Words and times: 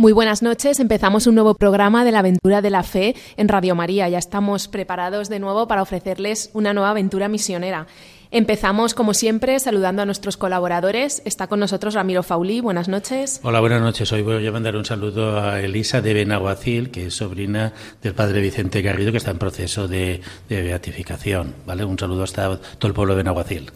Muy 0.00 0.14
buenas 0.14 0.40
noches. 0.40 0.80
Empezamos 0.80 1.26
un 1.26 1.34
nuevo 1.34 1.54
programa 1.56 2.06
de 2.06 2.10
la 2.10 2.20
aventura 2.20 2.62
de 2.62 2.70
la 2.70 2.82
fe 2.84 3.14
en 3.36 3.48
Radio 3.48 3.74
María. 3.74 4.08
Ya 4.08 4.16
estamos 4.16 4.66
preparados 4.66 5.28
de 5.28 5.40
nuevo 5.40 5.68
para 5.68 5.82
ofrecerles 5.82 6.48
una 6.54 6.72
nueva 6.72 6.92
aventura 6.92 7.28
misionera. 7.28 7.86
Empezamos, 8.30 8.94
como 8.94 9.12
siempre, 9.12 9.60
saludando 9.60 10.00
a 10.00 10.06
nuestros 10.06 10.38
colaboradores. 10.38 11.20
Está 11.26 11.48
con 11.48 11.60
nosotros 11.60 11.92
Ramiro 11.92 12.22
Fauli. 12.22 12.62
Buenas 12.62 12.88
noches. 12.88 13.40
Hola, 13.42 13.60
buenas 13.60 13.82
noches. 13.82 14.10
Hoy 14.12 14.22
voy 14.22 14.46
a 14.46 14.52
mandar 14.52 14.74
un 14.74 14.86
saludo 14.86 15.38
a 15.38 15.60
Elisa 15.60 16.00
de 16.00 16.14
Benaguacil, 16.14 16.90
que 16.90 17.08
es 17.08 17.14
sobrina 17.14 17.74
del 18.00 18.14
padre 18.14 18.40
Vicente 18.40 18.80
Garrido, 18.80 19.12
que 19.12 19.18
está 19.18 19.32
en 19.32 19.38
proceso 19.38 19.86
de, 19.86 20.22
de 20.48 20.62
beatificación. 20.62 21.56
¿vale? 21.66 21.84
Un 21.84 21.98
saludo 21.98 22.22
hasta 22.22 22.56
todo 22.56 22.88
el 22.88 22.94
pueblo 22.94 23.12
de 23.12 23.18
Benaguacil. 23.18 23.70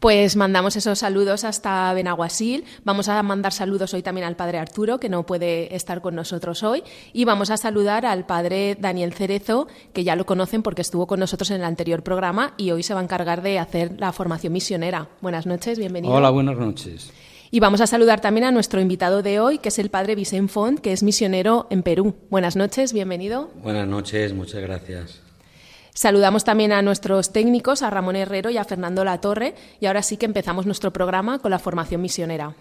Pues 0.00 0.36
mandamos 0.36 0.76
esos 0.76 0.98
saludos 0.98 1.44
hasta 1.44 1.92
Benaguasil. 1.94 2.64
Vamos 2.84 3.08
a 3.08 3.22
mandar 3.22 3.52
saludos 3.52 3.94
hoy 3.94 4.02
también 4.02 4.26
al 4.26 4.36
padre 4.36 4.58
Arturo, 4.58 5.00
que 5.00 5.08
no 5.08 5.24
puede 5.24 5.74
estar 5.74 6.02
con 6.02 6.14
nosotros 6.14 6.62
hoy. 6.62 6.82
Y 7.14 7.24
vamos 7.24 7.50
a 7.50 7.56
saludar 7.56 8.04
al 8.04 8.26
padre 8.26 8.76
Daniel 8.78 9.14
Cerezo, 9.14 9.68
que 9.94 10.04
ya 10.04 10.14
lo 10.14 10.26
conocen 10.26 10.62
porque 10.62 10.82
estuvo 10.82 11.06
con 11.06 11.18
nosotros 11.18 11.50
en 11.50 11.56
el 11.56 11.64
anterior 11.64 12.02
programa 12.02 12.52
y 12.58 12.72
hoy 12.72 12.82
se 12.82 12.92
va 12.92 13.00
a 13.00 13.04
encargar 13.04 13.40
de 13.40 13.58
hacer 13.58 13.98
la 13.98 14.12
formación 14.12 14.52
misionera. 14.52 15.08
Buenas 15.22 15.46
noches, 15.46 15.78
bienvenido. 15.78 16.12
Hola, 16.12 16.30
buenas 16.30 16.58
noches. 16.58 17.10
Y 17.50 17.60
vamos 17.60 17.80
a 17.80 17.86
saludar 17.86 18.20
también 18.20 18.44
a 18.44 18.50
nuestro 18.50 18.80
invitado 18.80 19.22
de 19.22 19.40
hoy, 19.40 19.58
que 19.58 19.70
es 19.70 19.78
el 19.78 19.88
padre 19.88 20.14
Vicente 20.14 20.52
Font, 20.52 20.80
que 20.80 20.92
es 20.92 21.02
misionero 21.02 21.68
en 21.70 21.82
Perú. 21.82 22.16
Buenas 22.28 22.54
noches, 22.56 22.92
bienvenido. 22.92 23.50
Buenas 23.62 23.86
noches, 23.88 24.34
muchas 24.34 24.60
gracias. 24.60 25.25
Saludamos 25.96 26.44
también 26.44 26.72
a 26.72 26.82
nuestros 26.82 27.32
técnicos, 27.32 27.80
a 27.80 27.88
Ramón 27.88 28.16
Herrero 28.16 28.50
y 28.50 28.58
a 28.58 28.64
Fernando 28.64 29.02
Latorre, 29.02 29.54
y 29.80 29.86
ahora 29.86 30.02
sí 30.02 30.18
que 30.18 30.26
empezamos 30.26 30.66
nuestro 30.66 30.92
programa 30.92 31.38
con 31.38 31.50
la 31.50 31.58
formación 31.58 32.02
misionera. 32.02 32.54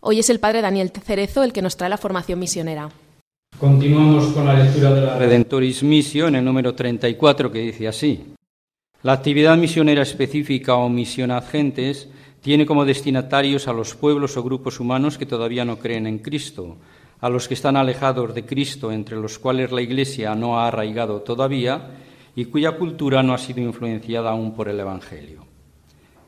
Hoy 0.00 0.18
es 0.18 0.28
el 0.28 0.40
padre 0.40 0.60
Daniel 0.60 0.90
Cerezo 0.90 1.42
el 1.42 1.54
que 1.54 1.62
nos 1.62 1.78
trae 1.78 1.88
la 1.88 1.96
formación 1.96 2.38
misionera. 2.38 2.90
Continuamos 3.60 4.28
con 4.28 4.46
la 4.46 4.54
lectura 4.54 4.90
de 4.90 5.02
la 5.02 5.18
Redentoris 5.18 5.82
Missio 5.82 6.28
en 6.28 6.36
el 6.36 6.44
número 6.44 6.74
34 6.74 7.52
que 7.52 7.58
dice 7.58 7.88
así. 7.88 8.24
La 9.02 9.12
actividad 9.12 9.58
misionera 9.58 10.00
específica 10.00 10.76
o 10.76 10.88
misión 10.88 11.30
ad 11.30 11.44
gentes 11.44 12.08
tiene 12.40 12.64
como 12.64 12.86
destinatarios 12.86 13.68
a 13.68 13.74
los 13.74 13.94
pueblos 13.94 14.38
o 14.38 14.42
grupos 14.42 14.80
humanos 14.80 15.18
que 15.18 15.26
todavía 15.26 15.66
no 15.66 15.78
creen 15.78 16.06
en 16.06 16.20
Cristo, 16.20 16.78
a 17.20 17.28
los 17.28 17.48
que 17.48 17.54
están 17.54 17.76
alejados 17.76 18.34
de 18.34 18.46
Cristo, 18.46 18.92
entre 18.92 19.16
los 19.16 19.38
cuales 19.38 19.72
la 19.72 19.82
Iglesia 19.82 20.34
no 20.34 20.58
ha 20.58 20.68
arraigado 20.68 21.20
todavía 21.20 21.90
y 22.34 22.46
cuya 22.46 22.72
cultura 22.72 23.22
no 23.22 23.34
ha 23.34 23.38
sido 23.38 23.60
influenciada 23.60 24.30
aún 24.30 24.54
por 24.54 24.70
el 24.70 24.80
Evangelio. 24.80 25.44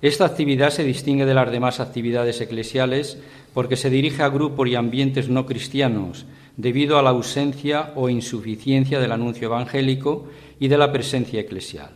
Esta 0.03 0.27
actividad 0.27 0.69
se 0.69 0.85
distingue 0.85 1.25
de 1.25 1.33
las 1.33 1.51
demás 1.51 1.81
actividades 1.81 2.43
eclesiales 2.43 3.19
porque 3.55 3.77
se 3.77 3.89
dirige 3.89 4.23
a 4.23 4.29
grupos 4.29 4.69
y 4.69 4.75
ambientes 4.75 5.31
no 5.31 5.47
cristianos, 5.47 6.27
debido 6.63 6.97
a 6.97 7.03
la 7.03 7.11
ausencia 7.11 7.91
o 7.97 8.09
insuficiencia 8.09 9.01
del 9.01 9.11
anuncio 9.11 9.49
evangélico 9.49 10.29
y 10.61 10.69
de 10.69 10.79
la 10.79 10.93
presencia 10.93 11.41
eclesial. 11.41 11.91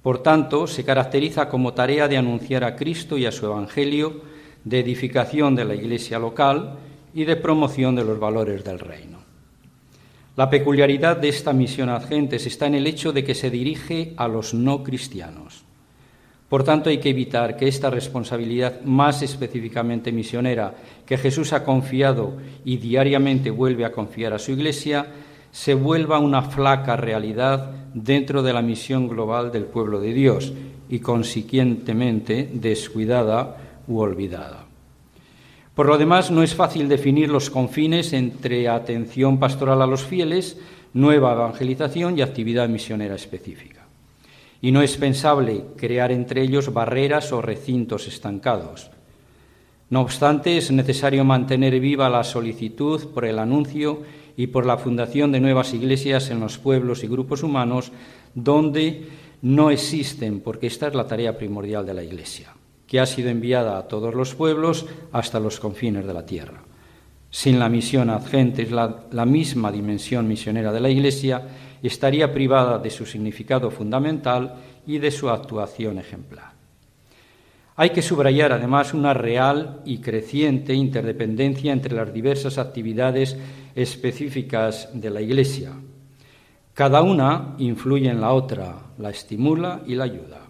Por 0.00 0.22
tanto, 0.22 0.66
se 0.66 0.82
caracteriza 0.82 1.50
como 1.50 1.74
tarea 1.74 2.08
de 2.08 2.16
anunciar 2.16 2.64
a 2.64 2.74
Cristo 2.74 3.18
y 3.18 3.26
a 3.26 3.32
su 3.32 3.44
Evangelio, 3.44 4.22
de 4.64 4.80
edificación 4.80 5.54
de 5.54 5.66
la 5.66 5.74
Iglesia 5.74 6.18
local 6.18 6.78
y 7.12 7.24
de 7.24 7.36
promoción 7.36 7.94
de 7.94 8.04
los 8.04 8.18
valores 8.18 8.64
del 8.64 8.78
reino. 8.78 9.18
La 10.36 10.48
peculiaridad 10.48 11.18
de 11.18 11.28
esta 11.28 11.52
misión 11.52 11.90
a 11.90 12.00
gentes 12.00 12.46
está 12.46 12.68
en 12.68 12.76
el 12.76 12.86
hecho 12.86 13.12
de 13.12 13.24
que 13.24 13.34
se 13.34 13.50
dirige 13.50 14.14
a 14.16 14.26
los 14.26 14.54
no 14.54 14.82
cristianos. 14.82 15.64
Por 16.52 16.64
tanto, 16.64 16.90
hay 16.90 16.98
que 16.98 17.08
evitar 17.08 17.56
que 17.56 17.66
esta 17.66 17.88
responsabilidad 17.88 18.82
más 18.82 19.22
específicamente 19.22 20.12
misionera 20.12 20.74
que 21.06 21.16
Jesús 21.16 21.54
ha 21.54 21.64
confiado 21.64 22.34
y 22.62 22.76
diariamente 22.76 23.50
vuelve 23.50 23.86
a 23.86 23.92
confiar 23.92 24.34
a 24.34 24.38
su 24.38 24.52
Iglesia 24.52 25.06
se 25.50 25.72
vuelva 25.72 26.18
una 26.18 26.42
flaca 26.42 26.94
realidad 26.94 27.70
dentro 27.94 28.42
de 28.42 28.52
la 28.52 28.60
misión 28.60 29.08
global 29.08 29.50
del 29.50 29.64
pueblo 29.64 29.98
de 29.98 30.12
Dios 30.12 30.52
y 30.90 30.98
consiguientemente 30.98 32.50
descuidada 32.52 33.56
u 33.88 34.00
olvidada. 34.00 34.66
Por 35.74 35.86
lo 35.86 35.96
demás, 35.96 36.30
no 36.30 36.42
es 36.42 36.54
fácil 36.54 36.86
definir 36.86 37.30
los 37.30 37.48
confines 37.48 38.12
entre 38.12 38.68
atención 38.68 39.38
pastoral 39.38 39.80
a 39.80 39.86
los 39.86 40.04
fieles, 40.04 40.58
nueva 40.92 41.32
evangelización 41.32 42.18
y 42.18 42.20
actividad 42.20 42.68
misionera 42.68 43.14
específica 43.14 43.81
y 44.62 44.70
no 44.70 44.80
es 44.80 44.96
pensable 44.96 45.64
crear 45.76 46.12
entre 46.12 46.40
ellos 46.40 46.72
barreras 46.72 47.32
o 47.32 47.42
recintos 47.42 48.06
estancados. 48.06 48.90
No 49.90 50.00
obstante, 50.00 50.56
es 50.56 50.70
necesario 50.70 51.24
mantener 51.24 51.78
viva 51.80 52.08
la 52.08 52.24
solicitud 52.24 53.08
por 53.12 53.26
el 53.26 53.40
anuncio 53.40 54.02
y 54.36 54.46
por 54.46 54.64
la 54.64 54.78
fundación 54.78 55.32
de 55.32 55.40
nuevas 55.40 55.74
iglesias 55.74 56.30
en 56.30 56.40
los 56.40 56.58
pueblos 56.58 57.02
y 57.04 57.08
grupos 57.08 57.42
humanos 57.42 57.92
donde 58.34 59.08
no 59.42 59.70
existen, 59.70 60.40
porque 60.40 60.68
esta 60.68 60.86
es 60.86 60.94
la 60.94 61.08
tarea 61.08 61.36
primordial 61.36 61.84
de 61.84 61.94
la 61.94 62.04
Iglesia, 62.04 62.54
que 62.86 63.00
ha 63.00 63.06
sido 63.06 63.28
enviada 63.28 63.76
a 63.76 63.88
todos 63.88 64.14
los 64.14 64.34
pueblos 64.34 64.86
hasta 65.10 65.40
los 65.40 65.58
confines 65.58 66.06
de 66.06 66.14
la 66.14 66.24
tierra. 66.24 66.62
Sin 67.30 67.58
la 67.58 67.68
misión 67.68 68.10
ad 68.10 68.24
gentes, 68.26 68.70
la, 68.70 69.06
la 69.10 69.26
misma 69.26 69.72
dimensión 69.72 70.28
misionera 70.28 70.72
de 70.72 70.80
la 70.80 70.88
Iglesia, 70.88 71.42
estaría 71.88 72.32
privada 72.32 72.78
de 72.78 72.90
su 72.90 73.06
significado 73.06 73.70
fundamental 73.70 74.54
y 74.86 74.98
de 74.98 75.10
su 75.10 75.28
actuación 75.28 75.98
ejemplar. 75.98 76.52
Hay 77.76 77.90
que 77.90 78.02
subrayar 78.02 78.52
además 78.52 78.92
una 78.92 79.14
real 79.14 79.80
y 79.84 79.98
creciente 79.98 80.74
interdependencia 80.74 81.72
entre 81.72 81.94
las 81.94 82.12
diversas 82.12 82.58
actividades 82.58 83.36
específicas 83.74 84.90
de 84.92 85.10
la 85.10 85.22
Iglesia. 85.22 85.72
Cada 86.74 87.02
una 87.02 87.54
influye 87.58 88.08
en 88.08 88.20
la 88.20 88.32
otra, 88.32 88.92
la 88.98 89.10
estimula 89.10 89.82
y 89.86 89.94
la 89.94 90.04
ayuda. 90.04 90.40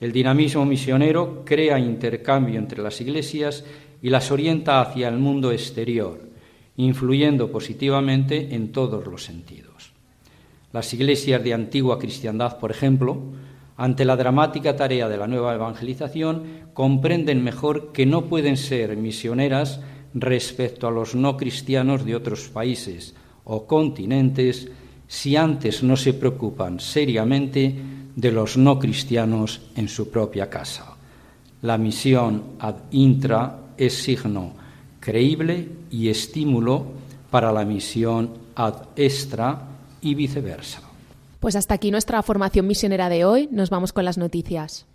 El 0.00 0.12
dinamismo 0.12 0.64
misionero 0.64 1.42
crea 1.44 1.78
intercambio 1.78 2.58
entre 2.58 2.82
las 2.82 3.00
iglesias 3.00 3.64
y 4.00 4.10
las 4.10 4.30
orienta 4.30 4.80
hacia 4.80 5.08
el 5.08 5.18
mundo 5.18 5.50
exterior, 5.52 6.20
influyendo 6.76 7.50
positivamente 7.50 8.54
en 8.54 8.72
todos 8.72 9.06
los 9.06 9.24
sentidos. 9.24 9.87
Las 10.72 10.92
iglesias 10.92 11.42
de 11.42 11.54
antigua 11.54 11.98
cristiandad, 11.98 12.58
por 12.58 12.70
ejemplo, 12.70 13.22
ante 13.76 14.04
la 14.04 14.16
dramática 14.16 14.76
tarea 14.76 15.08
de 15.08 15.16
la 15.16 15.26
nueva 15.26 15.54
evangelización, 15.54 16.68
comprenden 16.74 17.42
mejor 17.42 17.92
que 17.92 18.06
no 18.06 18.26
pueden 18.26 18.56
ser 18.56 18.96
misioneras 18.96 19.80
respecto 20.14 20.86
a 20.86 20.90
los 20.90 21.14
no 21.14 21.36
cristianos 21.36 22.04
de 22.04 22.16
otros 22.16 22.48
países 22.48 23.14
o 23.44 23.66
continentes 23.66 24.68
si 25.06 25.36
antes 25.36 25.82
no 25.82 25.96
se 25.96 26.12
preocupan 26.12 26.80
seriamente 26.80 27.74
de 28.14 28.32
los 28.32 28.56
no 28.56 28.78
cristianos 28.78 29.62
en 29.74 29.88
su 29.88 30.10
propia 30.10 30.50
casa. 30.50 30.96
La 31.62 31.78
misión 31.78 32.42
ad 32.58 32.76
intra 32.90 33.60
es 33.78 33.94
signo 33.94 34.52
creíble 35.00 35.68
y 35.90 36.08
estímulo 36.08 36.84
para 37.30 37.52
la 37.52 37.64
misión 37.64 38.30
ad 38.54 38.88
extra 38.96 39.77
y 40.00 40.14
viceversa. 40.14 40.82
Pues 41.40 41.56
hasta 41.56 41.74
aquí 41.74 41.90
nuestra 41.90 42.22
formación 42.22 42.66
misionera 42.66 43.08
de 43.08 43.24
hoy. 43.24 43.48
Nos 43.52 43.70
vamos 43.70 43.92
con 43.92 44.04
las 44.04 44.18
noticias. 44.18 44.86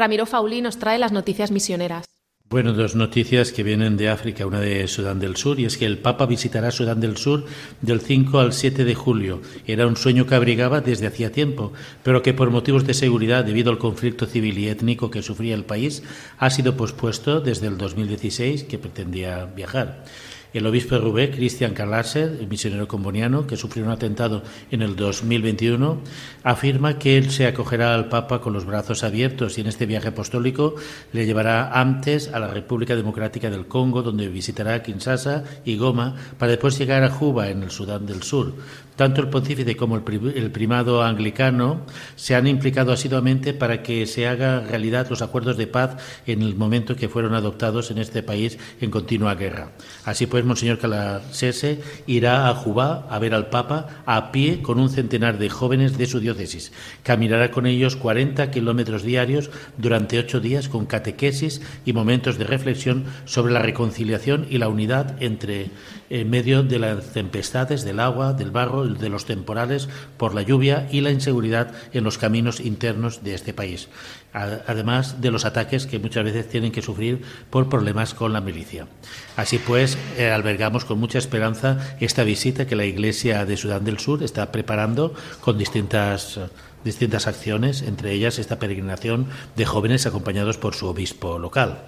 Ramiro 0.00 0.24
Fauli 0.24 0.62
nos 0.62 0.78
trae 0.78 0.98
las 0.98 1.12
noticias 1.12 1.50
misioneras. 1.50 2.09
Bueno, 2.50 2.72
dos 2.72 2.96
noticias 2.96 3.52
que 3.52 3.62
vienen 3.62 3.96
de 3.96 4.08
África, 4.08 4.44
una 4.44 4.58
de 4.58 4.88
Sudán 4.88 5.20
del 5.20 5.36
Sur, 5.36 5.60
y 5.60 5.66
es 5.66 5.78
que 5.78 5.86
el 5.86 5.98
Papa 5.98 6.26
visitará 6.26 6.72
Sudán 6.72 6.98
del 6.98 7.16
Sur 7.16 7.44
del 7.80 8.00
5 8.00 8.40
al 8.40 8.52
7 8.52 8.84
de 8.84 8.96
julio. 8.96 9.40
Era 9.68 9.86
un 9.86 9.96
sueño 9.96 10.26
que 10.26 10.34
abrigaba 10.34 10.80
desde 10.80 11.06
hacía 11.06 11.30
tiempo, 11.30 11.72
pero 12.02 12.22
que 12.22 12.34
por 12.34 12.50
motivos 12.50 12.84
de 12.84 12.94
seguridad, 12.94 13.44
debido 13.44 13.70
al 13.70 13.78
conflicto 13.78 14.26
civil 14.26 14.58
y 14.58 14.66
étnico 14.66 15.12
que 15.12 15.22
sufría 15.22 15.54
el 15.54 15.62
país, 15.62 16.02
ha 16.38 16.50
sido 16.50 16.76
pospuesto 16.76 17.40
desde 17.40 17.68
el 17.68 17.78
2016, 17.78 18.64
que 18.64 18.78
pretendía 18.78 19.44
viajar. 19.44 20.02
El 20.52 20.66
obispo 20.66 20.96
de 20.96 21.00
Rubé, 21.00 21.30
Cristian 21.30 21.74
Carlasser, 21.74 22.36
el 22.40 22.48
misionero 22.48 22.88
comboniano, 22.88 23.46
que 23.46 23.56
sufrió 23.56 23.84
un 23.84 23.92
atentado 23.92 24.42
en 24.72 24.82
el 24.82 24.96
2021, 24.96 26.00
afirma 26.42 26.98
que 26.98 27.16
él 27.16 27.30
se 27.30 27.46
acogerá 27.46 27.94
al 27.94 28.08
Papa 28.08 28.40
con 28.40 28.52
los 28.52 28.64
brazos 28.64 29.04
abiertos 29.04 29.56
y 29.56 29.60
en 29.60 29.68
este 29.68 29.86
viaje 29.86 30.08
apostólico 30.08 30.74
le 31.12 31.24
llevará 31.24 31.80
antes 31.80 32.28
a 32.28 32.40
la 32.40 32.48
República 32.48 32.96
Democrática 32.96 33.48
del 33.48 33.66
Congo, 33.66 34.02
donde 34.02 34.28
visitará 34.28 34.82
Kinshasa 34.82 35.44
y 35.64 35.76
Goma, 35.76 36.16
para 36.38 36.50
después 36.50 36.76
llegar 36.78 37.04
a 37.04 37.10
Juba, 37.10 37.50
en 37.50 37.62
el 37.62 37.70
Sudán 37.70 38.06
del 38.06 38.22
Sur. 38.24 38.54
Tanto 38.96 39.20
el 39.20 39.28
pontífice 39.28 39.76
como 39.76 39.96
el 39.96 40.50
primado 40.50 41.02
anglicano 41.02 41.86
se 42.16 42.34
han 42.34 42.46
implicado 42.46 42.92
asiduamente 42.92 43.54
para 43.54 43.82
que 43.82 44.06
se 44.06 44.28
haga 44.28 44.60
realidad 44.60 45.08
los 45.08 45.22
acuerdos 45.22 45.56
de 45.56 45.66
paz 45.66 45.96
en 46.26 46.42
el 46.42 46.54
momento 46.54 46.96
que 46.96 47.08
fueron 47.08 47.34
adoptados 47.34 47.90
en 47.90 47.98
este 47.98 48.22
país 48.22 48.58
en 48.80 48.90
continua 48.90 49.34
guerra. 49.34 49.72
Así 50.04 50.26
pues, 50.26 50.44
Monseñor 50.44 50.78
Calasese 50.78 51.80
irá 52.06 52.48
a 52.48 52.54
Juba 52.54 53.06
a 53.10 53.18
ver 53.18 53.34
al 53.34 53.48
Papa 53.48 54.02
a 54.06 54.32
pie 54.32 54.62
con 54.62 54.78
un 54.78 54.90
centenar 54.90 55.38
de 55.38 55.48
jóvenes 55.48 55.96
de 55.96 56.06
su 56.06 56.20
diócesis. 56.20 56.72
Caminará 57.02 57.50
con 57.50 57.66
ellos 57.66 57.96
40 57.96 58.50
kilómetros 58.50 59.02
diarios 59.02 59.50
durante 59.78 60.18
ocho 60.18 60.40
días 60.40 60.68
con 60.68 60.86
catequesis 60.86 61.62
y 61.84 61.92
momentos 61.92 62.38
de 62.38 62.44
reflexión 62.44 63.04
sobre 63.24 63.52
la 63.52 63.62
reconciliación 63.62 64.46
y 64.50 64.58
la 64.58 64.68
unidad 64.68 65.20
entre 65.22 65.70
en 66.10 66.28
medio 66.28 66.62
de 66.62 66.78
las 66.80 67.12
tempestades, 67.12 67.84
del 67.84 68.00
agua, 68.00 68.32
del 68.32 68.50
barro, 68.50 68.84
de 68.84 69.08
los 69.08 69.24
temporales, 69.24 69.88
por 70.16 70.34
la 70.34 70.42
lluvia 70.42 70.88
y 70.90 71.00
la 71.00 71.12
inseguridad 71.12 71.72
en 71.92 72.04
los 72.04 72.18
caminos 72.18 72.60
internos 72.60 73.22
de 73.22 73.34
este 73.34 73.54
país, 73.54 73.88
además 74.32 75.20
de 75.20 75.30
los 75.30 75.44
ataques 75.44 75.86
que 75.86 76.00
muchas 76.00 76.24
veces 76.24 76.48
tienen 76.48 76.72
que 76.72 76.82
sufrir 76.82 77.22
por 77.48 77.68
problemas 77.68 78.12
con 78.12 78.32
la 78.32 78.40
milicia. 78.40 78.88
Así 79.36 79.58
pues, 79.58 79.96
eh, 80.18 80.30
albergamos 80.30 80.84
con 80.84 80.98
mucha 80.98 81.18
esperanza 81.18 81.96
esta 82.00 82.24
visita 82.24 82.66
que 82.66 82.76
la 82.76 82.84
Iglesia 82.84 83.46
de 83.46 83.56
Sudán 83.56 83.84
del 83.84 84.00
Sur 84.00 84.22
está 84.22 84.50
preparando 84.50 85.14
con 85.40 85.56
distintas 85.56 86.40
distintas 86.84 87.26
acciones, 87.26 87.82
entre 87.82 88.12
ellas 88.12 88.38
esta 88.38 88.58
peregrinación 88.58 89.26
de 89.56 89.66
jóvenes 89.66 90.06
acompañados 90.06 90.56
por 90.56 90.74
su 90.74 90.86
obispo 90.86 91.38
local. 91.38 91.84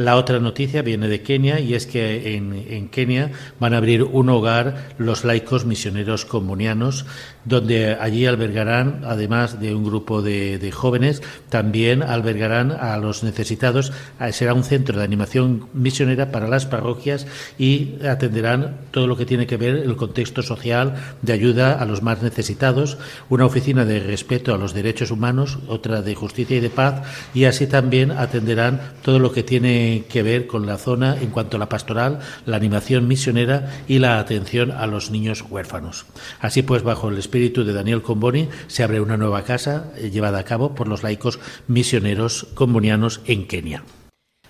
La 0.00 0.16
otra 0.16 0.38
noticia 0.40 0.80
viene 0.80 1.08
de 1.08 1.20
Kenia 1.20 1.60
y 1.60 1.74
es 1.74 1.86
que 1.86 2.34
en, 2.34 2.88
Kenia 2.88 3.32
van 3.60 3.74
a 3.74 3.76
abrir 3.76 4.02
un 4.02 4.30
hogar 4.30 4.94
los 4.96 5.26
laicos 5.26 5.66
misioneros 5.66 6.24
comunianos, 6.24 7.04
donde 7.44 7.92
allí 8.00 8.24
albergarán, 8.24 9.02
además 9.04 9.60
de 9.60 9.74
un 9.74 9.84
grupo 9.84 10.22
de, 10.22 10.72
jóvenes, 10.72 11.20
también 11.50 12.02
albergarán 12.02 12.72
a 12.72 12.96
los 12.96 13.22
necesitados. 13.22 13.92
Ah, 14.18 14.32
será 14.32 14.54
un 14.54 14.64
centro 14.64 14.96
de 14.96 15.04
animación 15.04 15.68
misionera 15.74 16.32
para 16.32 16.48
las 16.48 16.64
parroquias 16.64 17.26
y 17.58 17.96
atenderán 18.02 18.78
todo 18.92 19.06
lo 19.06 19.18
que 19.18 19.26
tiene 19.26 19.46
que 19.46 19.58
ver 19.58 19.74
el 19.74 19.96
contexto 19.96 20.42
social 20.42 20.94
de 21.20 21.34
ayuda 21.34 21.74
a 21.74 21.84
los 21.84 22.00
más 22.00 22.22
necesitados, 22.22 22.96
una 23.28 23.44
oficina 23.44 23.84
de 23.84 24.00
respeto 24.00 24.54
a 24.54 24.58
los 24.58 24.72
derechos 24.72 25.10
humanos, 25.10 25.58
otra 25.68 26.00
de 26.00 26.14
justicia 26.14 26.56
y 26.56 26.60
de 26.60 26.70
paz, 26.70 27.02
y 27.34 27.44
así 27.44 27.66
también 27.66 28.12
atenderán 28.12 28.80
todo 29.02 29.18
lo 29.18 29.30
que 29.32 29.42
tiene 29.42 29.89
que 29.98 30.22
ver 30.22 30.46
con 30.46 30.66
la 30.66 30.78
zona 30.78 31.16
en 31.20 31.30
cuanto 31.30 31.56
a 31.56 31.60
la 31.60 31.68
pastoral, 31.68 32.20
la 32.46 32.56
animación 32.56 33.08
misionera 33.08 33.82
y 33.88 33.98
la 33.98 34.18
atención 34.18 34.70
a 34.70 34.86
los 34.86 35.10
niños 35.10 35.44
huérfanos. 35.48 36.06
Así 36.40 36.62
pues, 36.62 36.82
bajo 36.82 37.08
el 37.08 37.18
espíritu 37.18 37.64
de 37.64 37.72
Daniel 37.72 38.02
Comboni, 38.02 38.48
se 38.68 38.82
abre 38.82 39.00
una 39.00 39.16
nueva 39.16 39.42
casa 39.42 39.92
eh, 39.96 40.10
llevada 40.10 40.38
a 40.38 40.44
cabo 40.44 40.74
por 40.74 40.88
los 40.88 41.02
laicos 41.02 41.38
misioneros 41.66 42.46
combonianos 42.54 43.20
en 43.26 43.46
Kenia. 43.46 43.84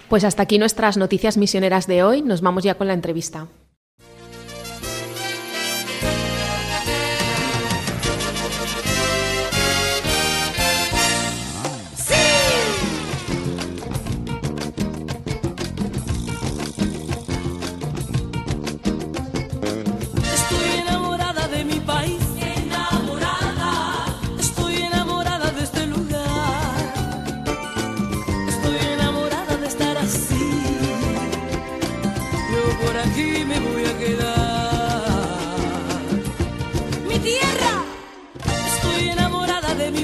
Pues 0.09 0.25
hasta 0.25 0.43
aquí 0.43 0.59
nuestras 0.59 0.97
noticias 0.97 1.37
misioneras 1.37 1.87
de 1.87 2.03
hoy. 2.03 2.23
Nos 2.23 2.41
vamos 2.41 2.65
ya 2.65 2.75
con 2.75 2.89
la 2.89 2.95
entrevista. 2.95 3.47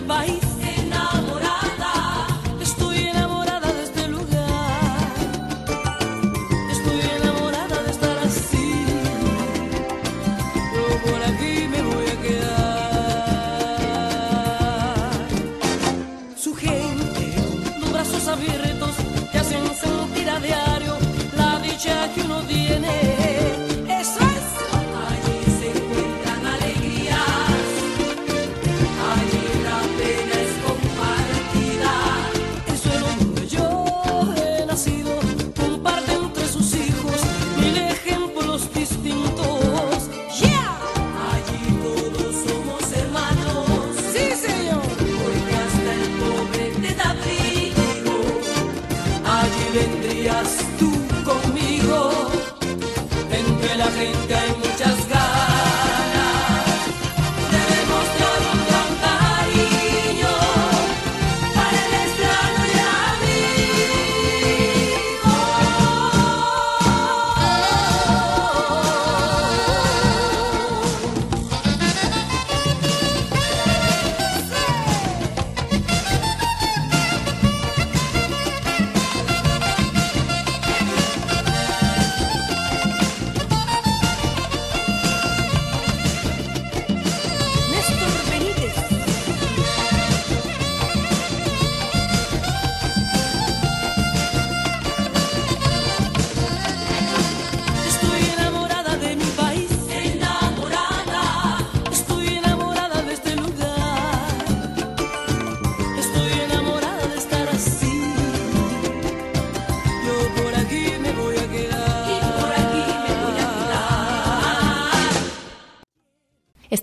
bye 0.07 0.36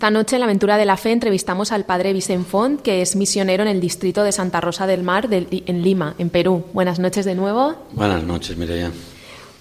Esta 0.03 0.11
noche 0.11 0.35
en 0.35 0.41
la 0.41 0.47
Aventura 0.47 0.75
de 0.75 0.83
la 0.83 0.97
Fe 0.97 1.13
entrevistamos 1.13 1.71
al 1.71 1.85
padre 1.85 2.11
Vicente 2.11 2.49
Font, 2.49 2.81
que 2.81 3.01
es 3.01 3.15
misionero 3.15 3.63
en 3.63 3.69
el 3.69 3.79
distrito 3.79 4.21
de 4.23 4.33
Santa 4.33 4.59
Rosa 4.59 4.85
del 4.85 5.01
Mar 5.01 5.29
en 5.31 5.81
Lima, 5.81 6.13
en 6.17 6.29
Perú. 6.29 6.65
Buenas 6.73 6.99
noches 6.99 7.23
de 7.23 7.35
nuevo. 7.35 7.75
Buenas 7.93 8.21
noches, 8.21 8.57
Mireya. 8.57 8.91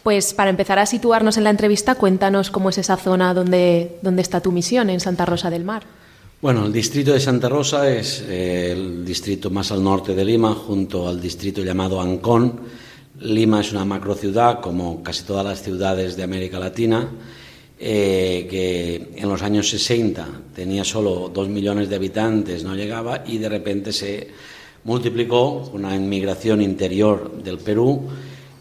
Pues 0.02 0.34
para 0.34 0.50
empezar 0.50 0.80
a 0.80 0.86
situarnos 0.86 1.36
en 1.36 1.44
la 1.44 1.50
entrevista, 1.50 1.94
cuéntanos 1.94 2.50
cómo 2.50 2.70
es 2.70 2.78
esa 2.78 2.96
zona 2.96 3.34
donde, 3.34 4.00
donde 4.02 4.20
está 4.20 4.40
tu 4.40 4.50
misión, 4.50 4.90
en 4.90 4.98
Santa 4.98 5.26
Rosa 5.26 5.48
del 5.48 5.62
Mar. 5.62 5.84
Bueno, 6.40 6.66
el 6.66 6.72
distrito 6.72 7.12
de 7.12 7.20
Santa 7.20 7.48
Rosa 7.48 7.88
es 7.88 8.24
eh, 8.26 8.72
el 8.72 9.04
distrito 9.04 9.48
más 9.48 9.70
al 9.70 9.84
norte 9.84 10.12
de 10.12 10.24
Lima, 10.24 10.56
junto 10.56 11.08
al 11.08 11.20
distrito 11.20 11.62
llamado 11.62 12.00
Ancón. 12.00 12.62
Lima 13.20 13.60
es 13.60 13.70
una 13.70 13.84
macrociudad, 13.84 14.60
como 14.60 15.04
casi 15.04 15.22
todas 15.22 15.46
las 15.46 15.62
ciudades 15.62 16.16
de 16.16 16.24
América 16.24 16.58
Latina, 16.58 17.08
eh, 17.84 18.46
que 18.48 19.10
en 19.16 19.28
los 19.28 19.42
años 19.42 19.68
60 19.68 20.28
tenía 20.54 20.84
solo 20.84 21.32
dos 21.34 21.48
millones 21.48 21.88
de 21.88 21.96
habitantes, 21.96 22.62
no 22.62 22.76
llegaba, 22.76 23.24
y 23.26 23.38
de 23.38 23.48
repente 23.48 23.92
se 23.92 24.28
multiplicó 24.84 25.68
una 25.72 25.96
inmigración 25.96 26.62
interior 26.62 27.42
del 27.42 27.58
Perú 27.58 28.08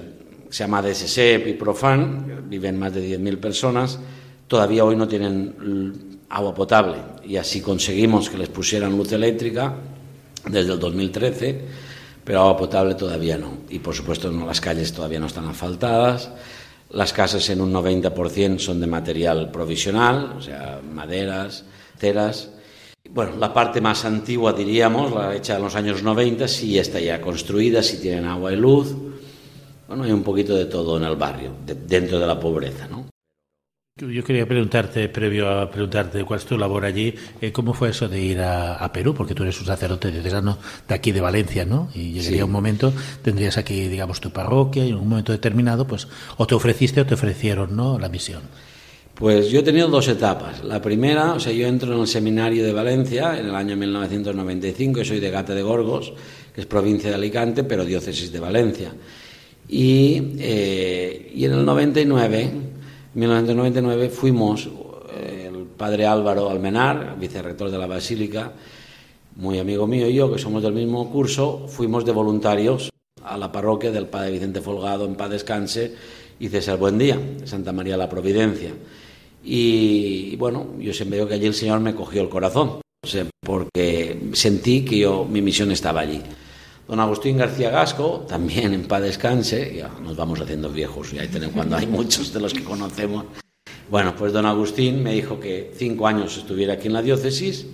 se 0.50 0.64
llama 0.64 0.82
DSSEP 0.82 1.48
y 1.48 1.54
Profan, 1.54 2.50
viven 2.50 2.78
más 2.78 2.94
de 2.94 3.18
10.000 3.18 3.38
personas, 3.38 4.00
todavía 4.48 4.86
hoy 4.86 4.96
no 4.96 5.08
tienen 5.08 6.20
agua 6.30 6.54
potable 6.54 6.98
y 7.26 7.38
así 7.38 7.62
conseguimos 7.62 8.30
que 8.30 8.38
les 8.38 8.50
pusieran 8.50 8.96
luz 8.96 9.12
eléctrica 9.12 9.74
desde 10.50 10.74
el 10.74 10.80
2013 10.80 11.92
pero 12.24 12.42
agua 12.42 12.58
potable 12.58 12.96
todavía 12.96 13.38
no. 13.38 13.58
Y 13.70 13.80
por 13.80 13.96
supuesto 13.96 14.32
no, 14.32 14.46
las 14.46 14.62
calles 14.62 14.94
todavía 14.94 15.20
no 15.20 15.28
están 15.28 15.48
asfaltadas, 15.48 16.32
las 16.92 17.14
casas 17.14 17.50
en 17.50 17.62
un 17.62 17.74
90% 17.74 18.60
son 18.60 18.80
de 18.80 18.88
material 18.88 19.50
provisional, 19.52 20.34
o 20.38 20.42
sea, 20.42 20.80
maderas, 20.94 21.66
ceras. 21.98 22.50
Bueno, 23.10 23.34
la 23.38 23.54
parte 23.54 23.82
más 23.82 24.06
antigua, 24.06 24.54
diríamos, 24.54 25.12
la 25.12 25.36
hecha 25.36 25.56
en 25.56 25.64
los 25.64 25.76
años 25.76 26.04
90, 26.04 26.48
sí 26.48 26.78
está 26.78 27.00
ya 27.00 27.20
construida, 27.20 27.82
sí 27.82 27.98
tienen 27.98 28.26
agua 28.26 28.54
y 28.54 28.58
luz. 28.58 28.94
Bueno, 29.92 30.06
hay 30.06 30.14
un 30.14 30.24
poquito 30.24 30.56
de 30.56 30.68
todo 30.68 30.96
en 30.96 31.04
el 31.04 31.18
barrio, 31.18 31.52
dentro 31.66 32.18
de 32.18 32.26
la 32.26 32.40
pobreza, 32.40 32.88
¿no? 32.88 33.08
Yo 34.00 34.24
quería 34.24 34.48
preguntarte, 34.48 35.10
previo 35.10 35.50
a 35.50 35.70
preguntarte 35.70 36.24
cuál 36.24 36.40
es 36.40 36.46
tu 36.46 36.58
labor 36.58 36.86
allí, 36.86 37.14
eh, 37.42 37.52
¿cómo 37.52 37.74
fue 37.74 37.90
eso 37.90 38.08
de 38.08 38.22
ir 38.22 38.40
a, 38.40 38.90
Perú? 38.94 39.14
Porque 39.14 39.36
tú 39.36 39.44
eres 39.44 39.60
un 39.60 39.66
sacerdote 39.66 40.10
diocesano 40.10 40.58
de 40.88 40.96
aquí 40.96 41.12
de 41.12 41.20
Valencia, 41.20 41.66
¿no? 41.66 41.90
Y 41.94 42.14
llegaría 42.14 42.46
un 42.46 42.54
momento, 42.54 42.94
tendrías 43.22 43.58
aquí, 43.58 43.90
digamos, 43.90 44.22
tu 44.22 44.32
parroquia 44.32 44.86
y 44.86 44.92
en 44.92 44.96
un 44.96 45.10
momento 45.10 45.34
determinado, 45.34 45.86
pues, 45.86 46.08
o 46.38 46.48
te 46.48 46.56
ofreciste 46.56 47.02
o 47.02 47.06
te 47.06 47.16
ofrecieron, 47.16 47.76
¿no? 47.76 48.00
La 48.00 48.08
misión. 48.08 48.44
Pues 49.14 49.50
yo 49.50 49.60
he 49.60 49.64
tenido 49.64 49.90
dos 49.90 50.08
etapas. 50.08 50.64
La 50.64 50.82
primera, 50.82 51.34
o 51.34 51.40
sea, 51.42 51.52
yo 51.52 51.68
entro 51.68 51.94
en 51.94 52.00
el 52.00 52.08
seminario 52.08 52.66
de 52.66 52.72
Valencia 52.72 53.38
en 53.38 53.48
el 53.48 53.56
año 53.56 53.76
1995, 53.76 55.00
yo 55.00 55.06
soy 55.06 55.20
de 55.20 55.32
Gata 55.32 55.54
de 55.54 55.64
Gorgos, 55.64 56.14
que 56.56 56.62
es 56.62 56.66
provincia 56.66 57.10
de 57.10 57.18
Alicante, 57.18 57.66
pero 57.66 57.84
diócesis 57.84 58.32
de 58.32 58.40
Valencia. 58.40 58.94
Y, 59.72 60.36
eh, 60.40 61.32
y 61.34 61.46
en 61.46 61.54
el 61.54 61.66
99 61.66 62.72
en 63.13 63.20
1999 63.20 64.10
fuimos, 64.10 64.70
eh, 65.13 65.50
el 65.50 65.63
padre 65.66 66.06
Álvaro 66.06 66.50
Almenar, 66.50 67.18
vicerrector 67.20 67.72
de 67.72 67.78
la 67.78 67.88
Basílica, 67.88 68.54
muy 69.36 69.60
amigo 69.60 69.88
mío 69.88 70.08
y 70.08 70.13
yo, 70.13 70.32
que 70.32 70.40
somos 70.40 70.63
del 70.63 70.74
mismo 70.74 71.10
curso, 71.10 71.68
fuimos 71.68 72.06
de 72.06 72.12
voluntarios 72.13 72.90
a 73.24 73.38
la 73.38 73.51
parroquia 73.51 73.92
del 73.92 74.08
padre 74.08 74.32
Vicente 74.32 74.62
Folgado 74.62 75.06
en 75.06 75.16
Paz 75.16 75.30
Descanse 75.30 75.94
y 76.40 76.48
César 76.48 76.78
Buendía, 76.78 77.20
Santa 77.44 77.74
María 77.74 77.98
la 77.98 78.10
Providencia. 78.10 78.72
Y, 79.44 80.36
bueno, 80.38 80.68
yo 80.80 80.94
siempre 80.94 81.18
veo 81.18 81.28
que 81.28 81.34
allí 81.36 81.48
el 81.48 81.54
Señor 81.54 81.80
me 81.80 81.96
cogió 81.96 82.22
el 82.22 82.30
corazón, 82.30 82.82
porque 83.42 84.30
sentí 84.34 84.86
que 84.86 85.00
yo, 85.00 85.25
mi 85.25 85.42
misión 85.42 85.72
estaba 85.72 86.01
allí. 86.01 86.22
Don 86.88 87.00
Agustín 87.00 87.38
García 87.38 87.70
Gasco, 87.70 88.26
también 88.28 88.74
en 88.74 88.84
paz 88.84 89.02
descanse, 89.02 89.76
ya 89.76 89.90
nos 90.04 90.16
vamos 90.18 90.40
haciendo 90.42 90.70
viejos, 90.70 91.12
ya 91.12 91.24
cuando 91.54 91.78
hay 91.78 91.88
muchos 91.88 92.34
de 92.34 92.40
los 92.40 92.54
que 92.54 92.64
conocemos. 92.64 93.26
Bueno, 93.90 94.16
pues 94.16 94.32
don 94.32 94.46
Agustín 94.46 95.04
me 95.04 95.14
dijo 95.14 95.40
que 95.40 95.74
cinco 95.76 96.08
años 96.08 96.38
estuviera 96.38 96.74
aquí 96.74 96.88
en 96.88 96.94
la 96.94 97.02
diócesis 97.02 97.66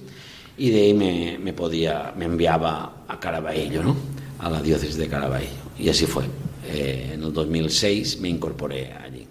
y 0.58 0.72
de 0.72 0.82
ahí 0.82 0.94
me, 0.94 1.54
podía, 1.54 2.14
me 2.18 2.26
enviaba 2.26 3.04
a 3.08 3.20
Caraballo, 3.20 3.84
¿no? 3.84 3.96
A 4.40 4.50
la 4.50 4.62
diócesis 4.62 4.98
de 4.98 5.08
Caraballo. 5.08 5.48
Y 5.78 5.90
así 5.90 6.06
fue. 6.06 6.24
Eh, 6.66 7.12
en 7.14 7.24
el 7.24 7.32
2006 7.32 8.20
me 8.20 8.30
incorporé 8.30 8.94
allí. 8.94 9.27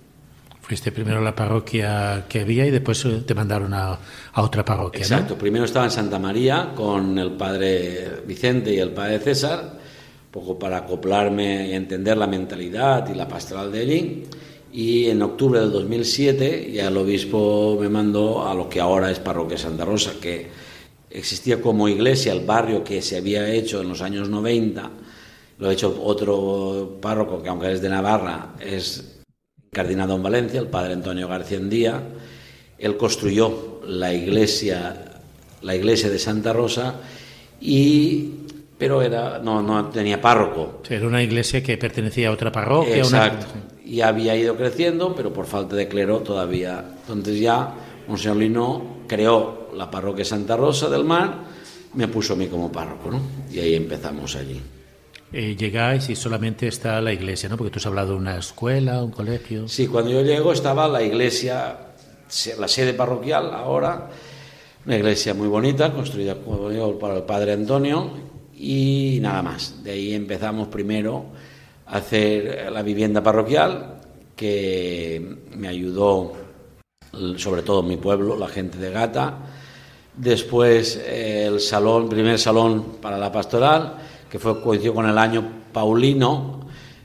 Fuiste 0.67 0.91
primero 0.91 1.19
a 1.19 1.23
la 1.23 1.37
parroquia 1.37 2.25
que 2.29 2.41
había 2.41 2.67
y 2.67 2.73
después 2.73 3.05
eh, 3.05 3.23
te 3.25 3.35
mandaron 3.35 3.73
a, 3.73 4.01
otra 4.35 4.65
parroquia. 4.65 4.99
Exacto, 4.99 5.39
primero 5.39 5.65
estaba 5.65 5.85
en 5.85 5.93
Santa 5.93 6.19
María 6.19 6.73
con 6.75 7.17
el 7.21 7.31
padre 7.33 8.23
Vicente 8.27 8.75
y 8.75 8.81
el 8.81 8.91
padre 8.91 9.21
César, 9.21 9.79
poco 10.29 10.59
para 10.59 10.79
acoplarme 10.79 11.69
y 11.69 11.73
entender 11.73 12.17
la 12.17 12.27
mentalidad 12.27 13.09
y 13.09 13.15
la 13.15 13.29
pastoral 13.29 13.71
de 13.71 13.81
allí. 13.81 14.25
Y 14.73 15.09
en 15.09 15.23
octubre 15.23 15.61
del 15.61 15.71
2007 15.71 16.73
ya 16.73 16.89
el 16.89 16.97
obispo 16.97 17.79
me 17.81 17.89
mandó 17.89 18.49
a 18.49 18.53
lo 18.53 18.69
que 18.69 18.81
ahora 18.81 19.09
es 19.13 19.21
Parroquia 19.21 19.57
Santa 19.57 19.85
Rosa, 19.85 20.15
que 20.21 20.49
existía 21.09 21.63
como 21.63 21.89
iglesia, 21.89 22.33
el 22.33 22.45
barrio 22.45 22.83
que 22.83 23.03
se 23.03 23.19
había 23.19 23.49
hecho 23.49 23.83
en 23.83 23.89
los 23.89 24.03
años 24.03 24.29
90, 24.29 24.91
lo 25.59 25.69
ha 25.69 25.73
hecho 25.73 26.03
otro 26.03 26.99
párroco 27.01 27.41
que 27.41 27.49
aunque 27.51 27.71
es 27.71 27.81
de 27.81 27.89
Navarra, 27.89 28.57
es 28.59 29.16
cardinado 29.77 30.17
en 30.17 30.23
Valencia, 30.23 30.59
el 30.59 30.69
padre 30.69 30.95
Antonio 30.95 31.29
García 31.29 31.59
Endía. 31.59 32.01
Él 32.79 32.97
construyó 32.97 33.83
la 33.87 34.11
iglesia, 34.11 34.97
la 35.61 35.75
iglesia 35.75 36.09
de 36.09 36.19
Santa 36.19 36.55
Rosa, 36.55 36.95
y, 37.61 38.31
pero 38.79 39.03
era, 39.03 39.39
no, 39.39 39.61
no 39.61 39.91
tenía 39.91 40.19
párroco. 40.19 40.81
Era 40.89 41.07
una 41.07 41.23
iglesia 41.23 41.63
que 41.63 41.77
pertenecía 41.77 42.29
a 42.29 42.33
otra 42.33 42.51
parroquia. 42.51 42.97
Exacto. 42.97 43.49
Y 43.85 44.01
había 44.01 44.35
ido 44.35 44.57
creciendo, 44.57 45.15
pero 45.15 45.31
por 45.31 45.45
falta 45.45 45.77
de 45.77 45.89
clero 45.89 46.21
todavía. 46.21 46.83
Entonces 47.03 47.39
ya 47.39 47.75
Monseñor 48.09 48.39
Lino 48.39 48.97
creó 49.07 49.69
la 49.77 49.91
parroquia 49.91 50.25
Santa 50.25 50.57
Rosa 50.57 50.89
del 50.89 51.05
Mar, 51.05 51.35
me 51.93 52.09
puso 52.09 52.33
a 52.33 52.37
mí 52.37 52.47
como 52.47 52.73
párroco, 52.73 53.11
¿no? 53.11 53.21
Y 53.53 53.59
ahí 53.59 53.75
empezamos 53.75 54.37
allí. 54.37 54.59
Eh, 55.33 55.57
llegáis 55.57 56.09
y 56.09 56.17
solamente 56.17 56.69
está 56.69 57.01
la 57.01 57.13
iglesia, 57.13 57.49
¿no? 57.49 57.57
Porque 57.57 57.71
tú 57.71 57.79
has 57.79 57.87
hablado 57.87 58.13
de 58.13 58.19
una 58.19 58.39
escuela, 58.39 59.03
un 59.03 59.11
colegio. 59.11 59.69
Sí, 59.69 59.89
cuando 59.89 60.11
yo 60.11 60.23
llego 60.23 60.53
estaba 60.53 60.87
la 60.89 61.03
iglesia, 61.03 61.77
la 62.59 62.69
sede 62.69 62.95
parroquial 62.95 63.53
ahora, 63.53 64.09
una 64.85 64.97
iglesia 64.97 65.35
muy 65.35 65.49
bonita, 65.49 65.93
construida 65.93 66.37
por 66.37 66.73
el 66.73 67.23
padre 67.25 67.53
Antonio, 67.53 68.11
y 68.55 69.19
nada 69.21 69.43
más. 69.43 69.83
De 69.83 69.93
ahí 69.93 70.15
empezamos 70.15 70.69
primero 70.69 71.27
a 71.87 71.97
hacer 71.97 72.71
la 72.73 72.83
vivienda 72.83 73.23
parroquial, 73.23 74.01
que 74.37 75.39
me 75.57 75.69
ayudó 75.69 76.33
sobre 77.37 77.63
todo 77.63 77.83
mi 77.83 77.97
pueblo, 77.97 78.37
la 78.37 78.49
gente 78.49 78.79
de 78.79 78.91
Gata, 78.91 79.39
Después 80.17 80.97
eh, 81.05 81.45
el 81.45 81.61
salón, 81.61 82.09
primer 82.09 82.39
salón 82.39 82.97
para 83.03 83.19
la 83.19 83.31
pastoral, 83.31 83.99
que 84.37 84.41
fue 84.41 84.61
coincidió 84.61 84.93
con 84.93 85.09
el 85.09 85.17
año 85.17 85.43
paulino, 85.73 86.61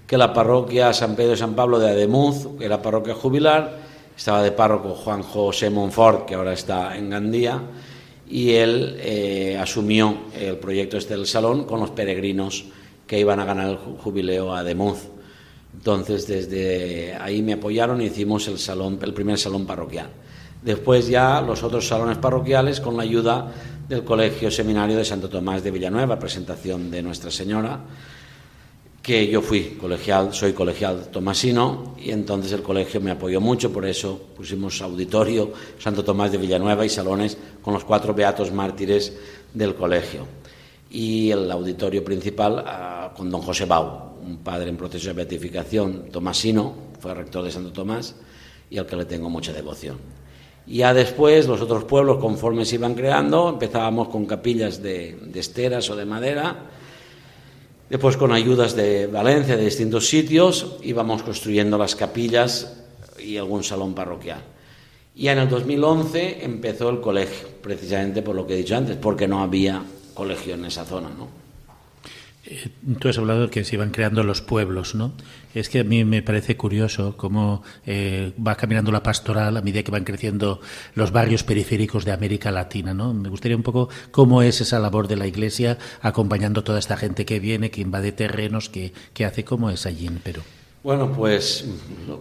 que 0.06 0.18
la 0.18 0.34
parroquia 0.34 0.92
San 0.92 1.16
Pedro 1.16 1.32
y 1.32 1.38
San 1.38 1.56
Pablo 1.56 1.80
de 1.80 1.90
Ademuz, 1.90 2.58
que 2.60 2.66
era 2.66 2.82
parroquia 2.82 3.14
jubilar, 3.14 3.78
estaba 4.18 4.44
de 4.44 4.52
párroco 4.52 4.90
Juan 4.96 5.24
José 5.24 5.70
Monfort, 5.70 6.26
que 6.26 6.36
ahora 6.36 6.52
está 6.52 6.98
en 6.98 7.10
Gandía, 7.10 7.62
y 8.30 8.52
él 8.52 8.98
eh, 9.00 9.58
asumió 9.58 10.14
el 10.38 10.58
proyecto 10.58 10.98
este 10.98 11.16
del 11.16 11.26
salón 11.26 11.64
con 11.64 11.80
los 11.80 11.92
peregrinos 11.92 12.66
que 13.08 13.18
iban 13.18 13.40
a 13.40 13.46
ganar 13.46 13.70
el 13.70 13.78
jubileo 13.78 14.54
a 14.54 14.66
Demuz. 14.66 15.08
Entonces, 15.74 16.28
desde 16.28 17.16
ahí 17.16 17.42
me 17.42 17.54
apoyaron 17.54 18.02
y 18.02 18.08
hicimos 18.08 18.50
el, 18.50 18.60
salón, 18.60 19.00
el 19.02 19.14
primer 19.14 19.38
salón 19.38 19.66
parroquial. 19.66 20.10
Después 20.62 21.08
ya 21.08 21.40
los 21.40 21.64
otros 21.64 21.88
salones 21.88 22.18
parroquiales 22.18 22.82
con 22.82 22.98
la 22.98 23.04
ayuda 23.04 23.54
del 23.88 24.04
Colegio 24.04 24.50
Seminario 24.52 24.98
de 24.98 25.06
Santo 25.06 25.30
Tomás 25.30 25.64
de 25.64 25.72
Villanueva, 25.72 26.20
presentación 26.20 26.90
de 26.90 27.02
Nuestra 27.02 27.32
Señora, 27.32 27.80
que 29.02 29.28
yo 29.28 29.42
fui 29.42 29.78
colegial, 29.80 30.34
soy 30.34 30.54
colegial 30.54 31.08
tomasino 31.12 31.96
y 31.98 32.12
entonces 32.12 32.52
el 32.52 32.62
colegio 32.62 33.02
me 33.02 33.12
apoyó 33.12 33.42
mucho, 33.42 33.74
por 33.74 33.86
eso 33.86 34.30
pusimos 34.36 34.82
auditorio 34.82 35.52
Santo 35.80 36.04
Tomás 36.04 36.32
de 36.32 36.38
Villanueva 36.38 36.86
y 36.86 36.90
salones 36.90 37.38
con 37.62 37.74
los 37.74 37.84
cuatro 37.84 38.14
beatos 38.14 38.52
mártires 38.52 39.18
del 39.54 39.76
colegio. 39.76 40.28
Y 40.92 41.32
el 41.32 41.50
auditorio 41.50 42.04
principal 42.04 42.64
ah, 42.66 43.14
con 43.16 43.30
don 43.32 43.42
José 43.42 43.66
Bau, 43.66 44.20
un 44.24 44.38
padre 44.38 44.70
en 44.70 44.78
proceso 44.78 45.08
de 45.08 45.14
beatificación 45.14 46.10
tomasino, 46.12 46.76
fue 47.00 47.14
rector 47.16 47.44
de 47.44 47.52
Santo 47.52 47.72
Tomás 47.72 48.16
y 48.70 48.78
al 48.78 48.86
que 48.86 48.96
le 48.96 49.06
tengo 49.06 49.30
mucha 49.30 49.52
devoción. 49.52 50.21
Ya 50.68 50.94
después 50.94 51.48
los 51.48 51.62
otros 51.62 51.84
pueblos, 51.86 52.18
conforme 52.18 52.66
se 52.66 52.76
iban 52.76 52.94
creando, 52.94 53.50
empezábamos 53.50 54.10
con 54.10 54.26
capillas 54.26 54.82
de, 54.82 55.18
de 55.22 55.40
esteras 55.40 55.90
o 55.90 55.96
de 55.96 56.06
madera, 56.06 56.56
después 57.90 58.16
con 58.16 58.32
ayudas 58.32 58.76
de 58.76 59.08
Valencia, 59.08 59.58
de 59.58 59.66
distintos 59.66 60.08
sitios, 60.08 60.78
íbamos 60.84 61.24
construyendo 61.24 61.78
las 61.78 61.96
capillas 61.96 62.84
y 63.20 63.38
algún 63.38 63.64
salón 63.64 63.94
parroquial. 63.94 64.42
Y 65.16 65.28
en 65.28 65.40
el 65.40 65.50
2011 65.50 66.46
empezó 66.46 66.90
el 66.90 67.02
colegio, 67.02 67.50
precisamente 67.62 68.22
por 68.22 68.36
lo 68.36 68.48
que 68.48 68.54
he 68.54 68.58
dicho 68.58 68.78
antes, 68.78 68.96
porque 68.98 69.28
no 69.28 69.42
había 69.42 69.84
colegio 70.14 70.54
en 70.54 70.66
esa 70.66 70.86
zona, 70.86 71.10
¿no? 71.10 71.41
Eh, 72.44 72.70
tú 73.00 73.08
has 73.08 73.18
hablado 73.20 73.44
de 73.44 73.50
que 73.50 73.64
se 73.64 73.76
iban 73.76 73.92
creando 73.92 74.24
los 74.24 74.42
pueblos, 74.42 74.96
¿no? 74.96 75.14
Es 75.54 75.70
que 75.70 75.82
a 75.82 75.84
mí 75.84 76.04
me 76.06 76.24
parece 76.24 76.58
curioso 76.58 77.16
cómo 77.16 77.62
eh, 77.86 78.34
va 78.46 78.56
caminando 78.56 78.92
la 78.92 79.04
pastoral 79.04 79.56
a 79.58 79.62
medida 79.62 79.84
que 79.84 79.92
van 79.92 80.04
creciendo 80.04 80.60
los 80.96 81.12
barrios 81.12 81.44
periféricos 81.44 82.04
de 82.04 82.14
América 82.14 82.50
Latina, 82.52 82.96
¿no? 82.96 83.14
Me 83.14 83.30
gustaría 83.30 83.56
un 83.56 83.64
poco 83.64 83.90
cómo 84.10 84.42
es 84.42 84.60
esa 84.60 84.80
labor 84.80 85.08
de 85.08 85.18
la 85.18 85.28
Iglesia 85.28 85.78
acompañando 86.02 86.64
toda 86.64 86.80
esta 86.80 86.98
gente 86.98 87.26
que 87.26 87.40
viene, 87.40 87.70
que 87.70 87.82
invade 87.82 88.12
terrenos, 88.12 88.70
que, 88.70 88.92
que 89.14 89.26
hace, 89.26 89.46
cómo 89.46 89.70
es 89.70 89.86
allí 89.86 90.08
en 90.08 90.18
Perú. 90.18 90.42
Bueno, 90.84 91.14
pues 91.14 91.64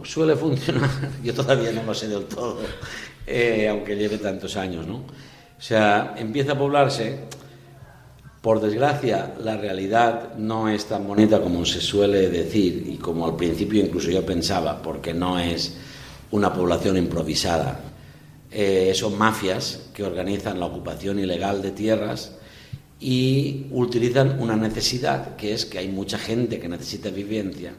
suele 0.05 0.37
funcionar, 0.37 0.91
yo 1.25 1.33
todavía 1.33 1.73
no 1.73 1.83
lo 1.83 1.95
sé 1.95 2.09
del 2.09 2.25
todo, 2.25 2.61
eh, 3.27 3.69
aunque 3.71 3.97
lleve 3.97 4.19
tantos 4.19 4.55
años, 4.59 4.87
¿no? 4.87 4.97
O 4.97 5.63
sea, 5.63 6.15
empieza 6.19 6.53
a 6.53 6.59
poblarse 6.59 7.21
por 8.41 8.61
desgracia, 8.61 9.35
la 9.43 9.57
realidad 9.59 10.35
no 10.37 10.69
es 10.69 10.87
tan 10.87 11.07
bonita 11.07 11.43
como 11.43 11.67
se 11.67 11.81
suele 11.81 12.31
decir 12.31 12.87
y 12.89 12.97
como 12.97 13.27
al 13.27 13.37
principio 13.37 13.85
incluso 13.85 14.11
yo 14.11 14.25
pensaba, 14.25 14.81
porque 14.81 15.13
no 15.13 15.39
es 15.39 15.77
una 16.31 16.53
población 16.53 16.97
improvisada. 16.97 17.81
Eh, 18.51 18.93
son 18.95 19.19
mafias 19.19 19.91
que 19.95 20.05
organizan 20.05 20.59
la 20.59 20.67
ocupación 20.67 21.19
ilegal 21.19 21.61
de 21.61 21.71
tierras 21.73 22.33
y 22.99 23.67
utilizan 23.73 24.41
una 24.41 24.57
necesidad, 24.57 25.37
que 25.37 25.53
es 25.53 25.67
que 25.67 25.79
hay 25.79 25.89
mucha 25.89 26.19
gente 26.19 26.59
que 26.59 26.69
necesita 26.69 27.11
vivencia, 27.11 27.75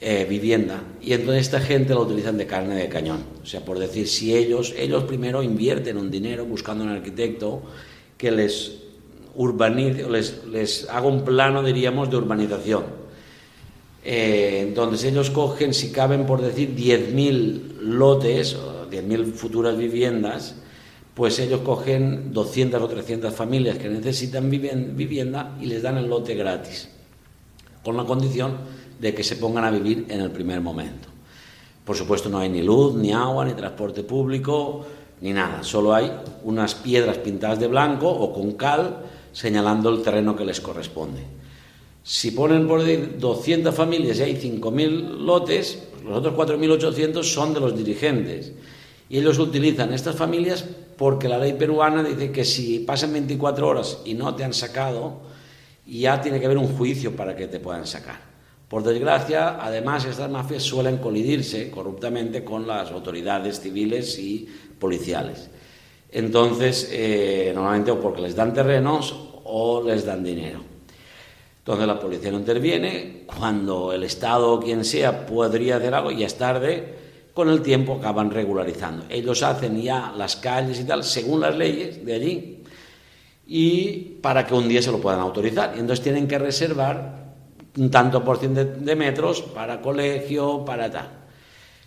eh, 0.00 0.26
vivienda, 0.28 0.82
y 1.00 1.12
entonces 1.12 1.42
esta 1.42 1.60
gente 1.60 1.94
la 1.94 2.00
utilizan 2.00 2.36
de 2.36 2.46
carne 2.46 2.74
de 2.74 2.88
cañón. 2.88 3.24
O 3.40 3.46
sea, 3.46 3.64
por 3.64 3.78
decir, 3.78 4.08
si 4.08 4.34
ellos, 4.34 4.74
ellos 4.76 5.04
primero 5.04 5.42
invierten 5.44 5.96
un 5.96 6.10
dinero 6.10 6.44
buscando 6.44 6.82
un 6.82 6.90
arquitecto 6.90 7.62
que 8.18 8.32
les 8.32 8.82
urbaniz 9.34 10.06
les, 10.08 10.44
les 10.46 10.88
hago 10.88 11.08
un 11.08 11.24
plano, 11.24 11.62
diríamos, 11.62 12.10
de 12.10 12.16
urbanización. 12.16 13.02
Eh, 14.04 14.72
donde 14.74 15.08
ellos 15.08 15.30
cogen, 15.30 15.72
si 15.72 15.92
caben 15.92 16.26
por 16.26 16.40
decir, 16.40 16.74
10.000 16.74 17.78
lotes, 17.80 18.54
o 18.54 18.90
10.000 18.90 19.32
futuras 19.32 19.76
viviendas, 19.76 20.56
pues 21.14 21.38
ellos 21.38 21.60
cogen 21.60 22.32
200 22.32 22.82
o 22.82 22.88
300 22.88 23.32
familias 23.32 23.78
que 23.78 23.88
necesitan 23.88 24.50
vivienda 24.50 25.56
y 25.60 25.66
les 25.66 25.82
dan 25.82 25.98
el 25.98 26.08
lote 26.08 26.34
gratis, 26.34 26.88
con 27.84 27.96
la 27.96 28.04
condición 28.04 28.56
de 28.98 29.14
que 29.14 29.22
se 29.22 29.36
pongan 29.36 29.64
a 29.64 29.70
vivir 29.70 30.06
en 30.08 30.20
el 30.20 30.30
primer 30.30 30.60
momento. 30.60 31.08
Por 31.84 31.96
supuesto 31.96 32.28
no 32.28 32.38
hay 32.38 32.48
ni 32.48 32.62
luz, 32.62 32.94
ni 32.94 33.12
agua, 33.12 33.44
ni 33.44 33.54
transporte 33.54 34.02
público, 34.02 34.86
ni 35.20 35.32
nada. 35.32 35.62
Solo 35.62 35.94
hay 35.94 36.10
unas 36.44 36.74
piedras 36.74 37.18
pintadas 37.18 37.60
de 37.60 37.66
blanco 37.66 38.08
o 38.08 38.32
con 38.32 38.52
cal 38.52 39.04
señalando 39.32 39.90
el 39.90 40.02
terreno 40.02 40.36
que 40.36 40.44
les 40.44 40.60
corresponde. 40.60 41.22
Si 42.04 42.32
ponen 42.32 42.66
por 42.66 42.82
200 42.84 43.74
familias 43.74 44.18
y 44.18 44.22
hay 44.22 44.34
5.000 44.34 45.18
lotes, 45.24 45.82
los 46.04 46.18
otros 46.18 46.34
4.800 46.34 47.22
son 47.22 47.54
de 47.54 47.60
los 47.60 47.76
dirigentes. 47.76 48.52
Y 49.08 49.18
ellos 49.18 49.38
utilizan 49.38 49.92
estas 49.92 50.16
familias 50.16 50.64
porque 50.96 51.28
la 51.28 51.38
ley 51.38 51.52
peruana 51.52 52.02
dice 52.02 52.32
que 52.32 52.44
si 52.44 52.80
pasan 52.80 53.12
24 53.12 53.68
horas 53.68 53.98
y 54.04 54.14
no 54.14 54.34
te 54.34 54.44
han 54.44 54.54
sacado, 54.54 55.20
ya 55.86 56.20
tiene 56.20 56.40
que 56.40 56.46
haber 56.46 56.58
un 56.58 56.76
juicio 56.76 57.14
para 57.14 57.36
que 57.36 57.46
te 57.46 57.60
puedan 57.60 57.86
sacar. 57.86 58.20
Por 58.68 58.82
desgracia, 58.82 59.62
además, 59.62 60.06
estas 60.06 60.30
mafias 60.30 60.62
suelen 60.62 60.96
colidirse 60.96 61.70
corruptamente 61.70 62.42
con 62.42 62.66
las 62.66 62.90
autoridades 62.90 63.60
civiles 63.60 64.18
y 64.18 64.48
policiales. 64.78 65.50
Entonces, 66.12 66.90
eh, 66.92 67.52
normalmente 67.54 67.90
o 67.90 67.98
porque 67.98 68.20
les 68.20 68.36
dan 68.36 68.52
terrenos 68.52 69.16
o 69.44 69.82
les 69.82 70.04
dan 70.04 70.22
dinero. 70.22 70.60
Entonces 71.58 71.86
la 71.86 71.98
policía 71.98 72.30
no 72.30 72.38
interviene, 72.38 73.22
cuando 73.26 73.92
el 73.92 74.02
Estado 74.02 74.52
o 74.52 74.60
quien 74.60 74.84
sea 74.84 75.26
podría 75.26 75.76
hacer 75.76 75.94
algo, 75.94 76.10
ya 76.10 76.26
es 76.26 76.36
tarde, 76.36 76.94
con 77.32 77.48
el 77.48 77.62
tiempo 77.62 77.94
acaban 77.94 78.30
regularizando. 78.30 79.04
Ellos 79.08 79.42
hacen 79.42 79.80
ya 79.80 80.12
las 80.16 80.36
calles 80.36 80.80
y 80.80 80.84
tal, 80.84 81.04
según 81.04 81.40
las 81.40 81.56
leyes 81.56 82.04
de 82.04 82.14
allí, 82.14 82.62
y 83.46 84.18
para 84.20 84.46
que 84.46 84.54
un 84.54 84.68
día 84.68 84.82
se 84.82 84.90
lo 84.90 85.00
puedan 85.00 85.20
autorizar. 85.20 85.72
Y 85.76 85.80
entonces 85.80 86.02
tienen 86.02 86.26
que 86.26 86.38
reservar 86.38 87.32
un 87.78 87.90
tanto 87.90 88.22
por 88.22 88.38
ciento 88.38 88.64
de 88.64 88.96
metros 88.96 89.40
para 89.40 89.80
colegio, 89.80 90.64
para 90.64 90.90
tal. 90.90 91.08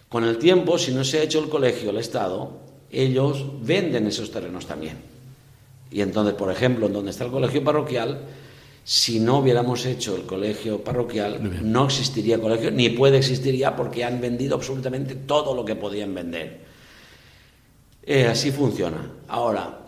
Con 0.09 0.23
el 0.23 0.37
tiempo, 0.37 0.77
si 0.77 0.93
no 0.93 1.03
se 1.03 1.19
ha 1.19 1.23
hecho 1.23 1.39
el 1.39 1.49
colegio, 1.49 1.89
el 1.89 1.97
Estado, 1.97 2.61
ellos 3.01 3.45
venden 3.61 4.07
esos 4.07 4.31
terrenos 4.31 4.65
también. 4.65 4.97
Y 5.91 6.01
entonces, 6.01 6.33
por 6.33 6.51
ejemplo, 6.51 6.87
en 6.87 6.93
donde 6.93 7.11
está 7.11 7.25
el 7.25 7.31
colegio 7.31 7.63
parroquial, 7.63 8.21
si 8.83 9.19
no 9.19 9.39
hubiéramos 9.39 9.85
hecho 9.85 10.15
el 10.15 10.23
colegio 10.23 10.83
parroquial, 10.83 11.63
no 11.63 11.85
existiría 11.85 12.39
colegio, 12.39 12.71
ni 12.71 12.89
puede 12.89 13.17
existir 13.17 13.55
ya 13.55 13.75
porque 13.75 14.03
han 14.03 14.21
vendido 14.21 14.55
absolutamente 14.55 15.15
todo 15.15 15.55
lo 15.55 15.65
que 15.65 15.75
podían 15.75 16.13
vender. 16.13 16.59
Eh, 18.03 18.27
así 18.27 18.51
funciona. 18.51 19.09
Ahora, 19.27 19.79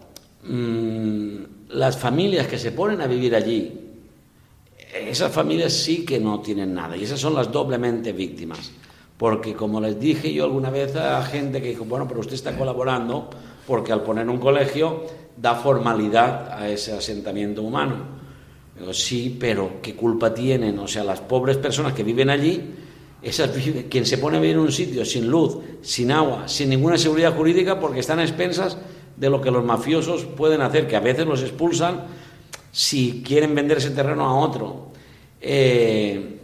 mm, 0.43 1.37
las 1.69 1.97
familias 1.97 2.47
que 2.47 2.57
se 2.57 2.71
ponen 2.71 3.01
a 3.01 3.07
vivir 3.07 3.35
allí, 3.35 3.71
esas 4.93 5.31
familias 5.31 5.73
sí 5.73 6.03
que 6.05 6.19
no 6.19 6.39
tienen 6.39 6.73
nada 6.73 6.97
y 6.97 7.03
esas 7.03 7.19
son 7.19 7.35
las 7.35 7.51
doblemente 7.51 8.13
víctimas. 8.13 8.71
Porque 9.17 9.55
como 9.55 9.81
les 9.81 9.99
dije 9.99 10.31
yo 10.31 10.45
alguna 10.45 10.69
vez 10.69 10.95
a 10.95 11.21
gente 11.23 11.61
que 11.61 11.69
dijo, 11.69 11.85
bueno, 11.85 12.07
pero 12.07 12.19
usted 12.19 12.33
está 12.33 12.55
colaborando 12.55 13.29
porque 13.65 13.91
al 13.91 14.03
poner 14.03 14.29
un 14.29 14.37
colegio 14.37 15.05
da 15.35 15.55
formalidad 15.55 16.51
a 16.51 16.69
ese 16.69 16.93
asentamiento 16.93 17.61
humano. 17.61 18.17
Digo, 18.77 18.93
sí, 18.93 19.35
pero 19.39 19.81
¿qué 19.81 19.95
culpa 19.95 20.33
tienen? 20.33 20.77
O 20.79 20.87
sea, 20.87 21.03
las 21.03 21.19
pobres 21.21 21.57
personas 21.57 21.93
que 21.93 22.03
viven 22.03 22.29
allí, 22.29 22.75
esas, 23.21 23.49
quien 23.89 24.05
se 24.05 24.19
pone 24.19 24.37
a 24.37 24.39
vivir 24.39 24.55
en 24.55 24.61
un 24.61 24.71
sitio 24.71 25.03
sin 25.03 25.27
luz, 25.27 25.57
sin 25.81 26.11
agua, 26.11 26.47
sin 26.47 26.69
ninguna 26.69 26.97
seguridad 26.97 27.35
jurídica 27.35 27.79
porque 27.79 27.99
están 27.99 28.19
a 28.19 28.23
expensas 28.23 28.77
de 29.15 29.29
lo 29.29 29.41
que 29.41 29.49
los 29.49 29.63
mafiosos 29.63 30.25
pueden 30.25 30.61
hacer, 30.61 30.87
que 30.87 30.95
a 30.95 30.99
veces 30.99 31.25
los 31.25 31.41
expulsan 31.41 32.05
si 32.71 33.23
quieren 33.25 33.55
vender 33.55 33.79
ese 33.79 33.89
terreno 33.89 34.25
a 34.25 34.35
otro. 34.39 34.91
Eh, 35.41 36.36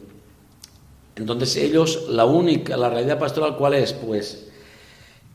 entonces 1.16 1.56
ellos, 1.58 2.08
la 2.10 2.26
única, 2.26 2.76
la 2.76 2.90
realidad 2.90 3.20
pastoral, 3.20 3.56
¿cuál 3.56 3.76
es? 3.76 3.94
Pues, 3.94 4.48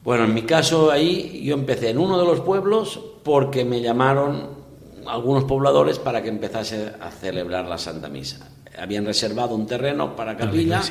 bueno, 0.03 0.25
en 0.25 0.35
mi 0.35 0.43
caso 0.43 0.91
ahí 0.91 1.43
yo 1.45 1.55
empecé 1.55 1.91
en 1.91 1.99
uno 1.99 2.19
de 2.19 2.25
los 2.25 2.41
pueblos 2.41 3.01
porque 3.23 3.65
me 3.65 3.81
llamaron 3.81 4.59
algunos 5.07 5.45
pobladores 5.45 5.99
para 5.99 6.23
que 6.23 6.29
empezase 6.29 6.93
a 7.01 7.11
celebrar 7.11 7.67
la 7.67 7.79
Santa 7.79 8.09
Misa. 8.09 8.51
Habían 8.79 9.07
reservado 9.07 9.55
un 9.55 9.67
terreno 9.67 10.17
para 10.17 10.37
capilla 10.37 10.83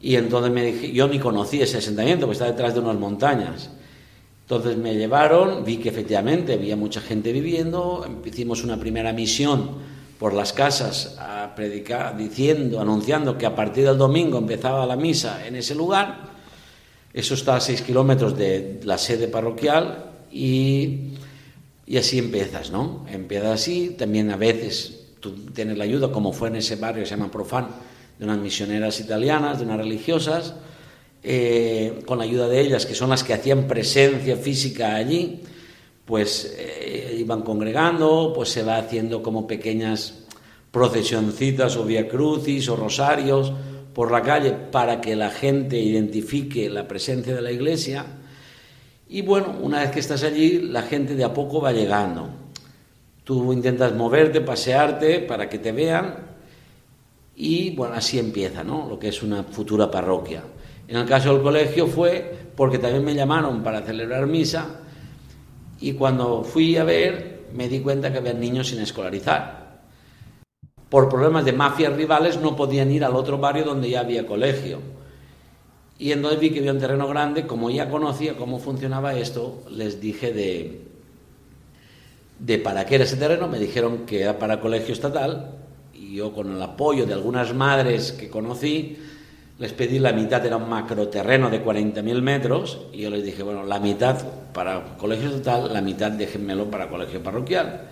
y 0.00 0.16
entonces 0.16 0.52
me 0.52 0.64
dije, 0.64 0.92
yo 0.92 1.08
ni 1.08 1.18
conocí 1.18 1.60
ese 1.60 1.78
asentamiento, 1.78 2.26
que 2.26 2.32
está 2.32 2.46
detrás 2.46 2.74
de 2.74 2.80
unas 2.80 2.96
montañas. 2.96 3.70
Entonces 4.42 4.76
me 4.76 4.94
llevaron, 4.94 5.64
vi 5.64 5.76
que 5.76 5.88
efectivamente 5.88 6.54
había 6.54 6.76
mucha 6.76 7.00
gente 7.00 7.32
viviendo, 7.32 8.06
hicimos 8.24 8.64
una 8.64 8.78
primera 8.78 9.12
misión 9.12 9.97
por 10.18 10.34
las 10.34 10.52
casas 10.52 11.16
a 11.18 11.54
predicar, 11.54 12.16
diciendo, 12.16 12.80
anunciando 12.80 13.38
que 13.38 13.46
a 13.46 13.54
partir 13.54 13.84
del 13.84 13.98
domingo 13.98 14.38
empezaba 14.38 14.84
la 14.84 14.96
misa 14.96 15.46
en 15.46 15.56
ese 15.56 15.74
lugar. 15.74 16.28
Eso 17.12 17.34
está 17.34 17.56
a 17.56 17.60
seis 17.60 17.82
kilómetros 17.82 18.36
de 18.36 18.80
la 18.84 18.98
sede 18.98 19.28
parroquial 19.28 20.10
y, 20.32 21.12
y 21.86 21.96
así 21.96 22.18
empiezas, 22.18 22.70
¿no? 22.70 23.06
Empiezas 23.10 23.60
así, 23.60 23.94
también 23.96 24.30
a 24.30 24.36
veces 24.36 25.06
tú 25.20 25.34
tienes 25.52 25.78
la 25.78 25.84
ayuda, 25.84 26.10
como 26.10 26.32
fue 26.32 26.48
en 26.48 26.56
ese 26.56 26.76
barrio 26.76 27.02
que 27.02 27.08
se 27.08 27.16
llama 27.16 27.30
Profan, 27.30 27.68
de 28.18 28.24
unas 28.24 28.38
misioneras 28.38 28.98
italianas, 29.00 29.58
de 29.58 29.64
unas 29.64 29.78
religiosas, 29.78 30.54
eh, 31.22 32.00
con 32.06 32.18
la 32.18 32.24
ayuda 32.24 32.48
de 32.48 32.60
ellas, 32.60 32.86
que 32.86 32.94
son 32.94 33.10
las 33.10 33.24
que 33.24 33.34
hacían 33.34 33.66
presencia 33.66 34.36
física 34.36 34.94
allí, 34.94 35.42
pues 36.04 36.54
eh, 36.58 37.17
iban 37.28 37.42
congregando, 37.42 38.32
pues 38.34 38.48
se 38.48 38.62
va 38.62 38.78
haciendo 38.78 39.22
como 39.22 39.46
pequeñas 39.46 40.24
procesioncitas 40.70 41.76
o 41.76 41.84
via 41.84 42.08
crucis 42.08 42.70
o 42.70 42.76
rosarios 42.76 43.52
por 43.92 44.10
la 44.10 44.22
calle 44.22 44.52
para 44.52 45.02
que 45.02 45.14
la 45.14 45.28
gente 45.28 45.78
identifique 45.78 46.70
la 46.70 46.88
presencia 46.88 47.34
de 47.34 47.42
la 47.42 47.52
iglesia. 47.52 48.06
Y 49.10 49.20
bueno, 49.20 49.58
una 49.60 49.80
vez 49.80 49.90
que 49.90 50.00
estás 50.00 50.22
allí, 50.22 50.58
la 50.58 50.80
gente 50.80 51.14
de 51.14 51.24
a 51.24 51.34
poco 51.34 51.60
va 51.60 51.70
llegando. 51.70 52.30
Tú 53.24 53.52
intentas 53.52 53.94
moverte, 53.94 54.40
pasearte 54.40 55.18
para 55.18 55.50
que 55.50 55.58
te 55.58 55.72
vean 55.72 56.28
y 57.36 57.76
bueno, 57.76 57.92
así 57.94 58.18
empieza, 58.18 58.64
¿no? 58.64 58.88
Lo 58.88 58.98
que 58.98 59.08
es 59.08 59.22
una 59.22 59.42
futura 59.42 59.90
parroquia. 59.90 60.44
En 60.88 60.96
el 60.96 61.04
caso 61.04 61.34
del 61.34 61.42
colegio 61.42 61.88
fue 61.88 62.48
porque 62.56 62.78
también 62.78 63.04
me 63.04 63.14
llamaron 63.14 63.62
para 63.62 63.82
celebrar 63.82 64.26
misa 64.26 64.87
y 65.80 65.92
cuando 65.92 66.42
fui 66.42 66.76
a 66.76 66.84
ver 66.84 67.38
me 67.54 67.68
di 67.68 67.80
cuenta 67.80 68.12
que 68.12 68.18
había 68.18 68.34
niños 68.34 68.68
sin 68.68 68.80
escolarizar. 68.80 69.78
Por 70.88 71.08
problemas 71.08 71.44
de 71.44 71.52
mafias 71.52 71.94
rivales 71.94 72.40
no 72.40 72.56
podían 72.56 72.90
ir 72.90 73.04
al 73.04 73.14
otro 73.14 73.38
barrio 73.38 73.64
donde 73.64 73.90
ya 73.90 74.00
había 74.00 74.26
colegio. 74.26 74.80
Y 75.98 76.12
entonces 76.12 76.40
vi 76.40 76.50
que 76.50 76.60
había 76.60 76.72
un 76.72 76.78
terreno 76.78 77.08
grande, 77.08 77.46
como 77.46 77.70
ya 77.70 77.90
conocía 77.90 78.36
cómo 78.36 78.58
funcionaba 78.58 79.14
esto, 79.14 79.64
les 79.70 80.00
dije 80.00 80.32
de, 80.32 80.82
de 82.38 82.58
para 82.58 82.86
qué 82.86 82.94
era 82.94 83.04
ese 83.04 83.16
terreno, 83.16 83.48
me 83.48 83.58
dijeron 83.58 84.06
que 84.06 84.22
era 84.22 84.38
para 84.38 84.60
colegio 84.60 84.94
estatal, 84.94 85.56
y 85.92 86.14
yo 86.14 86.32
con 86.32 86.54
el 86.54 86.62
apoyo 86.62 87.04
de 87.04 87.14
algunas 87.14 87.52
madres 87.52 88.12
que 88.12 88.30
conocí, 88.30 88.96
les 89.58 89.72
pedí 89.72 89.98
la 89.98 90.12
mitad, 90.12 90.44
era 90.46 90.56
un 90.56 90.68
macroterreno 90.68 91.50
de 91.50 91.64
40.000 91.64 92.22
metros, 92.22 92.78
y 92.92 93.02
yo 93.02 93.10
les 93.10 93.24
dije, 93.24 93.42
bueno, 93.42 93.64
la 93.64 93.80
mitad 93.80 94.24
para 94.52 94.96
colegio 94.96 95.30
estatal, 95.30 95.72
la 95.72 95.80
mitad 95.80 96.12
déjenmelo 96.12 96.70
para 96.70 96.88
colegio 96.88 97.22
parroquial. 97.22 97.88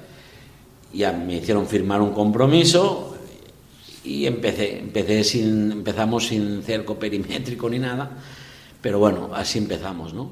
Ya 0.92 1.12
me 1.12 1.36
hicieron 1.36 1.66
firmar 1.66 2.00
un 2.00 2.12
compromiso 2.12 3.16
y 4.04 4.26
empecé, 4.26 4.78
empecé 4.78 5.24
sin, 5.24 5.72
empezamos 5.72 6.28
sin 6.28 6.62
cerco 6.62 6.96
perimétrico 6.96 7.68
ni 7.68 7.80
nada, 7.80 8.10
pero 8.80 9.00
bueno, 9.00 9.30
así 9.34 9.58
empezamos, 9.58 10.14
¿no? 10.14 10.30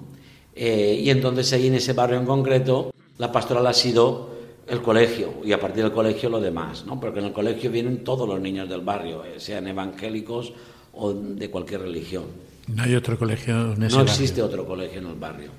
Eh, 0.55 1.01
y 1.03 1.11
entonces 1.11 1.53
ahí 1.53 1.67
en 1.67 1.75
ese 1.75 1.93
barrio 1.95 2.21
en 2.21 2.27
concreto, 2.27 2.95
la 3.19 3.33
pastoral 3.33 3.67
ha 3.67 3.73
sido 3.73 4.31
el 4.69 4.81
colegio 4.81 5.35
y 5.45 5.53
a 5.53 5.59
partir 5.59 5.83
del 5.83 5.93
colegio 5.93 6.31
lo 6.31 6.41
demás, 6.41 6.87
¿no? 6.87 7.01
Porque 7.01 7.19
en 7.19 7.27
el 7.27 7.33
colegio 7.33 7.73
vienen 7.73 8.05
todos 8.05 8.29
los 8.29 8.41
niños 8.41 8.69
del 8.69 8.83
barrio, 8.83 9.25
eh, 9.25 9.41
sean 9.41 9.67
evangélicos 9.67 10.53
o 10.97 11.13
de 11.13 11.51
cualquier 11.51 11.83
religión. 11.83 12.25
No 12.69 12.83
hay 12.83 12.95
otro 12.95 13.19
colegio 13.19 13.73
en 13.75 13.83
ese 13.83 13.97
No 13.97 14.03
existe 14.03 14.43
otro 14.43 14.65
colegio 14.65 15.01
en 15.01 15.07
el 15.07 15.15
barrio. 15.15 15.51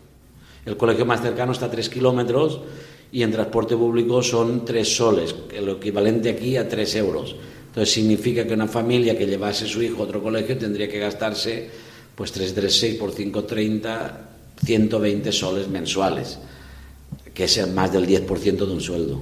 El 0.66 0.78
colegio 0.78 1.06
más 1.06 1.22
cercano 1.22 1.52
está 1.52 1.68
a 1.68 1.72
tres 1.72 1.90
kilómetros 1.90 2.62
y 3.12 3.22
en 3.22 3.32
transporte 3.32 3.76
público 3.76 4.24
son 4.24 4.66
tres 4.66 4.96
soles, 4.96 5.36
el 5.54 5.70
equivalente 5.70 6.32
aquí 6.32 6.58
a 6.58 6.68
tres 6.68 6.96
euros. 6.96 7.36
Entonces 7.68 7.94
significa 7.94 8.48
que 8.48 8.54
una 8.54 8.68
familia 8.68 9.18
que 9.18 9.28
llevase 9.28 9.66
a 9.66 9.68
su 9.68 9.82
hijo 9.82 10.02
a 10.02 10.06
otro 10.06 10.24
colegio 10.24 10.58
tendría 10.58 10.90
que 10.90 11.00
gastarse 11.00 11.70
pues 12.16 12.32
336 12.32 12.96
por 12.96 13.14
530, 13.14 14.30
120 14.64 15.32
soles 15.32 15.68
mensuales, 15.68 16.40
que 17.34 17.44
es 17.44 17.68
más 17.74 17.92
del 17.92 18.08
10% 18.08 18.66
de 18.66 18.74
un 18.74 18.82
sueldo. 18.82 19.22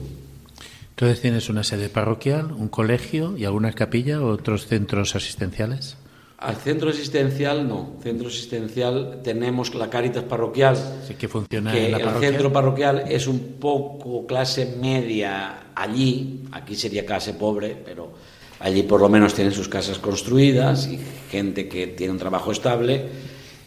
Entonces 0.92 1.22
tienes 1.22 1.50
una 1.50 1.64
sede 1.64 1.90
parroquial, 1.90 2.52
un 2.52 2.68
colegio 2.68 3.36
y 3.36 3.46
alguna 3.46 3.74
capilla 3.74 4.22
o 4.22 4.28
otros 4.28 4.68
centros 4.68 5.16
asistenciales. 5.16 5.98
Al 6.44 6.58
centro 6.58 6.90
asistencial 6.90 7.66
no. 7.66 7.96
Centro 8.04 8.28
asistencial 8.28 9.22
tenemos 9.24 9.74
la 9.76 9.90
Caritas 9.90 10.26
parroquial. 10.26 10.76
Sí 11.08 11.14
que 11.14 11.30
funciona 11.30 11.72
que 11.72 11.86
en 11.86 11.92
la 11.94 12.00
el 12.00 12.20
centro 12.20 12.52
parroquial 12.52 13.06
es 13.08 13.28
un 13.28 13.56
poco 13.60 14.28
clase 14.28 14.76
media 14.80 15.72
allí. 15.74 16.42
Aquí 16.52 16.76
sería 16.76 17.06
clase 17.06 17.34
pobre, 17.34 17.78
pero 17.86 18.12
allí 18.60 18.84
por 18.84 19.00
lo 19.00 19.08
menos 19.08 19.34
tienen 19.34 19.54
sus 19.54 19.70
casas 19.70 20.00
construidas 20.00 20.88
y 20.88 21.00
gente 21.32 21.70
que 21.70 21.88
tiene 21.88 22.12
un 22.12 22.20
trabajo 22.20 22.52
estable. 22.52 23.06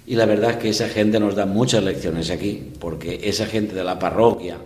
Y 0.06 0.14
la 0.14 0.26
verdad 0.26 0.50
es 0.50 0.56
que 0.58 0.68
esa 0.68 0.88
gente 0.90 1.18
nos 1.18 1.34
da 1.34 1.46
muchas 1.46 1.82
lecciones 1.82 2.28
aquí, 2.28 2.72
porque 2.78 3.20
esa 3.24 3.46
gente 3.46 3.74
de 3.74 3.84
la 3.84 3.98
parroquia 3.98 4.58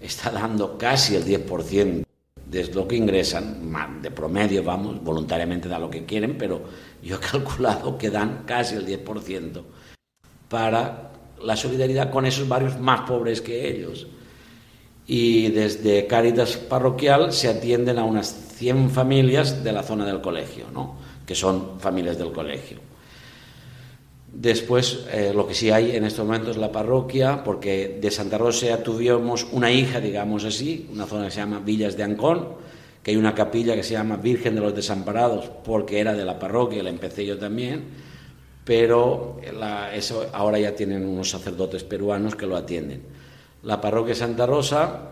está 0.00 0.30
dando 0.30 0.78
casi 0.78 1.14
el 1.14 1.26
10% 1.26 2.04
de 2.50 2.72
lo 2.72 2.86
que 2.86 2.96
ingresan, 2.96 3.72
de 4.02 4.10
promedio, 4.10 4.62
vamos, 4.62 5.02
voluntariamente 5.02 5.68
da 5.68 5.78
lo 5.78 5.90
que 5.90 6.04
quieren, 6.04 6.36
pero 6.38 6.62
yo 7.02 7.16
he 7.16 7.20
calculado 7.32 7.98
que 7.98 8.10
dan 8.10 8.44
casi 8.46 8.76
el 8.76 8.86
10% 8.86 9.62
para 10.48 11.10
la 11.42 11.56
solidaridad 11.56 12.10
con 12.10 12.26
esos 12.26 12.48
barrios 12.48 12.78
más 12.78 13.02
pobres 13.02 13.40
que 13.40 13.68
ellos. 13.68 14.06
Y 15.06 15.48
desde 15.48 16.06
Cáritas 16.06 16.56
Parroquial 16.56 17.32
se 17.32 17.48
atienden 17.48 17.98
a 17.98 18.04
unas 18.04 18.28
100 18.56 18.90
familias 18.90 19.62
de 19.62 19.72
la 19.72 19.82
zona 19.82 20.06
del 20.06 20.20
colegio, 20.20 20.66
¿no? 20.72 20.96
que 21.26 21.34
son 21.34 21.80
familias 21.80 22.18
del 22.18 22.32
colegio. 22.32 22.78
Después, 24.34 25.06
eh, 25.12 25.32
lo 25.32 25.46
que 25.46 25.54
sí 25.54 25.70
hay 25.70 25.94
en 25.94 26.04
estos 26.04 26.26
momentos 26.26 26.50
es 26.50 26.56
la 26.56 26.72
parroquia, 26.72 27.44
porque 27.44 27.98
de 28.00 28.10
Santa 28.10 28.36
Rosa 28.36 28.82
tuvimos 28.82 29.46
una 29.52 29.70
hija, 29.70 30.00
digamos 30.00 30.44
así, 30.44 30.88
una 30.92 31.06
zona 31.06 31.26
que 31.26 31.30
se 31.30 31.38
llama 31.38 31.60
Villas 31.60 31.96
de 31.96 32.02
Ancón, 32.02 32.48
que 33.02 33.12
hay 33.12 33.16
una 33.16 33.34
capilla 33.34 33.76
que 33.76 33.84
se 33.84 33.92
llama 33.92 34.16
Virgen 34.16 34.56
de 34.56 34.60
los 34.60 34.74
Desamparados, 34.74 35.50
porque 35.62 36.00
era 36.00 36.14
de 36.14 36.24
la 36.24 36.38
parroquia, 36.38 36.82
la 36.82 36.90
empecé 36.90 37.24
yo 37.24 37.38
también, 37.38 37.84
pero 38.64 39.40
eso 39.94 40.26
ahora 40.32 40.58
ya 40.58 40.74
tienen 40.74 41.06
unos 41.06 41.30
sacerdotes 41.30 41.84
peruanos 41.84 42.34
que 42.34 42.46
lo 42.46 42.56
atienden. 42.56 43.02
La 43.62 43.80
parroquia 43.80 44.16
Santa 44.16 44.46
Rosa 44.46 45.10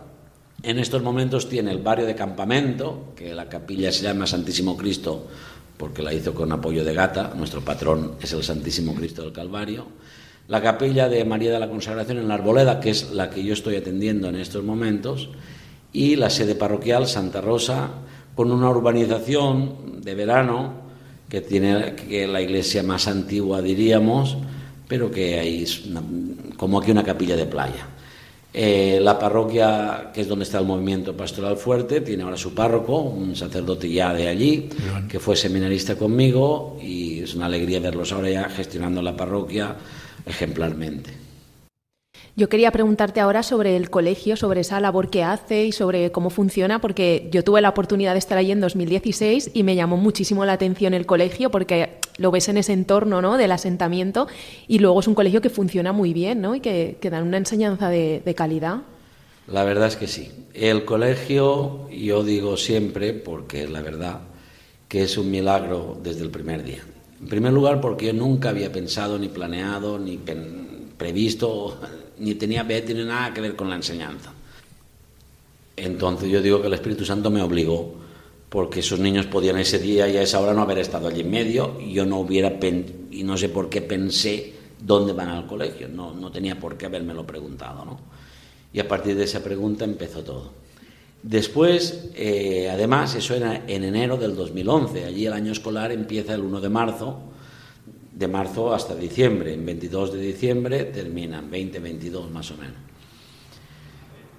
en 0.65 0.79
estos 0.81 1.03
momentos 1.03 1.49
tiene 1.49 1.71
el 1.71 1.79
barrio 1.79 2.07
de 2.07 2.17
Campamento, 2.17 3.13
que 3.15 3.35
la 3.35 3.49
capilla 3.49 3.93
se 3.93 4.03
llama 4.03 4.27
Santísimo 4.27 4.77
Cristo 4.77 5.29
porque 5.83 6.01
la 6.01 6.15
hizo 6.15 6.33
con 6.33 6.53
apoyo 6.53 6.85
de 6.85 6.95
Gata, 6.95 7.33
nuestro 7.35 7.61
patrón 7.61 8.13
es 8.21 8.33
el 8.33 8.45
Santísimo 8.45 8.95
Cristo 8.95 9.23
del 9.23 9.33
Calvario, 9.33 9.89
la 10.47 10.63
capilla 10.63 11.09
de 11.09 11.25
María 11.25 11.51
de 11.51 11.59
la 11.59 11.69
Consagración 11.69 12.19
en 12.19 12.29
la 12.29 12.35
Arboleda, 12.35 12.79
que 12.79 12.91
es 12.91 13.11
la 13.11 13.29
que 13.29 13.43
yo 13.43 13.53
estoy 13.53 13.75
atendiendo 13.75 14.29
en 14.29 14.37
estos 14.37 14.63
momentos, 14.63 15.31
y 15.93 16.15
la 16.15 16.31
sede 16.31 16.55
parroquial 16.55 17.09
Santa 17.09 17.41
Rosa, 17.41 17.91
con 18.37 18.53
una 18.53 18.71
urbanización 18.71 20.01
de 20.03 20.15
verano 20.15 20.75
que 21.29 21.41
tiene 21.41 21.97
que 21.97 22.29
la 22.29 22.41
iglesia 22.41 22.85
más 22.85 23.09
antigua, 23.09 23.61
diríamos, 23.61 24.37
pero 24.87 25.11
que 25.11 25.41
hay 25.41 25.67
como 26.57 26.79
aquí 26.79 26.93
una 26.93 27.03
capilla 27.03 27.35
de 27.35 27.47
playa. 27.47 27.89
Eh, 28.55 28.99
la 29.01 29.19
parroquia, 29.19 30.11
que 30.13 30.21
es 30.21 30.29
donde 30.29 30.45
está 30.45 30.59
el 30.59 30.67
movimiento 30.67 31.17
pastoral 31.17 31.57
fuerte, 31.57 32.03
tiene 32.03 32.23
ahora 32.23 32.37
su 32.37 32.55
párroco, 32.55 33.01
un 33.01 33.35
sacerdote 33.35 33.91
ya 33.91 34.13
de 34.13 34.29
allí, 34.29 34.69
que 35.09 35.19
fue 35.19 35.37
seminarista 35.37 35.97
conmigo 35.97 36.79
y 36.83 37.21
es 37.21 37.35
una 37.35 37.47
alegría 37.47 37.81
verlos 37.81 38.13
ahora 38.13 38.29
ya 38.29 38.49
gestionando 38.51 39.01
la 39.01 39.17
parroquia 39.17 39.77
ejemplarmente. 40.27 41.22
Yo 42.35 42.49
quería 42.49 42.71
preguntarte 42.71 43.21
ahora 43.21 43.43
sobre 43.43 43.77
el 43.77 43.91
colegio, 43.91 44.37
sobre 44.37 44.63
esa 44.63 44.81
labor 44.81 45.11
que 45.11 45.23
hace 45.23 45.67
y 45.67 45.73
sobre 45.73 46.11
cómo 46.13 46.31
funciona, 46.31 46.81
porque 46.81 47.29
yo 47.31 47.45
tuve 47.45 47.61
la 47.61 47.69
oportunidad 47.69 48.15
de 48.15 48.21
estar 48.21 48.39
allí 48.39 48.53
en 48.53 48.61
2016 48.63 49.51
y 49.53 49.63
me 49.65 49.77
llamó 49.77 49.99
muchísimo 49.99 50.47
la 50.47 50.55
atención 50.55 50.95
el 50.95 51.05
colegio 51.05 51.51
porque 51.51 51.99
lo 52.17 52.31
ves 52.31 52.49
en 52.49 52.57
ese 52.57 52.73
entorno 52.73 53.21
¿no? 53.21 53.37
del 53.37 53.53
asentamiento 53.53 54.29
y 54.67 54.79
luego 54.79 55.01
es 55.01 55.09
un 55.09 55.15
colegio 55.15 55.43
que 55.43 55.51
funciona 55.51 55.93
muy 55.93 56.15
bien 56.15 56.41
¿no? 56.41 56.55
y 56.55 56.61
que, 56.61 56.97
que 57.03 57.11
dan 57.11 57.25
una 57.27 57.37
enseñanza 57.37 57.91
de, 57.91 58.23
calidad. 58.35 58.79
La 59.47 59.65
verdad 59.65 59.89
es 59.89 59.97
que 59.97 60.07
sí. 60.07 60.31
El 60.55 60.87
colegio, 60.87 61.91
yo 61.91 62.25
digo 62.25 62.57
siempre, 62.57 63.13
porque 63.13 63.69
la 63.69 63.83
verdad 63.83 64.21
que 64.89 65.03
es 65.03 65.19
un 65.19 65.31
milagro 65.31 65.99
desde 66.03 66.23
el 66.23 66.31
primer 66.31 66.65
día. 66.65 66.83
En 67.21 67.29
primer 67.29 67.53
lugar, 67.53 67.83
porque 67.83 68.07
yo 68.07 68.13
nunca 68.15 68.49
había 68.49 68.73
pensado, 68.73 69.19
ni 69.19 69.29
planeado, 69.29 69.99
ni 69.99 70.19
previsto, 70.97 71.79
ni 72.23 72.37
tenía 72.37 72.63
ni 72.63 73.05
nada 73.05 73.35
que 73.35 73.41
ver 73.41 73.57
con 73.57 73.69
la 73.69 73.77
enseñanza. 73.77 74.33
Entonces 75.77 76.31
yo 76.31 76.41
digo 76.41 76.61
que 76.61 76.69
el 76.69 76.75
Espíritu 76.75 77.05
Santo 77.05 77.31
me 77.31 77.43
obligó, 77.43 77.95
porque 78.49 78.81
esos 78.81 79.01
niños 79.01 79.27
podían 79.27 79.59
ese 79.59 79.79
día 79.79 80.09
y 80.09 80.17
a 80.17 80.23
esa 80.23 80.41
hora 80.41 80.55
no 80.55 80.63
haber 80.63 80.79
estado 80.79 81.09
allí 81.09 81.23
en 81.23 81.31
medio, 81.31 81.81
y 81.81 81.93
yo 81.93 82.07
no 82.07 82.21
hubiera 82.21 82.59
y 83.11 83.25
no 83.25 83.37
sé 83.37 83.49
por 83.49 83.69
qué 83.69 83.83
pensé 83.83 84.55
dónde 84.81 85.13
van 85.13 85.31
al 85.31 85.47
colegio. 85.47 85.89
No, 85.89 86.15
no 86.15 86.31
tenía 86.31 86.59
por 86.61 86.77
qué 86.77 86.87
habérmelo 86.87 87.27
preguntado, 87.27 87.85
¿no? 87.85 87.99
Y 88.73 88.81
a 88.81 88.87
partir 88.87 89.17
de 89.17 89.25
esa 89.25 89.43
pregunta 89.43 89.85
empezó 89.85 90.23
todo. 90.23 90.53
Después, 91.23 92.11
eh, 92.15 92.69
además, 92.71 93.15
eso 93.15 93.35
era 93.35 93.65
en 93.67 93.85
enero 93.85 94.17
del 94.17 94.35
2011. 94.35 95.05
Allí 95.05 95.27
el 95.27 95.33
año 95.33 95.53
escolar 95.53 95.93
empieza 95.93 96.35
el 96.35 96.41
1 96.43 96.61
de 96.61 96.69
marzo, 96.69 97.19
de 98.15 98.29
marzo 98.29 98.75
hasta 98.75 98.95
diciembre. 98.95 99.55
En 99.55 99.65
22 99.65 100.13
de 100.13 100.21
diciembre 100.21 100.85
terminan, 100.85 101.51
20, 101.51 101.79
22 101.79 102.31
más 102.31 102.51
o 102.51 102.57
menos. 102.57 102.77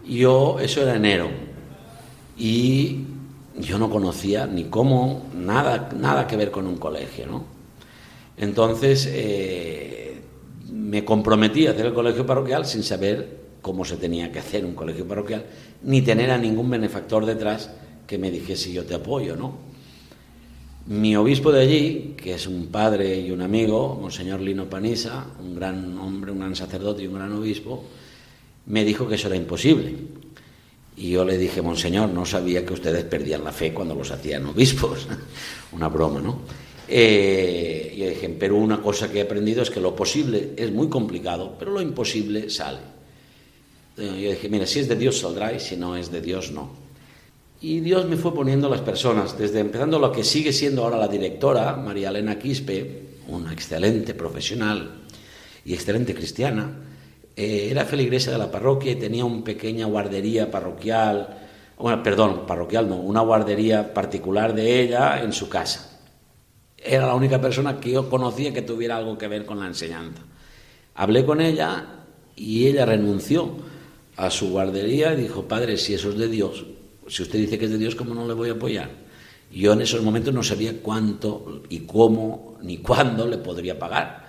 Yo, 0.07 0.59
eso 0.59 0.81
era 0.81 0.95
enero. 0.95 1.29
Y 2.38 3.05
yo 3.57 3.77
no 3.77 3.89
conocía 3.89 4.47
ni 4.47 4.65
cómo, 4.65 5.27
nada, 5.36 5.89
nada 5.95 6.27
que 6.27 6.36
ver 6.36 6.51
con 6.51 6.67
un 6.67 6.77
colegio, 6.77 7.27
¿no? 7.27 7.43
Entonces, 8.36 9.07
eh, 9.12 10.21
me 10.71 11.05
comprometí 11.05 11.67
a 11.67 11.71
hacer 11.71 11.86
el 11.86 11.93
colegio 11.93 12.25
parroquial 12.25 12.65
sin 12.65 12.83
saber 12.83 13.43
cómo 13.62 13.86
se 13.86 13.97
tenía 13.97 14.31
que 14.31 14.39
hacer 14.39 14.65
un 14.65 14.73
colegio 14.73 15.07
parroquial, 15.07 15.45
ni 15.83 16.01
tener 16.01 16.31
a 16.31 16.38
ningún 16.38 16.69
benefactor 16.69 17.25
detrás 17.25 17.69
que 18.07 18.17
me 18.17 18.31
dijese 18.31 18.71
yo 18.71 18.86
te 18.86 18.95
apoyo, 18.95 19.36
¿no? 19.36 19.72
Mi 20.85 21.15
obispo 21.15 21.51
de 21.51 21.61
allí, 21.61 22.13
que 22.17 22.33
es 22.33 22.45
un 22.45 22.67
padre 22.67 23.17
y 23.17 23.31
un 23.31 23.41
amigo, 23.41 23.97
Monseñor 24.01 24.41
Lino 24.41 24.69
Panisa, 24.69 25.25
un 25.39 25.55
gran 25.55 25.97
hombre, 25.97 26.31
un 26.31 26.39
gran 26.39 26.55
sacerdote 26.57 27.03
y 27.03 27.07
un 27.07 27.13
gran 27.13 27.31
obispo, 27.31 27.85
me 28.65 28.83
dijo 28.83 29.07
que 29.07 29.15
eso 29.15 29.27
era 29.27 29.37
imposible. 29.37 29.95
Y 30.97 31.11
yo 31.11 31.23
le 31.23 31.37
dije, 31.37 31.61
Monseñor, 31.61 32.09
no 32.09 32.25
sabía 32.25 32.65
que 32.65 32.73
ustedes 32.73 33.05
perdían 33.05 33.45
la 33.45 33.53
fe 33.53 33.73
cuando 33.73 33.95
los 33.95 34.11
hacían 34.11 34.45
obispos. 34.45 35.07
una 35.71 35.87
broma, 35.87 36.19
¿no? 36.21 36.41
Eh, 36.87 37.93
y 37.95 38.03
dije, 38.03 38.35
pero 38.37 38.57
una 38.57 38.81
cosa 38.81 39.09
que 39.09 39.19
he 39.19 39.21
aprendido 39.21 39.63
es 39.63 39.69
que 39.69 39.79
lo 39.79 39.95
posible 39.95 40.51
es 40.57 40.69
muy 40.71 40.89
complicado, 40.89 41.55
pero 41.57 41.71
lo 41.71 41.81
imposible 41.81 42.49
sale. 42.49 42.79
Eh, 43.97 44.21
yo 44.21 44.29
dije, 44.31 44.49
mira, 44.49 44.67
si 44.67 44.79
es 44.79 44.89
de 44.89 44.97
Dios 44.97 45.19
saldrá 45.19 45.53
y 45.53 45.61
si 45.61 45.77
no 45.77 45.95
es 45.95 46.11
de 46.11 46.19
Dios 46.19 46.51
no. 46.51 46.82
Y 47.63 47.80
Dios 47.80 48.06
me 48.08 48.17
fue 48.17 48.34
poniendo 48.34 48.67
las 48.67 48.82
personas, 48.82 49.38
desde 49.38 49.62
empezando 49.62 49.97
lo 49.97 50.12
que 50.12 50.26
sigue 50.26 50.52
siendo 50.52 50.84
ahora 50.84 50.97
la 50.97 51.08
directora, 51.08 51.78
María 51.78 52.10
Elena 52.10 52.38
Quispe, 52.38 53.19
una 53.30 53.54
excelente 53.54 54.13
profesional 54.13 55.04
y 55.63 55.73
excelente 55.73 56.13
cristiana, 56.13 56.69
eh, 57.38 57.69
era 57.71 57.86
feligresa 57.86 58.32
de 58.32 58.38
la 58.38 58.52
parroquia 58.52 58.91
y 58.91 58.95
tenía 58.97 59.23
una 59.23 59.45
pequeña 59.45 59.86
guardería 59.86 60.52
parroquial, 60.52 61.39
bueno, 61.78 62.04
perdón, 62.04 62.45
parroquial 62.45 62.89
no, 62.89 62.97
una 62.97 63.21
guardería 63.21 63.93
particular 63.93 64.54
de 64.54 64.82
ella 64.82 65.23
en 65.23 65.32
su 65.32 65.47
casa. 65.47 66.02
Era 66.78 67.08
la 67.08 67.15
única 67.15 67.39
persona 67.39 67.80
que 67.80 67.91
yo 67.91 68.10
conocía 68.10 68.52
que 68.52 68.63
tuviera 68.63 68.97
algo 68.97 69.17
que 69.17 69.30
ver 69.30 69.45
con 69.45 69.62
la 69.62 69.67
enseñanza. 69.67 70.21
Hablé 70.95 71.26
con 71.26 71.39
ella 71.39 71.86
y 72.36 72.67
ella 72.67 72.86
renunció 72.86 73.52
a 74.17 74.30
su 74.30 74.49
guardería 74.49 75.13
y 75.13 75.21
dijo, 75.21 75.47
padre, 75.47 75.78
si 75.78 75.93
eso 75.93 76.10
es 76.10 76.17
de 76.17 76.28
Dios, 76.28 76.65
si 77.07 77.23
usted 77.23 77.39
dice 77.39 77.57
que 77.57 77.65
es 77.65 77.71
de 77.71 77.77
Dios, 77.77 77.95
¿cómo 77.95 78.13
no 78.13 78.27
le 78.27 78.33
voy 78.33 78.49
a 78.49 78.53
apoyar? 78.53 78.89
Yo 79.51 79.73
en 79.73 79.81
esos 79.81 80.01
momentos 80.01 80.33
no 80.33 80.43
sabía 80.43 80.81
cuánto 80.81 81.63
y 81.69 81.81
cómo 81.81 82.57
ni 82.61 82.77
cuándo 82.77 83.27
le 83.27 83.37
podría 83.37 83.77
pagar, 83.77 84.27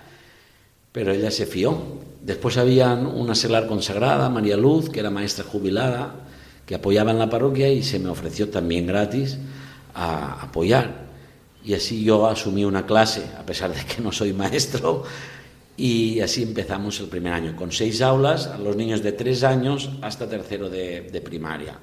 pero 0.91 1.11
ella 1.11 1.31
se 1.31 1.45
fió. 1.45 1.77
Después 2.21 2.57
había 2.57 2.93
una 2.93 3.35
seglar 3.35 3.67
consagrada, 3.67 4.29
María 4.29 4.57
Luz, 4.57 4.89
que 4.89 4.99
era 4.99 5.09
maestra 5.09 5.43
jubilada, 5.43 6.27
que 6.65 6.75
apoyaba 6.75 7.11
en 7.11 7.19
la 7.19 7.29
parroquia 7.29 7.69
y 7.69 7.83
se 7.83 7.99
me 7.99 8.09
ofreció 8.09 8.49
también 8.49 8.87
gratis 8.87 9.37
a 9.93 10.43
apoyar. 10.43 11.05
Y 11.63 11.73
así 11.73 12.03
yo 12.03 12.27
asumí 12.27 12.63
una 12.63 12.85
clase, 12.85 13.25
a 13.39 13.45
pesar 13.45 13.73
de 13.73 13.83
que 13.85 14.01
no 14.01 14.11
soy 14.11 14.33
maestro, 14.33 15.03
y 15.77 16.21
así 16.21 16.43
empezamos 16.43 16.99
el 16.99 17.07
primer 17.07 17.33
año, 17.33 17.55
con 17.55 17.71
seis 17.71 18.01
aulas 18.01 18.57
los 18.59 18.75
niños 18.75 19.03
de 19.03 19.11
tres 19.11 19.43
años 19.43 19.89
hasta 20.01 20.29
tercero 20.29 20.69
de, 20.69 21.21
primaria. 21.23 21.77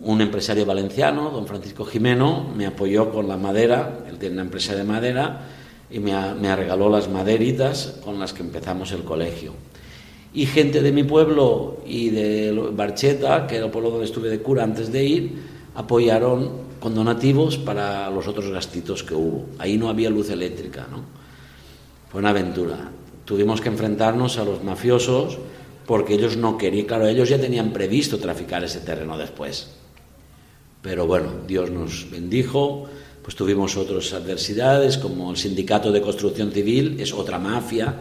Un 0.00 0.20
empresario 0.20 0.64
valenciano, 0.64 1.30
don 1.30 1.46
Francisco 1.46 1.84
Jimeno, 1.84 2.46
me 2.54 2.66
apoyó 2.66 3.10
con 3.10 3.26
la 3.26 3.36
madera, 3.36 4.04
él 4.08 4.18
tiene 4.18 4.34
una 4.34 4.42
empresa 4.42 4.74
de 4.74 4.84
madera, 4.84 5.40
y 5.90 5.98
me, 5.98 6.54
regaló 6.54 6.88
las 6.88 7.08
maderitas 7.08 7.98
con 8.04 8.20
las 8.20 8.32
que 8.32 8.42
empezamos 8.42 8.92
el 8.92 9.04
colegio. 9.04 9.54
Y 10.34 10.46
gente 10.46 10.82
de 10.82 10.92
mi 10.92 11.04
pueblo 11.04 11.78
y 11.86 12.10
de 12.10 12.70
Barcheta, 12.72 13.46
que 13.46 13.56
era 13.56 13.66
el 13.66 13.70
pueblo 13.72 13.90
donde 13.90 14.04
estuve 14.04 14.28
de 14.28 14.40
cura 14.40 14.62
antes 14.62 14.92
de 14.92 15.04
ir, 15.04 15.42
apoyaron 15.74 16.68
con 16.80 16.94
donativos 16.94 17.56
para 17.56 18.10
los 18.10 18.28
otros 18.28 18.50
gastitos 18.50 19.02
que 19.02 19.14
hubo. 19.14 19.46
Ahí 19.58 19.78
no 19.78 19.88
había 19.88 20.10
luz 20.10 20.30
eléctrica, 20.30 20.86
¿no? 20.90 21.02
Fue 22.10 22.20
una 22.20 22.30
aventura. 22.30 22.90
Tuvimos 23.24 23.60
que 23.60 23.68
enfrentarnos 23.68 24.38
a 24.38 24.44
los 24.44 24.62
mafiosos 24.62 25.38
porque 25.86 26.14
ellos 26.14 26.36
no 26.36 26.58
querían, 26.58 26.86
claro, 26.86 27.06
ellos 27.06 27.28
ya 27.28 27.40
tenían 27.40 27.72
previsto 27.72 28.18
traficar 28.18 28.62
ese 28.62 28.80
terreno 28.80 29.16
después. 29.16 29.70
Pero 30.82 31.06
bueno, 31.06 31.32
Dios 31.46 31.70
nos 31.70 32.10
bendijo, 32.10 32.86
pues 33.22 33.36
tuvimos 33.36 33.76
otras 33.76 34.12
adversidades, 34.12 34.98
como 34.98 35.30
el 35.30 35.36
sindicato 35.36 35.92
de 35.92 36.00
construcción 36.00 36.52
civil, 36.52 37.00
es 37.00 37.12
otra 37.12 37.38
mafia, 37.38 37.94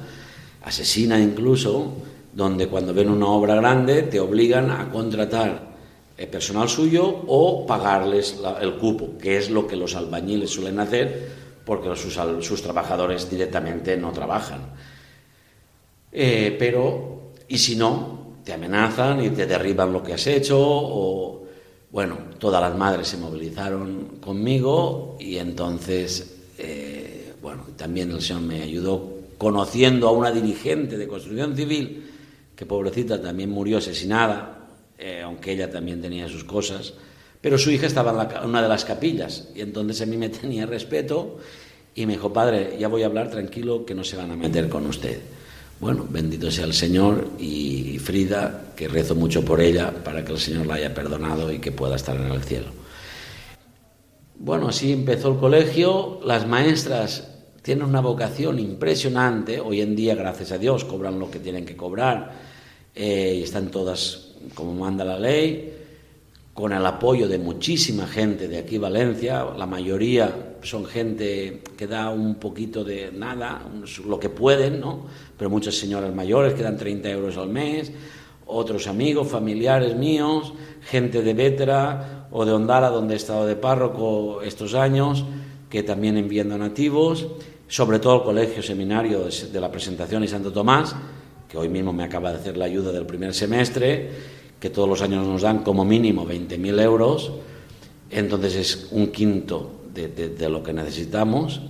asesina 0.63 1.19
incluso, 1.19 1.93
donde 2.33 2.67
cuando 2.67 2.93
ven 2.93 3.09
una 3.09 3.27
obra 3.27 3.55
grande 3.55 4.03
te 4.03 4.19
obligan 4.19 4.69
a 4.69 4.91
contratar 4.91 5.75
eh, 6.17 6.27
personal 6.27 6.69
suyo 6.69 7.23
o 7.27 7.65
pagarles 7.65 8.37
el 8.61 8.75
cupo, 8.75 9.17
que 9.19 9.37
es 9.37 9.49
lo 9.49 9.67
que 9.67 9.75
los 9.75 9.95
albañiles 9.95 10.51
suelen 10.51 10.79
hacer 10.79 11.47
porque 11.67 11.93
sus, 11.97 12.61
trabajadores 12.61 13.29
directamente 13.29 13.97
no 13.97 14.13
trabajan. 14.13 14.61
Eh, 16.13 16.55
pero, 16.57 17.33
y 17.49 17.57
si 17.57 17.75
no, 17.75 18.37
te 18.45 18.53
amenazan 18.53 19.21
y 19.21 19.31
te 19.31 19.45
derriban 19.45 19.91
lo 19.91 20.01
que 20.01 20.13
has 20.13 20.25
hecho, 20.27 20.57
o, 20.57 21.43
bueno, 21.91 22.17
todas 22.39 22.61
las 22.61 22.77
madres 22.77 23.07
se 23.07 23.17
movilizaron 23.17 24.17
conmigo 24.21 25.17
y 25.19 25.37
entonces, 25.37 26.37
eh, 26.57 27.33
bueno, 27.41 27.63
también 27.75 28.11
el 28.11 28.21
Señor 28.21 28.43
me 28.43 28.61
ayudó 28.61 29.17
conociendo 29.37 30.07
a 30.07 30.11
una 30.11 30.31
dirigente 30.31 30.97
de 30.97 31.07
construcción 31.07 31.55
civil, 31.55 32.11
que 32.55 32.65
pobrecita 32.65 33.21
también 33.21 33.51
murió 33.51 33.77
asesinada, 33.77 34.67
eh, 34.97 35.21
aunque 35.23 35.51
ella 35.51 35.69
también 35.69 36.01
tenía 36.01 36.27
sus 36.27 36.43
cosas, 36.43 36.93
pero 37.39 37.57
su 37.57 37.69
hija 37.69 37.85
estaba 37.85 38.11
en, 38.11 38.49
una 38.49 38.61
de 38.61 38.67
las 38.67 38.83
capillas 38.83 39.49
y 39.55 39.61
entonces 39.61 40.01
a 40.01 40.05
mí 40.05 40.17
me 40.17 40.29
tenía 40.41 40.65
respeto 40.65 41.37
y 41.93 42.05
me 42.05 42.13
dijo, 42.13 42.33
padre, 42.33 42.77
ya 42.79 42.87
voy 42.87 43.03
a 43.03 43.07
hablar 43.07 43.29
tranquilo 43.29 43.85
que 43.85 43.95
no 43.95 44.03
se 44.03 44.17
van 44.17 44.31
a 44.31 44.35
meter 44.35 44.69
con 44.69 44.85
usted. 44.85 45.19
Bueno, 45.79 46.07
bendito 46.09 46.49
sea 46.49 46.65
el 46.65 46.73
Señor 46.73 47.27
y 47.37 47.99
Frida, 47.99 48.73
que 48.75 48.87
rezo 48.87 49.13
mucho 49.13 49.45
por 49.45 49.61
ella 49.61 49.91
para 50.03 50.25
que 50.25 50.31
el 50.31 50.39
Señor 50.39 50.65
la 50.65 50.75
haya 50.75 50.93
perdonado 50.93 51.51
y 51.51 51.59
que 51.59 51.71
pueda 51.71 51.95
estar 51.95 52.15
en 52.15 52.31
el 52.31 52.43
cielo. 52.43 52.67
Bueno, 54.39 54.69
así 54.69 54.91
empezó 54.91 55.33
el 55.33 55.37
colegio. 55.37 56.19
Las 56.23 56.47
maestras 56.47 57.27
tienen 57.61 57.85
una 57.85 58.01
vocación 58.01 58.59
impresionante. 58.59 59.59
Hoy 59.59 59.81
en 59.81 59.95
día, 59.95 60.15
gracias 60.15 60.51
a 60.51 60.57
Dios, 60.57 60.83
cobran 60.83 61.19
lo 61.19 61.29
que 61.29 61.39
tienen 61.39 61.65
que 61.65 61.75
cobrar 61.75 62.33
eh, 62.95 63.35
y 63.39 63.43
están 63.43 63.69
todas 63.69 64.29
como 64.55 64.73
manda 64.73 65.05
la 65.05 65.19
ley 65.19 65.73
con 66.57 66.73
el 66.73 66.83
apoyo 66.87 67.27
de 67.27 67.37
muchísima 67.37 68.07
gente 68.07 68.47
de 68.47 68.57
aquí 68.57 68.79
Valencia, 68.79 69.45
la 69.55 69.67
mayoría 69.67 70.46
son 70.63 70.85
gente 70.85 71.61
que 71.77 71.87
da 71.87 72.09
un 72.09 72.35
poquito 72.35 72.83
de 72.83 73.11
nada, 73.11 73.61
lo 74.05 74.19
que 74.19 74.29
pueden, 74.29 74.79
¿no? 74.79 75.05
Pero 75.37 75.49
muchas 75.49 75.75
señoras 75.75 76.13
mayores 76.13 76.53
que 76.53 76.63
dan 76.63 76.77
30 76.77 77.09
euros 77.09 77.37
al 77.37 77.49
mes, 77.49 77.91
otros 78.45 78.87
amigos, 78.87 79.27
familiares 79.27 79.95
míos, 79.95 80.53
gente 80.81 81.21
de 81.21 81.33
Vetra 81.33 82.27
o 82.31 82.45
de 82.45 82.53
Ondara, 82.53 82.89
donde 82.89 83.13
he 83.13 83.17
estado 83.17 83.45
de 83.45 83.55
párroco 83.55 84.41
estos 84.41 84.73
años, 84.73 85.25
que 85.69 85.83
también 85.83 86.17
envían 86.17 86.49
donativos, 86.49 87.27
sobre 87.67 87.99
todo 87.99 88.17
el 88.17 88.23
Colegio 88.23 88.63
Seminario 88.63 89.25
de 89.25 89.61
la 89.61 89.71
Presentación 89.71 90.23
y 90.23 90.27
Santo 90.27 90.51
Tomás, 90.51 90.95
que 91.49 91.57
hoy 91.57 91.69
mismo 91.69 91.93
me 91.93 92.03
acaba 92.03 92.31
de 92.31 92.37
hacer 92.37 92.57
la 92.57 92.65
ayuda 92.65 92.91
del 92.91 93.05
primer 93.05 93.33
semestre, 93.33 94.09
que 94.59 94.69
todos 94.69 94.87
los 94.87 95.01
años 95.01 95.27
nos 95.27 95.41
dan 95.41 95.59
como 95.59 95.85
mínimo 95.85 96.25
20.000 96.25 96.81
euros, 96.81 97.31
entonces 98.09 98.55
es 98.55 98.87
un 98.91 99.07
quinto 99.07 99.76
de, 99.97 100.49
lo 100.49 100.61
que 100.61 100.73
necesitamos. 100.73 101.61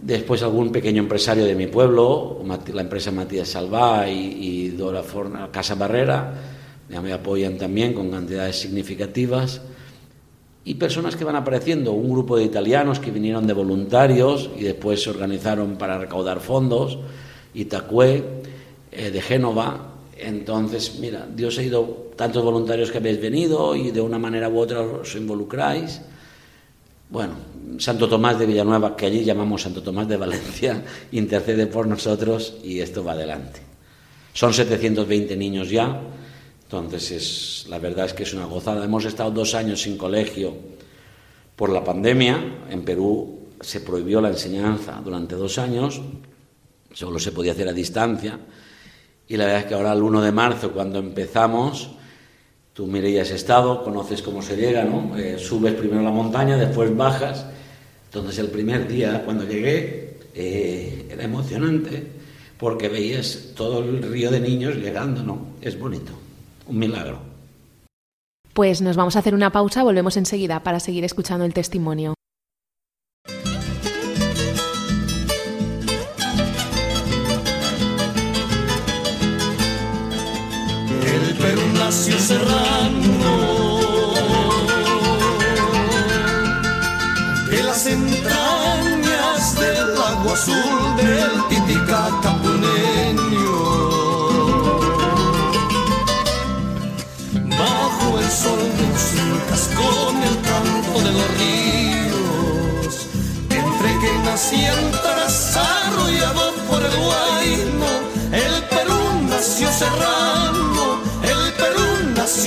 Después 0.00 0.42
algún 0.42 0.72
pequeño 0.72 1.02
empresario 1.02 1.44
de 1.44 1.54
mi 1.54 1.66
pueblo, 1.66 2.42
la 2.72 2.80
empresa 2.80 3.10
Matías 3.10 3.48
Salvá 3.48 4.08
y, 4.08 4.68
Dora 4.70 5.02
Forna, 5.02 5.50
Casa 5.50 5.74
Barrera, 5.74 6.34
ya 6.88 7.00
me 7.00 7.12
apoyan 7.12 7.58
también 7.58 7.92
con 7.92 8.10
cantidades 8.10 8.56
significativas. 8.56 9.60
Y 10.64 10.74
personas 10.74 11.16
que 11.16 11.24
van 11.24 11.36
apareciendo, 11.36 11.92
un 11.92 12.10
grupo 12.10 12.36
de 12.36 12.44
italianos 12.44 13.00
que 13.00 13.10
vinieron 13.10 13.46
de 13.46 13.52
voluntarios 13.52 14.50
y 14.58 14.62
después 14.62 15.02
se 15.02 15.10
organizaron 15.10 15.76
para 15.76 15.98
recaudar 15.98 16.40
fondos, 16.40 16.98
Itacue, 17.54 18.24
eh, 18.92 19.10
de 19.10 19.20
Génova, 19.20 19.90
entonces, 20.22 20.98
mira, 21.00 21.26
Dios 21.34 21.58
ha 21.58 21.62
ido 21.62 22.10
tantos 22.14 22.44
voluntarios 22.44 22.90
que 22.90 22.98
habéis 22.98 23.20
venido 23.20 23.74
y 23.74 23.90
de 23.90 24.00
una 24.00 24.18
manera 24.18 24.48
u 24.48 24.58
otra 24.58 24.80
os 24.80 25.14
involucráis. 25.16 26.02
Bueno, 27.10 27.34
Santo 27.78 28.08
Tomás 28.08 28.38
de 28.38 28.46
Villanueva, 28.46 28.96
que 28.96 29.06
allí 29.06 29.24
llamamos 29.24 29.62
Santo 29.62 29.82
Tomás 29.82 30.06
de 30.06 30.16
Valencia, 30.16 30.84
intercede 31.12 31.66
por 31.66 31.88
nosotros 31.88 32.54
y 32.62 32.78
esto 32.78 33.02
va 33.02 33.12
adelante. 33.12 33.60
Son 34.32 34.54
720 34.54 35.36
niños 35.36 35.70
ya, 35.70 36.00
entonces 36.62 37.10
es, 37.10 37.66
la 37.68 37.80
verdad 37.80 38.06
es 38.06 38.12
que 38.12 38.22
es 38.22 38.32
una 38.32 38.44
gozada. 38.44 38.84
Hemos 38.84 39.04
estado 39.06 39.32
dos 39.32 39.56
años 39.56 39.82
sin 39.82 39.98
colegio 39.98 40.54
por 41.56 41.70
la 41.70 41.82
pandemia. 41.82 42.60
En 42.70 42.82
Perú 42.82 43.48
se 43.60 43.80
prohibió 43.80 44.20
la 44.20 44.28
enseñanza 44.28 45.00
durante 45.04 45.34
dos 45.34 45.58
años, 45.58 46.00
solo 46.92 47.18
se 47.18 47.32
podía 47.32 47.52
hacer 47.52 47.66
a 47.66 47.72
distancia. 47.72 48.38
Y 49.26 49.36
la 49.36 49.46
verdad 49.46 49.60
es 49.62 49.66
que 49.66 49.74
ahora 49.74 49.92
el 49.92 50.02
1 50.02 50.22
de 50.22 50.30
marzo, 50.30 50.70
cuando 50.70 51.00
empezamos, 51.00 51.90
tú 52.80 52.86
Mireia 52.86 53.20
has 53.20 53.30
estado, 53.30 53.84
conoces 53.84 54.22
cómo 54.22 54.40
se 54.40 54.56
llega, 54.56 54.84
¿no? 54.84 55.14
Eh, 55.14 55.38
subes 55.38 55.74
primero 55.74 56.00
la 56.00 56.10
montaña, 56.10 56.56
después 56.56 56.96
bajas. 56.96 57.44
Entonces 58.06 58.38
el 58.38 58.48
primer 58.48 58.88
día, 58.88 59.22
cuando 59.26 59.44
llegué, 59.44 60.16
eh, 60.34 61.06
era 61.10 61.24
emocionante 61.24 62.06
porque 62.56 62.88
veías 62.88 63.48
todo 63.54 63.80
el 63.80 64.02
río 64.02 64.30
de 64.30 64.40
niños 64.40 64.76
llegando, 64.76 65.22
¿no? 65.22 65.48
Es 65.60 65.78
bonito, 65.78 66.12
un 66.68 66.78
milagro. 66.78 67.18
Pues 68.54 68.80
nos 68.80 68.96
vamos 68.96 69.14
a 69.14 69.18
hacer 69.18 69.34
una 69.34 69.52
pausa, 69.52 69.82
volvemos 69.82 70.16
enseguida 70.16 70.62
para 70.62 70.80
seguir 70.80 71.04
escuchando 71.04 71.44
el 71.44 71.52
testimonio. 71.52 72.14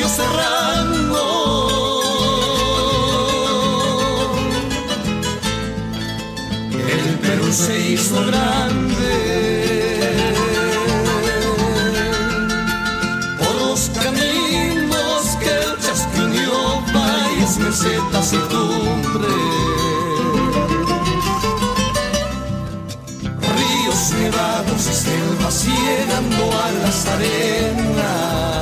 Serrano. 0.08 1.24
El 6.96 7.20
Perú 7.20 7.52
se 7.52 7.92
hizo 7.92 8.16
grande 8.26 9.13
por 13.39 13.56
los 13.62 13.89
caminos 13.89 15.22
que 15.42 15.50
el 15.50 15.72
chasquiñó, 15.80 16.82
valles, 16.94 17.58
mesetas 17.58 18.34
y 18.34 18.38
cumbres. 18.52 19.54
Ríos 23.56 24.02
nevados 24.20 24.82
y 24.92 24.94
selvas 24.94 25.66
llegando 25.66 26.44
a 26.60 26.72
las 26.84 27.06
arenas, 27.08 28.53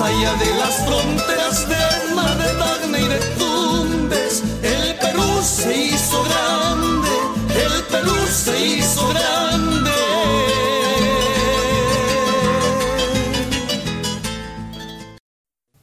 allá 0.00 0.34
de 0.34 0.54
las 0.56 0.84
fronteras 0.84 1.68
de 1.68 1.76
y 2.98 3.08
de 3.08 3.18
Tumbes, 3.38 4.42
el 4.62 4.94
Perú 4.96 5.42
se 5.42 5.74
hizo 5.74 6.22
grande, 6.24 7.08
el 7.50 8.28
se 8.28 8.66
hizo 8.66 9.08
grande. 9.08 9.90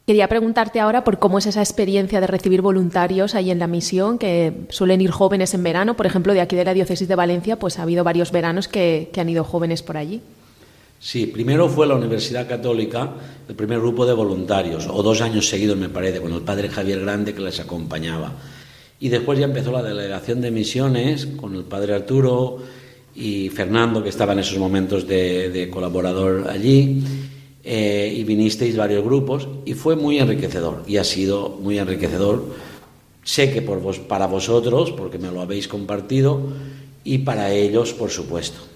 Quería 0.06 0.28
preguntarte 0.28 0.80
ahora 0.80 1.02
por 1.02 1.18
cómo 1.18 1.38
es 1.38 1.46
esa 1.46 1.60
experiencia 1.60 2.20
de 2.20 2.26
recibir 2.26 2.62
voluntarios 2.62 3.34
ahí 3.34 3.50
en 3.50 3.58
la 3.58 3.66
misión, 3.66 4.18
que 4.18 4.66
suelen 4.68 5.00
ir 5.00 5.10
jóvenes 5.10 5.54
en 5.54 5.62
verano. 5.62 5.96
Por 5.96 6.06
ejemplo, 6.06 6.34
de 6.34 6.40
aquí 6.40 6.56
de 6.56 6.64
la 6.64 6.74
diócesis 6.74 7.08
de 7.08 7.14
Valencia, 7.14 7.58
pues 7.58 7.78
ha 7.78 7.82
habido 7.82 8.04
varios 8.04 8.30
veranos 8.32 8.68
que 8.68 9.10
han 9.16 9.28
ido 9.28 9.44
jóvenes 9.44 9.82
por 9.82 9.96
allí. 9.96 10.20
Sí, 11.04 11.26
primero 11.26 11.68
fue 11.68 11.86
la 11.86 11.96
Universidad 11.96 12.48
Católica, 12.48 13.12
el 13.46 13.54
primer 13.54 13.78
grupo 13.78 14.06
de 14.06 14.14
voluntarios, 14.14 14.88
o 14.90 15.02
dos 15.02 15.20
años 15.20 15.46
seguidos 15.46 15.76
me 15.76 15.90
parece, 15.90 16.18
con 16.18 16.32
el 16.32 16.40
padre 16.40 16.70
Javier 16.70 17.00
Grande 17.00 17.34
que 17.34 17.42
les 17.42 17.60
acompañaba. 17.60 18.32
Y 19.00 19.10
después 19.10 19.38
ya 19.38 19.44
empezó 19.44 19.70
la 19.70 19.82
delegación 19.82 20.40
de 20.40 20.50
misiones 20.50 21.26
con 21.26 21.56
el 21.56 21.64
padre 21.64 21.92
Arturo 21.92 22.56
y 23.14 23.50
Fernando, 23.50 24.02
que 24.02 24.08
estaba 24.08 24.32
en 24.32 24.38
esos 24.38 24.56
momentos 24.56 25.06
de, 25.06 25.68
colaborador 25.70 26.48
allí, 26.48 27.02
eh, 27.62 28.14
y 28.16 28.24
vinisteis 28.24 28.74
varios 28.74 29.04
grupos, 29.04 29.46
y 29.66 29.74
fue 29.74 29.96
muy 29.96 30.18
enriquecedor, 30.18 30.84
y 30.86 30.96
ha 30.96 31.04
sido 31.04 31.50
muy 31.60 31.78
enriquecedor. 31.78 32.46
Sé 33.22 33.52
que 33.52 33.60
por 33.60 33.82
vos, 33.82 33.98
para 33.98 34.26
vosotros, 34.26 34.90
porque 34.92 35.18
me 35.18 35.30
lo 35.30 35.42
habéis 35.42 35.68
compartido, 35.68 36.40
y 37.04 37.18
para 37.18 37.52
ellos, 37.52 37.92
por 37.92 38.08
supuesto. 38.08 38.73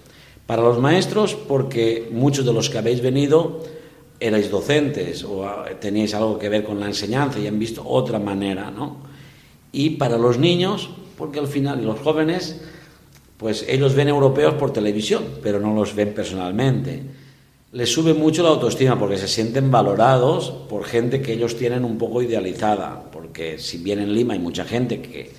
Para 0.49 0.63
los 0.63 0.79
maestros, 0.79 1.35
porque 1.35 2.09
muchos 2.11 2.43
de 2.43 2.51
los 2.51 2.71
que 2.71 2.79
habéis 2.79 3.03
venido 3.03 3.61
erais 4.19 4.49
docentes 4.49 5.21
o 5.21 5.45
ah, 5.45 5.69
teníais 5.77 6.17
algo 6.17 6.41
que 6.41 6.49
ver 6.49 6.65
con 6.65 6.81
la 6.81 6.89
enseñanza 6.89 7.37
y 7.37 7.45
han 7.45 7.61
visto 7.61 7.85
otra 7.85 8.17
manera, 8.17 8.73
¿no? 8.73 8.97
Y 9.71 10.01
para 10.01 10.17
los 10.17 10.39
niños, 10.39 10.89
porque 11.19 11.37
al 11.37 11.45
final, 11.45 11.85
los 11.85 11.99
jóvenes, 11.99 12.61
pues 13.37 13.63
ellos 13.69 13.93
ven 13.93 14.07
europeos 14.07 14.55
por 14.55 14.73
televisión, 14.73 15.23
pero 15.43 15.59
no 15.59 15.75
los 15.75 15.93
ven 15.93 16.15
personalmente. 16.15 17.03
Les 17.71 17.93
sube 17.93 18.15
mucho 18.15 18.41
la 18.41 18.49
autoestima 18.49 18.97
porque 18.97 19.19
se 19.19 19.27
sienten 19.27 19.69
valorados 19.69 20.49
por 20.67 20.83
gente 20.83 21.21
que 21.21 21.33
ellos 21.33 21.57
tienen 21.57 21.85
un 21.85 21.99
poco 21.99 22.23
idealizada, 22.23 23.05
porque 23.11 23.59
si 23.59 23.77
bien 23.77 23.99
en 23.99 24.15
Lima 24.15 24.33
hay 24.33 24.39
mucha 24.39 24.65
gente 24.65 24.99
que 24.99 25.29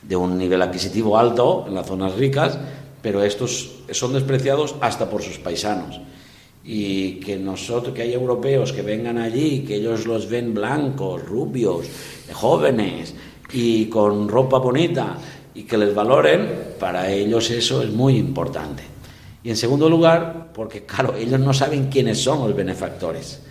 de 0.00 0.14
un 0.14 0.38
nivel 0.38 0.62
adquisitivo 0.62 1.18
alto 1.18 1.64
en 1.66 1.74
las 1.74 1.88
zonas 1.88 2.14
ricas, 2.14 2.56
pero 3.04 3.22
estos 3.22 3.84
son 3.90 4.14
despreciados 4.14 4.76
hasta 4.80 5.10
por 5.10 5.22
sus 5.22 5.36
paisanos. 5.36 6.00
Y 6.64 7.20
que 7.20 7.36
nosotros, 7.36 7.94
que 7.94 8.00
hay 8.00 8.14
europeos 8.14 8.72
que 8.72 8.80
vengan 8.80 9.18
allí, 9.18 9.60
que 9.60 9.74
ellos 9.74 10.06
los 10.06 10.26
ven 10.26 10.54
blancos, 10.54 11.22
rubios, 11.22 11.84
jóvenes 12.32 13.14
y 13.52 13.90
con 13.90 14.26
ropa 14.26 14.56
bonita 14.56 15.18
y 15.54 15.64
que 15.64 15.76
les 15.76 15.94
valoren, 15.94 16.76
para 16.80 17.12
ellos 17.12 17.50
eso 17.50 17.82
es 17.82 17.90
muy 17.90 18.16
importante. 18.16 18.82
Y 19.42 19.50
en 19.50 19.58
segundo 19.58 19.90
lugar, 19.90 20.52
porque 20.54 20.86
claro, 20.86 21.14
ellos 21.14 21.38
no 21.38 21.52
saben 21.52 21.90
quiénes 21.90 22.22
son 22.22 22.48
los 22.48 22.56
benefactores. 22.56 23.42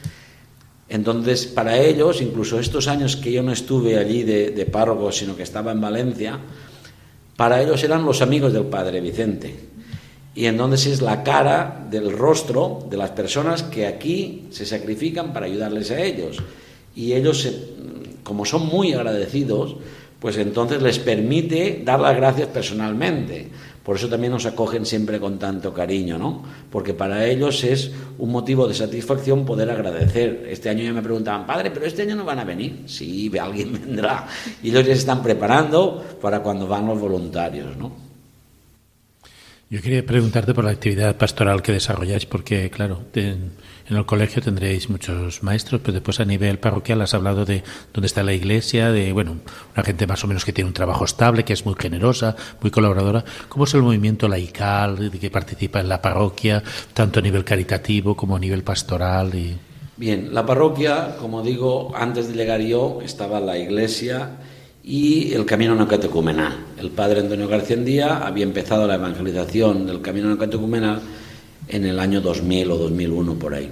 Entonces, 0.89 1.45
para 1.45 1.77
ellos, 1.77 2.23
incluso 2.23 2.59
estos 2.59 2.87
años 2.87 3.17
que 3.17 3.31
yo 3.31 3.43
no 3.43 3.51
estuve 3.51 3.99
allí 3.99 4.23
de, 4.23 4.49
de 4.49 4.65
párroco, 4.65 5.11
sino 5.11 5.35
que 5.35 5.43
estaba 5.43 5.71
en 5.71 5.79
Valencia, 5.79 6.39
para 7.36 7.62
ellos 7.62 7.84
eran 7.84 8.06
los 8.06 8.22
amigos 8.22 8.54
del 8.54 8.65
Padre 8.65 9.02
Vicente. 9.02 9.56
Y 10.36 10.46
entonces 10.46 10.88
es 10.88 11.02
la 11.02 11.24
cara 11.24 11.86
del 11.91 12.12
rostro 12.12 12.86
de 12.89 12.98
las 12.98 13.12
personas 13.12 13.62
que 13.63 13.86
aquí 13.86 14.48
se 14.52 14.65
sacrifican 14.65 15.31
para 15.34 15.46
ayudarles 15.46 15.92
a 15.92 16.02
ellos. 16.02 16.38
Y 16.96 17.13
ellos, 17.13 17.42
se- 17.42 17.56
como 18.23 18.46
son 18.46 18.65
muy 18.67 18.94
agradecidos, 18.94 19.75
pues 20.19 20.38
entonces 20.38 20.81
les 20.81 21.00
permite 21.00 21.81
dar 21.86 22.00
las 22.00 22.15
gracias 22.15 22.48
personalmente. 22.48 23.50
Por 23.84 23.98
eso 23.98 24.08
también 24.08 24.31
nos 24.31 24.46
acogen 24.46 24.86
siempre 24.86 25.19
con 25.19 25.38
tanto 25.38 25.73
cariño, 25.73 26.17
¿no? 26.17 26.42
Porque 26.71 26.94
para 26.94 27.25
ellos 27.25 27.63
es 27.65 27.92
un 28.17 28.31
motivo 28.31 28.65
de 28.65 28.73
satisfacción 28.73 29.46
poder 29.46 29.69
agradecer. 29.69 30.48
Este 30.50 30.69
año 30.69 30.84
ya 30.84 30.94
me 30.94 31.02
preguntaban, 31.02 31.46
padre, 31.46 31.69
pero 31.69 31.86
este 31.86 32.04
año 32.04 32.15
no 32.15 32.23
van 32.23 32.40
a 32.40 32.46
venir. 32.46 32.84
Sí, 32.86 33.29
alguien 33.38 33.73
vendrá. 33.86 34.25
Y 34.62 34.69
ellos 34.69 34.88
ya 34.88 34.94
se 34.94 35.00
están 35.00 35.21
preparando 35.21 36.02
para 36.21 36.42
cuando 36.42 36.65
van 36.65 36.88
los 36.88 37.00
voluntarios, 37.00 37.75
¿no? 37.75 37.92
Yo 39.69 39.81
quería 39.81 40.06
preguntarte 40.06 40.54
por 40.54 40.63
la 40.63 40.71
actividad 40.71 41.17
pastoral 41.17 41.62
que 41.62 41.71
desarrolláis, 41.73 42.25
porque, 42.25 42.69
claro, 42.69 43.02
en 43.90 43.98
el 43.98 44.06
colegio 44.06 44.42
tendréis 44.42 44.90
muchos 44.90 45.44
maestros, 45.44 45.81
pero 45.81 45.94
después 45.94 46.19
a 46.19 46.25
nivel 46.25 46.58
parroquial 46.58 47.02
has 47.02 47.13
hablado 47.13 47.44
de 47.44 47.63
dónde 47.94 48.08
está 48.08 48.23
la 48.23 48.34
iglesia, 48.34 48.92
de, 48.92 49.12
bueno, 49.12 49.38
una 49.75 49.84
gente 49.84 50.08
más 50.08 50.23
o 50.23 50.27
menos 50.27 50.46
que 50.46 50.54
tiene 50.54 50.69
un 50.69 50.73
trabajo 50.73 51.04
estable, 51.04 51.44
que 51.44 51.54
es 51.54 51.65
muy 51.65 51.75
generosa, 51.77 52.36
muy 52.62 52.71
colaboradora. 52.71 53.25
¿Cómo 53.50 53.65
es 53.65 53.73
el 53.73 53.81
movimiento 53.81 54.27
laical 54.27 55.12
que 55.19 55.29
participa 55.29 55.81
en 55.81 55.90
la 55.90 56.02
parroquia, 56.02 56.63
tanto 56.94 57.19
a 57.19 57.21
nivel 57.21 57.44
caritativo 57.44 58.15
como 58.15 58.38
a 58.38 58.40
nivel 58.40 58.63
pastoral? 58.63 59.36
Y... 59.36 59.58
Bien, 59.98 60.34
la 60.34 60.46
parroquia, 60.46 61.17
como 61.19 61.42
digo, 61.42 61.92
antes 61.96 62.29
de 62.29 62.36
llegar 62.36 62.62
yo 62.62 63.00
estaba 63.04 63.40
la 63.40 63.58
iglesia 63.58 64.38
y 64.84 65.34
el 65.34 65.46
camino 65.46 65.75
neocatecumenal. 65.75 66.54
El 66.79 66.90
padre 66.90 67.19
Antonio 67.19 67.48
García 67.48 67.77
Díaz 67.77 68.21
había 68.21 68.44
empezado 68.44 68.88
la 68.88 68.96
evangelización 68.96 69.86
del 69.86 70.02
camino 70.02 70.27
neocatecumenal 70.27 71.02
en 71.67 71.85
el 71.85 71.99
año 71.99 72.21
2000 72.21 72.71
o 72.71 72.77
2001 72.77 73.33
por 73.35 73.53
ahí. 73.53 73.71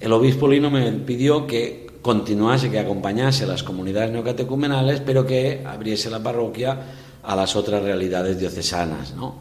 El 0.00 0.12
obispo 0.12 0.48
Lino 0.48 0.70
me 0.70 0.90
pidió 0.92 1.46
que 1.46 1.86
continuase, 2.02 2.70
que 2.70 2.78
acompañase 2.78 3.46
las 3.46 3.62
comunidades 3.62 4.12
neocatecumenales, 4.12 5.00
pero 5.00 5.26
que 5.26 5.64
abriese 5.66 6.10
la 6.10 6.22
parroquia 6.22 6.78
a 7.22 7.36
las 7.36 7.56
otras 7.56 7.82
realidades 7.82 8.38
diocesanas. 8.38 9.14
¿no? 9.14 9.36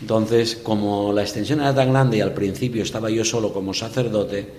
Entonces, 0.00 0.56
como 0.56 1.12
la 1.12 1.22
extensión 1.22 1.60
era 1.60 1.74
tan 1.74 1.90
grande 1.90 2.18
y 2.18 2.20
al 2.20 2.34
principio 2.34 2.82
estaba 2.82 3.10
yo 3.10 3.24
solo 3.24 3.52
como 3.52 3.72
sacerdote, 3.72 4.52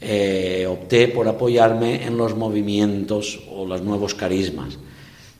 eh, 0.00 0.66
opté 0.70 1.08
por 1.08 1.26
apoyarme 1.26 2.06
en 2.06 2.16
los 2.16 2.36
movimientos 2.36 3.40
o 3.50 3.66
los 3.66 3.82
nuevos 3.82 4.14
carismas. 4.14 4.78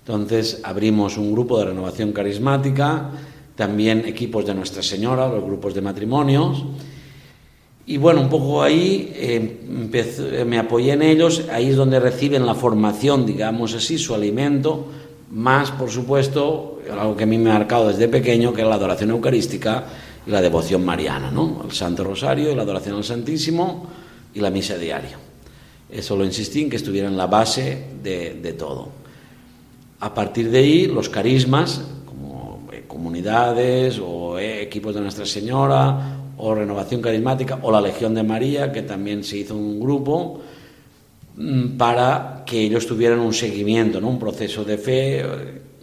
Entonces 0.01 0.61
abrimos 0.65 1.17
un 1.19 1.33
grupo 1.33 1.59
de 1.59 1.67
renovación 1.67 2.13
carismática, 2.13 3.11
también 3.59 4.07
equipos 4.07 4.47
de 4.47 4.55
Nuestra 4.55 4.85
Señora, 4.85 5.27
los 5.27 5.43
grupos 5.43 5.75
de 5.75 5.81
matrimonios. 5.81 6.63
Y 7.87 7.97
bueno, 7.97 8.21
un 8.21 8.29
poco 8.29 8.63
ahí 8.63 9.13
eh, 9.17 10.45
me 10.47 10.59
apoyé 10.59 10.93
en 10.93 11.03
ellos, 11.03 11.43
ahí 11.51 11.71
es 11.71 11.77
donde 11.77 11.99
reciben 11.99 12.47
la 12.47 12.55
formación, 12.55 13.27
digamos 13.27 13.75
así, 13.75 13.99
su 13.99 14.15
alimento, 14.15 14.87
más 15.33 15.73
por 15.73 15.91
supuesto, 15.91 16.79
algo 16.89 17.17
que 17.17 17.25
a 17.25 17.27
mí 17.27 17.37
me 17.37 17.51
ha 17.51 17.55
marcado 17.55 17.89
desde 17.89 18.07
pequeño, 18.07 18.53
que 18.53 18.63
es 18.63 18.69
la 18.69 18.77
adoración 18.77 19.11
eucarística 19.11 19.87
y 20.25 20.31
la 20.31 20.41
devoción 20.41 20.85
mariana, 20.85 21.33
¿no? 21.33 21.63
El 21.65 21.73
Santo 21.73 22.05
Rosario 22.05 22.55
la 22.55 22.63
adoración 22.63 22.95
al 22.95 23.05
Santísimo 23.05 23.89
y 24.35 24.39
la 24.39 24.51
misa 24.51 24.79
diaria. 24.79 25.19
Eso 25.91 26.17
lo 26.17 26.25
insistí 26.25 26.63
en 26.63 26.71
que 26.71 26.77
estuviera 26.77 27.09
en 27.09 27.17
la 27.17 27.27
base 27.27 27.87
de 28.05 28.53
todo. 28.57 28.91
A 29.99 30.15
partir 30.15 30.49
de 30.53 30.59
ahí, 30.59 30.87
los 30.87 31.09
carismas, 31.09 31.81
eh, 31.81 31.98
comunidades 32.99 34.01
o 34.03 34.39
eh, 34.39 34.61
equipos 34.63 34.93
de 34.93 35.01
Nuestra 35.01 35.25
Señora, 35.25 36.19
o 36.37 36.55
Renovación 36.55 37.01
Carismática, 37.01 37.61
o 37.63 37.71
la 37.71 37.81
Legión 37.81 38.13
de 38.13 38.25
María, 38.25 38.73
que 38.73 38.83
también 38.83 39.23
se 39.23 39.39
hizo 39.39 39.55
un 39.55 39.79
grupo, 39.79 40.41
mm, 41.37 41.79
para 41.79 42.43
que 42.45 42.61
ellos 42.61 42.87
tuvieran 42.87 43.21
un 43.21 43.33
seguimiento, 43.33 44.01
¿no? 44.01 44.09
un 44.09 44.19
proceso 44.19 44.65
de 44.65 44.79
fe 44.79 45.21
eh, 45.21 45.25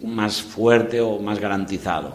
más 0.04 0.42
fuerte 0.42 1.00
o 1.00 1.18
más 1.18 1.40
garantizado. 1.40 2.12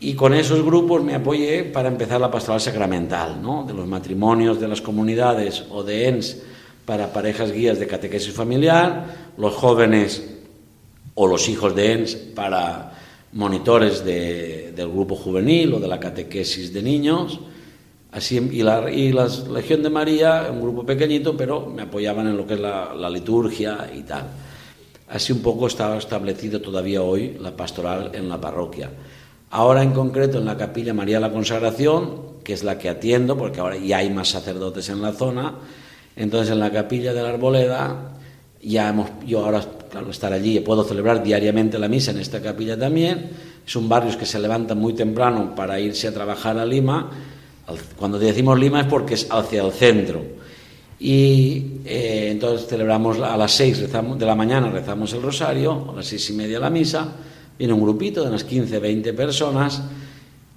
Y 0.00 0.14
con 0.14 0.32
esos 0.32 0.64
grupos 0.64 1.04
me 1.04 1.14
apoyé 1.14 1.64
para 1.64 1.88
empezar 1.88 2.20
la 2.20 2.30
pastoral 2.30 2.60
sacramental, 2.60 3.40
¿no? 3.40 3.64
de 3.64 3.74
los 3.74 3.86
matrimonios 3.86 4.58
de 4.58 4.68
las 4.68 4.80
comunidades 4.80 5.64
o 5.70 5.82
de 5.82 6.08
ENS 6.08 6.38
para 6.86 7.12
parejas 7.12 7.52
guías 7.52 7.78
de 7.78 7.86
catequesis 7.86 8.32
familiar, 8.32 9.32
los 9.36 9.54
jóvenes 9.54 10.24
o 11.14 11.26
los 11.26 11.48
hijos 11.48 11.74
de 11.74 11.92
ENS 11.92 12.14
para 12.34 12.93
monitores 13.34 14.04
del 14.04 14.88
grupo 14.88 15.14
juvenil 15.16 15.74
o 15.74 15.80
de 15.80 15.88
la 15.88 16.00
catequesis 16.00 16.72
de 16.72 16.82
niños. 16.82 17.40
Así, 18.12 18.36
y, 18.36 18.62
la, 18.62 18.90
y 18.90 19.12
la 19.12 19.28
Legión 19.52 19.82
de 19.82 19.90
María, 19.90 20.48
un 20.50 20.62
grupo 20.62 20.86
pequeñito, 20.86 21.36
pero 21.36 21.66
me 21.66 21.82
apoyaban 21.82 22.28
en 22.28 22.36
lo 22.36 22.46
que 22.46 22.54
es 22.54 22.60
la, 22.60 22.94
la 22.94 23.10
liturgia 23.10 23.90
y 23.92 24.02
tal. 24.02 24.24
Así 25.08 25.32
un 25.32 25.42
poco 25.42 25.66
estaba 25.66 25.98
establecido 25.98 26.60
todavía 26.60 27.02
hoy 27.02 27.36
la 27.40 27.56
pastoral 27.56 28.12
en 28.14 28.28
la 28.28 28.40
parroquia. 28.40 28.90
Ahora 29.50 29.82
en 29.82 29.92
concreto 29.92 30.38
en 30.38 30.46
la 30.46 30.56
capilla 30.56 30.94
María 30.94 31.16
de 31.16 31.22
la 31.22 31.32
Consagración, 31.32 32.34
que 32.44 32.52
es 32.52 32.62
la 32.62 32.78
que 32.78 32.88
atiendo, 32.88 33.36
porque 33.36 33.60
ahora 33.60 33.76
ya 33.76 33.98
hay 33.98 34.10
más 34.10 34.28
sacerdotes 34.28 34.88
en 34.88 35.02
la 35.02 35.12
zona, 35.12 35.54
entonces 36.16 36.52
en 36.52 36.60
la 36.60 36.70
capilla 36.70 37.12
de 37.12 37.22
la 37.22 37.30
Arboleda 37.30 38.14
ya 38.62 38.88
hemos, 38.88 39.10
yo 39.26 39.44
ahora, 39.44 39.64
claro, 39.94 40.10
estar 40.10 40.32
allí, 40.32 40.58
puedo 40.58 40.82
celebrar 40.82 41.22
diariamente 41.22 41.78
la 41.78 41.86
misa 41.86 42.10
en 42.10 42.18
esta 42.18 42.42
capilla 42.42 42.76
también. 42.76 43.30
Son 43.64 43.88
barrios 43.88 44.16
que 44.16 44.26
se 44.26 44.40
levantan 44.40 44.76
muy 44.76 44.92
temprano 44.92 45.54
para 45.54 45.78
irse 45.78 46.08
a 46.08 46.12
trabajar 46.12 46.58
a 46.58 46.66
Lima. 46.66 47.10
Cuando 47.96 48.18
decimos 48.18 48.58
Lima 48.58 48.80
es 48.80 48.86
porque 48.88 49.14
es 49.14 49.28
hacia 49.30 49.62
el 49.62 49.70
centro. 49.70 50.20
Y 50.98 51.80
eh, 51.84 52.30
entonces 52.32 52.66
celebramos 52.66 53.20
a 53.20 53.36
las 53.36 53.52
seis 53.52 53.80
de 53.80 54.26
la 54.26 54.34
mañana, 54.34 54.68
rezamos 54.68 55.12
el 55.12 55.22
rosario, 55.22 55.92
a 55.92 55.94
las 55.94 56.06
seis 56.06 56.28
y 56.30 56.32
media 56.32 56.58
la 56.58 56.70
misa. 56.70 57.12
Viene 57.56 57.72
un 57.72 57.80
grupito 57.80 58.22
de 58.22 58.30
unas 58.30 58.42
15, 58.42 58.80
20 58.80 59.12
personas. 59.12 59.80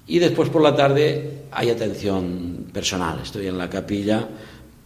Y 0.08 0.18
después 0.18 0.50
por 0.50 0.64
la 0.64 0.76
tarde 0.76 1.44
hay 1.52 1.70
atención 1.70 2.66
personal. 2.74 3.20
Estoy 3.22 3.46
en 3.46 3.60
la 3.60 3.70
capilla 3.70 4.28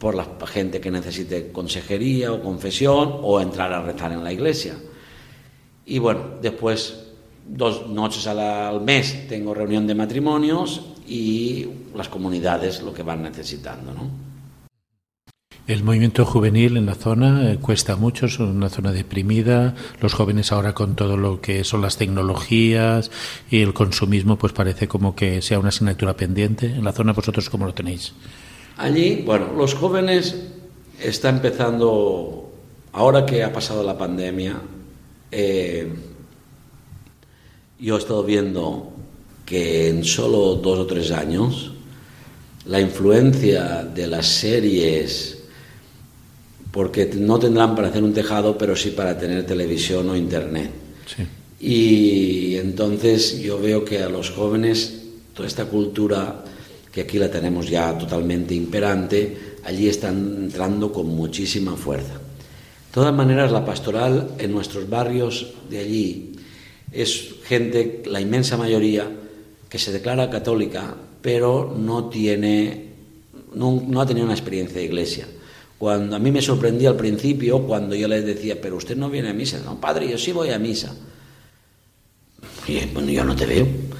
por 0.01 0.15
la 0.15 0.25
gente 0.47 0.81
que 0.81 0.89
necesite 0.89 1.51
consejería 1.51 2.33
o 2.33 2.41
confesión 2.41 3.21
o 3.21 3.39
entrar 3.39 3.71
a 3.71 3.83
rezar 3.83 4.11
en 4.11 4.23
la 4.23 4.33
iglesia. 4.33 4.73
Y 5.85 5.99
bueno, 5.99 6.41
después 6.41 7.05
dos 7.47 7.87
noches 7.87 8.25
al 8.25 8.81
mes 8.81 9.27
tengo 9.29 9.53
reunión 9.53 9.85
de 9.85 9.93
matrimonios 9.93 10.81
y 11.07 11.67
las 11.93 12.09
comunidades 12.09 12.81
lo 12.81 12.95
que 12.95 13.03
van 13.03 13.21
necesitando, 13.21 13.93
¿no? 13.93 14.09
El 15.67 15.83
movimiento 15.83 16.25
juvenil 16.25 16.77
en 16.77 16.87
la 16.87 16.95
zona 16.95 17.51
eh, 17.51 17.57
cuesta 17.57 17.95
mucho, 17.95 18.25
es 18.25 18.39
una 18.39 18.69
zona 18.69 18.91
deprimida. 18.91 19.75
Los 20.01 20.15
jóvenes 20.15 20.51
ahora 20.51 20.73
con 20.73 20.95
todo 20.95 21.15
lo 21.15 21.41
que 21.41 21.63
son 21.63 21.83
las 21.83 21.97
tecnologías 21.97 23.11
y 23.51 23.61
el 23.61 23.75
consumismo, 23.75 24.37
pues 24.37 24.51
parece 24.51 24.87
como 24.87 25.15
que 25.15 25.43
sea 25.43 25.59
una 25.59 25.69
asignatura 25.69 26.15
pendiente. 26.15 26.65
En 26.65 26.83
la 26.83 26.91
zona 26.91 27.13
vosotros 27.13 27.51
cómo 27.51 27.67
lo 27.67 27.75
tenéis? 27.75 28.13
Allí, 28.81 29.21
bueno, 29.23 29.53
los 29.55 29.75
jóvenes 29.75 30.35
está 30.99 31.29
empezando, 31.29 32.51
ahora 32.93 33.27
que 33.27 33.43
ha 33.43 33.53
pasado 33.53 33.83
la 33.83 33.95
pandemia, 33.95 34.59
eh, 35.31 35.87
yo 37.79 37.95
he 37.95 37.99
estado 37.99 38.23
viendo 38.23 38.91
que 39.45 39.87
en 39.87 40.03
solo 40.03 40.55
dos 40.55 40.79
o 40.79 40.87
tres 40.87 41.11
años 41.11 41.73
la 42.65 42.81
influencia 42.81 43.83
de 43.83 44.07
las 44.07 44.25
series, 44.25 45.43
porque 46.71 47.05
no 47.05 47.37
tendrán 47.37 47.75
para 47.75 47.89
hacer 47.89 48.03
un 48.03 48.15
tejado, 48.15 48.57
pero 48.57 48.75
sí 48.75 48.89
para 48.89 49.15
tener 49.15 49.45
televisión 49.45 50.09
o 50.09 50.15
internet. 50.15 50.71
Y 51.59 52.55
entonces 52.55 53.39
yo 53.43 53.59
veo 53.59 53.85
que 53.85 54.01
a 54.01 54.09
los 54.09 54.31
jóvenes 54.31 55.03
toda 55.35 55.47
esta 55.47 55.65
cultura 55.65 56.45
que 56.91 57.01
aquí 57.01 57.17
la 57.17 57.31
tenemos 57.31 57.69
ya 57.69 57.97
totalmente 57.97 58.53
imperante, 58.53 59.55
allí 59.63 59.87
están 59.87 60.43
entrando 60.43 60.91
con 60.91 61.07
muchísima 61.07 61.75
fuerza. 61.75 62.13
De 62.13 62.93
todas 62.93 63.13
maneras, 63.13 63.51
la 63.51 63.65
pastoral 63.65 64.31
en 64.37 64.51
nuestros 64.51 64.89
barrios 64.89 65.53
de 65.69 65.79
allí 65.79 66.31
es 66.91 67.35
gente, 67.45 68.03
la 68.05 68.19
inmensa 68.19 68.57
mayoría, 68.57 69.09
que 69.69 69.79
se 69.79 69.93
declara 69.93 70.29
católica, 70.29 70.93
pero 71.21 71.73
no 71.77 72.09
tiene, 72.09 72.87
no, 73.55 74.01
ha 74.01 74.05
tenido 74.05 74.25
una 74.25 74.35
experiencia 74.35 74.77
de 74.77 74.83
iglesia. 74.83 75.27
Cuando 75.77 76.17
a 76.17 76.19
mí 76.19 76.29
me 76.29 76.41
sorprendía 76.41 76.89
al 76.89 76.97
principio, 76.97 77.61
cuando 77.63 77.95
yo 77.95 78.09
les 78.09 78.25
decía, 78.25 78.59
pero 78.61 78.75
usted 78.75 78.97
no 78.97 79.09
viene 79.09 79.29
a 79.29 79.33
misa. 79.33 79.59
No, 79.63 79.79
padre, 79.79 80.09
yo 80.09 80.17
sí 80.17 80.33
voy 80.33 80.49
a 80.49 80.59
misa. 80.59 80.93
Y 82.67 82.85
bueno, 82.93 83.09
yo 83.09 83.23
no 83.23 83.35
te 83.35 83.45
veo 83.45 83.90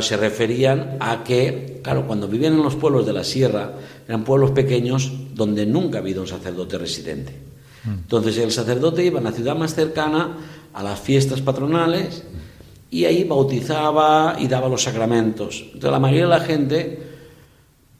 se 0.00 0.16
referían 0.16 0.96
a 1.00 1.24
que, 1.24 1.80
claro, 1.82 2.06
cuando 2.06 2.28
vivían 2.28 2.54
en 2.54 2.62
los 2.62 2.76
pueblos 2.76 3.06
de 3.06 3.12
la 3.12 3.24
sierra, 3.24 3.72
eran 4.06 4.24
pueblos 4.24 4.50
pequeños 4.50 5.10
donde 5.34 5.66
nunca 5.66 5.98
ha 5.98 6.00
habido 6.00 6.22
un 6.22 6.28
sacerdote 6.28 6.78
residente. 6.78 7.32
Mm. 7.84 7.90
Entonces 7.90 8.38
el 8.38 8.52
sacerdote 8.52 9.04
iba 9.04 9.20
a 9.20 9.22
la 9.22 9.32
ciudad 9.32 9.56
más 9.56 9.74
cercana 9.74 10.36
a 10.74 10.82
las 10.82 11.00
fiestas 11.00 11.40
patronales 11.40 12.22
y 12.90 13.04
ahí 13.04 13.24
bautizaba 13.24 14.36
y 14.38 14.46
daba 14.46 14.68
los 14.68 14.82
sacramentos. 14.82 15.62
Entonces 15.66 15.90
la 15.90 15.98
mayoría 15.98 16.24
de 16.24 16.30
la 16.30 16.40
gente 16.40 17.02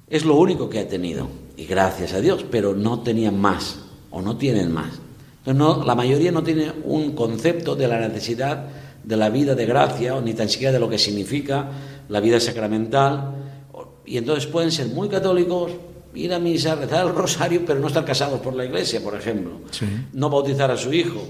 es 0.09 0.25
lo 0.25 0.37
único 0.37 0.71
que 0.71 0.79
ha 0.79 0.89
tenido, 0.89 1.29
y 1.57 1.65
gracias 1.65 2.15
a 2.15 2.21
Dios, 2.21 2.45
pero 2.51 2.75
no 2.75 3.01
tenían 3.01 3.39
más 3.39 3.81
o 4.11 4.23
no 4.23 4.37
tienen 4.37 4.73
más. 4.73 5.01
Entonces 5.39 5.57
no, 5.57 5.85
la 5.85 5.95
mayoría 5.95 6.33
no 6.33 6.43
tiene 6.43 6.73
un 6.85 7.13
concepto 7.13 7.77
de 7.77 7.89
la 7.89 7.99
necesidad 7.99 8.69
de 9.09 9.17
la 9.17 9.31
vida 9.31 9.55
de 9.55 9.65
gracia, 9.65 10.15
o 10.15 10.21
ni 10.21 10.35
tan 10.35 10.51
siquiera 10.51 10.71
de 10.71 10.79
lo 10.79 10.87
que 10.87 10.99
significa 10.99 11.67
la 12.11 12.21
vida 12.21 12.39
sacramental. 12.39 13.33
Y 14.05 14.19
entonces 14.19 14.47
pueden 14.47 14.71
ser 14.71 14.89
muy 14.89 15.09
católicos, 15.09 15.73
ir 16.15 16.35
a 16.35 16.39
misa, 16.39 16.75
rezar 16.75 17.07
el 17.07 17.15
rosario, 17.15 17.63
pero 17.67 17.81
no 17.81 17.87
estar 17.87 18.05
casados 18.05 18.39
por 18.41 18.55
la 18.55 18.67
iglesia, 18.67 19.03
por 19.03 19.15
ejemplo. 19.15 19.63
No 20.13 20.29
bautizar 20.29 20.71
a 20.71 20.77
su 20.77 20.93
hijo. 20.93 21.23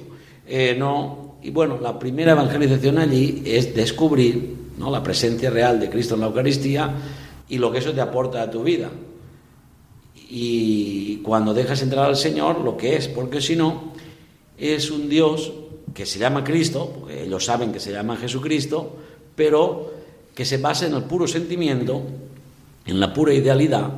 Eh, 0.44 0.74
no. 0.76 1.36
Y 1.40 1.50
bueno, 1.50 1.78
la 1.80 1.96
primera 1.96 2.32
evangelización 2.32 2.98
allí 2.98 3.44
es 3.46 3.72
descubrir 3.72 4.56
¿no? 4.76 4.90
la 4.90 5.00
presencia 5.00 5.48
real 5.48 5.78
de 5.78 5.88
Cristo 5.88 6.14
en 6.16 6.22
la 6.22 6.26
Eucaristía 6.26 6.92
y 7.48 7.58
lo 7.58 7.70
que 7.70 7.78
eso 7.78 7.92
te 7.92 8.00
aporta 8.00 8.42
a 8.42 8.50
tu 8.50 8.64
vida. 8.64 8.90
Y 10.28 11.18
cuando 11.18 11.54
dejas 11.54 11.80
entrar 11.82 12.06
al 12.06 12.16
Señor, 12.16 12.58
lo 12.58 12.76
que 12.76 12.96
es, 12.96 13.06
porque 13.06 13.40
si 13.40 13.54
no, 13.54 13.92
es 14.58 14.90
un 14.90 15.08
Dios 15.08 15.52
que 15.94 16.06
se 16.06 16.18
llama 16.18 16.44
Cristo, 16.44 16.92
porque 17.00 17.24
ellos 17.24 17.44
saben 17.44 17.72
que 17.72 17.80
se 17.80 17.92
llama 17.92 18.16
Jesucristo, 18.16 18.96
pero 19.34 19.92
que 20.34 20.44
se 20.44 20.58
basa 20.58 20.86
en 20.86 20.94
el 20.94 21.04
puro 21.04 21.26
sentimiento, 21.26 22.02
en 22.86 23.00
la 23.00 23.12
pura 23.12 23.34
idealidad, 23.34 23.90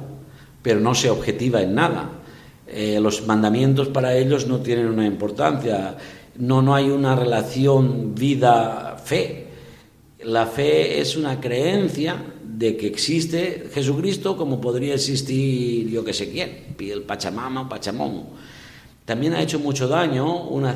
pero 0.63 0.81
no 0.81 0.95
se 0.95 1.11
objetiva 1.11 1.63
en 1.63 1.75
nada. 1.75 2.11
Eh, 2.67 2.99
los 3.01 3.27
mandamientos 3.27 3.89
para 3.89 4.17
ellos 4.17 4.47
no 4.47 4.61
tienen 4.61 4.87
una 4.87 5.07
importancia, 5.07 5.97
no, 6.37 6.63
no 6.63 6.75
hay 6.75 6.89
una 6.89 7.17
relación 7.17 8.15
vida-fe. 8.15 9.47
La 10.25 10.47
fe 10.47 11.01
es 11.01 11.17
una 11.17 11.41
creencia 11.41 12.17
de 12.45 12.77
que 12.77 12.87
existe 12.87 13.71
Jesucristo 13.73 14.37
como 14.37 14.61
podría 14.61 14.95
existir 14.95 15.89
yo 15.89 16.05
que 16.05 16.13
sé 16.13 16.31
quién, 16.31 16.75
el 16.79 17.03
Pachamama 17.03 17.63
o 17.63 17.69
Pachamón 17.69 18.25
también 19.11 19.35
ha 19.35 19.43
hecho 19.43 19.59
mucho 19.59 19.89
daño 19.89 20.45
una 20.45 20.73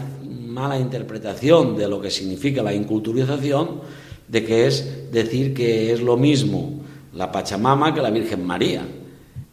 mala 0.54 0.78
interpretación 0.78 1.76
de 1.76 1.88
lo 1.88 2.00
que 2.00 2.10
significa 2.10 2.62
la 2.62 2.72
inculturización, 2.72 3.82
de 4.28 4.44
que 4.44 4.66
es 4.66 5.10
decir 5.12 5.52
que 5.52 5.92
es 5.92 6.00
lo 6.00 6.16
mismo 6.16 6.80
la 7.14 7.30
Pachamama 7.30 7.92
que 7.92 8.00
la 8.00 8.10
Virgen 8.10 8.46
María. 8.46 8.86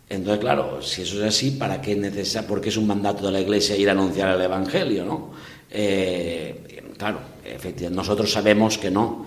Entonces, 0.10 0.39
claro, 0.39 0.82
si 0.82 1.04
eso 1.04 1.18
es 1.18 1.24
así, 1.36 1.52
¿para 1.52 1.82
qué 1.82 1.95
necesita? 1.95 2.45
Porque 2.45 2.70
es 2.70 2.78
un 2.78 2.88
mandato 2.88 3.26
de 3.26 3.32
la 3.32 3.39
Iglesia 3.39 3.76
ir 3.78 3.89
a 3.89 3.93
anunciar 3.93 4.36
el 4.36 4.41
Evangelio, 4.41 5.06
¿no? 5.06 5.32
Eh, 5.70 6.84
claro, 6.97 7.20
efectivamente, 7.45 7.95
nosotros 7.95 8.32
sabemos 8.32 8.78
que 8.78 8.91
no. 8.91 9.26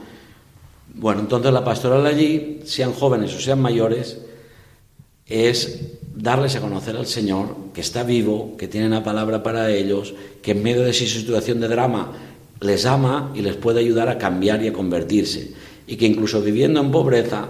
Bueno, 0.94 1.20
entonces 1.20 1.52
la 1.52 1.64
pastoral 1.64 2.06
allí, 2.06 2.60
sean 2.64 2.92
jóvenes 2.92 3.34
o 3.34 3.40
sean 3.40 3.60
mayores, 3.60 4.18
es 5.26 5.80
darles 6.14 6.56
a 6.56 6.60
conocer 6.60 6.96
al 6.96 7.06
Señor 7.06 7.56
que 7.72 7.80
está 7.80 8.02
vivo, 8.02 8.56
que 8.56 8.68
tiene 8.68 8.86
una 8.86 9.02
palabra 9.02 9.42
para 9.42 9.70
ellos, 9.70 10.14
que 10.42 10.52
en 10.52 10.62
medio 10.62 10.82
de 10.82 10.90
esa 10.90 11.06
situación 11.06 11.60
de 11.60 11.68
drama 11.68 12.12
les 12.60 12.86
ama 12.86 13.32
y 13.34 13.42
les 13.42 13.56
puede 13.56 13.80
ayudar 13.80 14.08
a 14.08 14.18
cambiar 14.18 14.62
y 14.62 14.68
a 14.68 14.72
convertirse. 14.72 15.52
Y 15.86 15.96
que 15.96 16.06
incluso 16.06 16.40
viviendo 16.40 16.80
en 16.80 16.90
pobreza, 16.90 17.48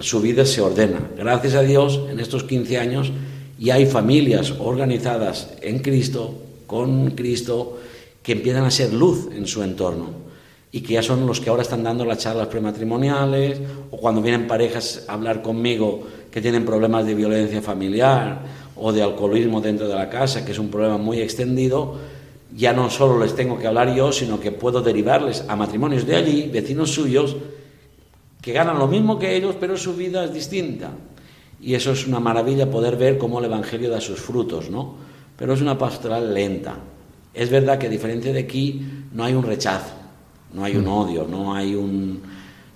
su 0.00 0.20
vida 0.20 0.44
se 0.44 0.60
ordena. 0.60 1.10
Gracias 1.16 1.54
a 1.54 1.62
Dios, 1.62 2.00
en 2.10 2.20
estos 2.20 2.44
15 2.44 2.78
años 2.78 3.12
ya 3.58 3.74
hay 3.74 3.86
familias 3.86 4.52
organizadas 4.58 5.50
en 5.62 5.78
Cristo, 5.78 6.34
con 6.66 7.12
Cristo, 7.12 7.78
que 8.22 8.32
empiezan 8.32 8.64
a 8.64 8.70
ser 8.70 8.92
luz 8.92 9.28
en 9.34 9.46
su 9.46 9.62
entorno 9.62 10.24
y 10.72 10.80
que 10.80 10.94
ya 10.94 11.02
son 11.02 11.24
los 11.26 11.40
que 11.40 11.50
ahora 11.50 11.62
están 11.62 11.84
dando 11.84 12.04
las 12.04 12.18
charlas 12.18 12.48
prematrimoniales 12.48 13.60
o 13.92 13.96
cuando 13.96 14.20
vienen 14.20 14.48
parejas 14.48 15.04
a 15.06 15.12
hablar 15.12 15.40
conmigo 15.40 16.02
que 16.34 16.42
tienen 16.42 16.64
problemas 16.64 17.06
de 17.06 17.14
violencia 17.14 17.62
familiar 17.62 18.40
o 18.74 18.92
de 18.92 19.04
alcoholismo 19.04 19.60
dentro 19.60 19.86
de 19.86 19.94
la 19.94 20.10
casa, 20.10 20.44
que 20.44 20.50
es 20.50 20.58
un 20.58 20.68
problema 20.68 20.98
muy 20.98 21.20
extendido, 21.20 21.94
ya 22.52 22.72
no 22.72 22.90
solo 22.90 23.20
les 23.20 23.36
tengo 23.36 23.56
que 23.56 23.68
hablar 23.68 23.94
yo, 23.94 24.10
sino 24.10 24.40
que 24.40 24.50
puedo 24.50 24.80
derivarles 24.80 25.44
a 25.46 25.54
matrimonios 25.54 26.04
de 26.04 26.16
allí, 26.16 26.50
vecinos 26.52 26.90
suyos, 26.90 27.36
que 28.42 28.52
ganan 28.52 28.80
lo 28.80 28.88
mismo 28.88 29.16
que 29.16 29.36
ellos, 29.36 29.54
pero 29.60 29.76
su 29.76 29.94
vida 29.94 30.24
es 30.24 30.34
distinta. 30.34 30.90
Y 31.60 31.76
eso 31.76 31.92
es 31.92 32.04
una 32.04 32.18
maravilla 32.18 32.68
poder 32.68 32.96
ver 32.96 33.16
cómo 33.16 33.38
el 33.38 33.44
Evangelio 33.44 33.88
da 33.88 34.00
sus 34.00 34.18
frutos, 34.18 34.70
¿no? 34.70 34.96
Pero 35.38 35.54
es 35.54 35.60
una 35.60 35.78
pastoral 35.78 36.34
lenta. 36.34 36.74
Es 37.32 37.48
verdad 37.48 37.78
que 37.78 37.86
a 37.86 37.90
diferencia 37.90 38.32
de 38.32 38.40
aquí 38.40 38.84
no 39.12 39.22
hay 39.22 39.34
un 39.34 39.44
rechazo, 39.44 39.94
no 40.52 40.64
hay 40.64 40.74
un 40.74 40.86
mm. 40.86 40.88
odio, 40.88 41.28
no 41.30 41.54
hay 41.54 41.76
un 41.76 42.22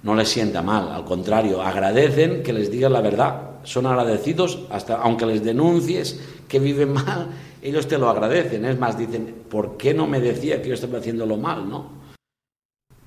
no 0.02 0.14
les 0.14 0.28
sienta 0.28 0.62
mal, 0.62 0.90
al 0.92 1.04
contrario, 1.04 1.60
agradecen 1.60 2.42
que 2.44 2.52
les 2.52 2.70
digas 2.70 2.90
la 2.90 3.00
verdad, 3.00 3.47
son 3.64 3.86
agradecidos 3.86 4.60
hasta 4.70 4.96
aunque 4.96 5.26
les 5.26 5.44
denuncies 5.44 6.20
que 6.48 6.58
viven 6.58 6.92
mal, 6.92 7.28
ellos 7.62 7.88
te 7.88 7.98
lo 7.98 8.08
agradecen, 8.08 8.64
es 8.64 8.78
más 8.78 8.96
dicen, 8.96 9.34
¿por 9.50 9.76
qué 9.76 9.94
no 9.94 10.06
me 10.06 10.20
decía 10.20 10.62
que 10.62 10.68
yo 10.68 10.74
estaba 10.74 10.98
haciéndolo 10.98 11.36
mal, 11.36 11.68
no? 11.68 11.98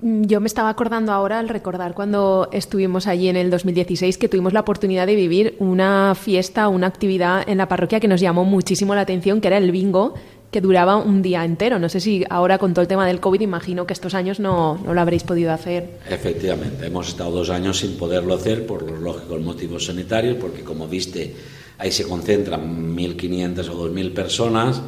Mm, 0.00 0.22
yo 0.24 0.40
me 0.40 0.46
estaba 0.46 0.68
acordando 0.68 1.12
ahora 1.12 1.38
al 1.38 1.48
recordar 1.48 1.94
cuando 1.94 2.48
estuvimos 2.52 3.06
allí 3.06 3.28
en 3.28 3.36
el 3.36 3.50
2016 3.50 4.18
que 4.18 4.28
tuvimos 4.28 4.52
la 4.52 4.60
oportunidad 4.60 5.06
de 5.06 5.14
vivir 5.14 5.56
una 5.60 6.14
fiesta, 6.14 6.68
una 6.68 6.88
actividad 6.88 7.48
en 7.48 7.58
la 7.58 7.68
parroquia 7.68 8.00
que 8.00 8.08
nos 8.08 8.20
llamó 8.20 8.44
muchísimo 8.44 8.94
la 8.94 9.02
atención, 9.02 9.40
que 9.40 9.48
era 9.48 9.58
el 9.58 9.70
bingo, 9.70 10.14
que 10.52 10.60
duraba 10.60 10.96
un 10.96 11.22
día 11.22 11.44
entero. 11.44 11.78
No 11.78 11.88
sé 11.88 11.98
si 11.98 12.24
ahora 12.28 12.58
con 12.58 12.74
todo 12.74 12.82
el 12.82 12.88
tema 12.88 13.06
del 13.06 13.20
COVID, 13.20 13.40
imagino 13.40 13.86
que 13.86 13.94
estos 13.94 14.14
años 14.14 14.38
no, 14.38 14.78
no, 14.84 14.92
lo 14.92 15.00
habréis 15.00 15.24
podido 15.24 15.50
hacer. 15.50 15.98
Efectivamente, 16.08 16.86
hemos 16.86 17.08
estado 17.08 17.30
dos 17.30 17.48
años 17.48 17.78
sin 17.78 17.96
poderlo 17.96 18.34
hacer 18.34 18.66
por 18.66 18.82
los 18.88 19.00
lógicos 19.00 19.40
motivos 19.40 19.86
sanitarios, 19.86 20.36
porque 20.36 20.62
como 20.62 20.86
viste, 20.86 21.34
ahí 21.78 21.90
se 21.90 22.06
concentran 22.06 22.94
1.500 22.94 23.68
o 23.70 23.88
2.000 23.88 24.12
personas, 24.12 24.82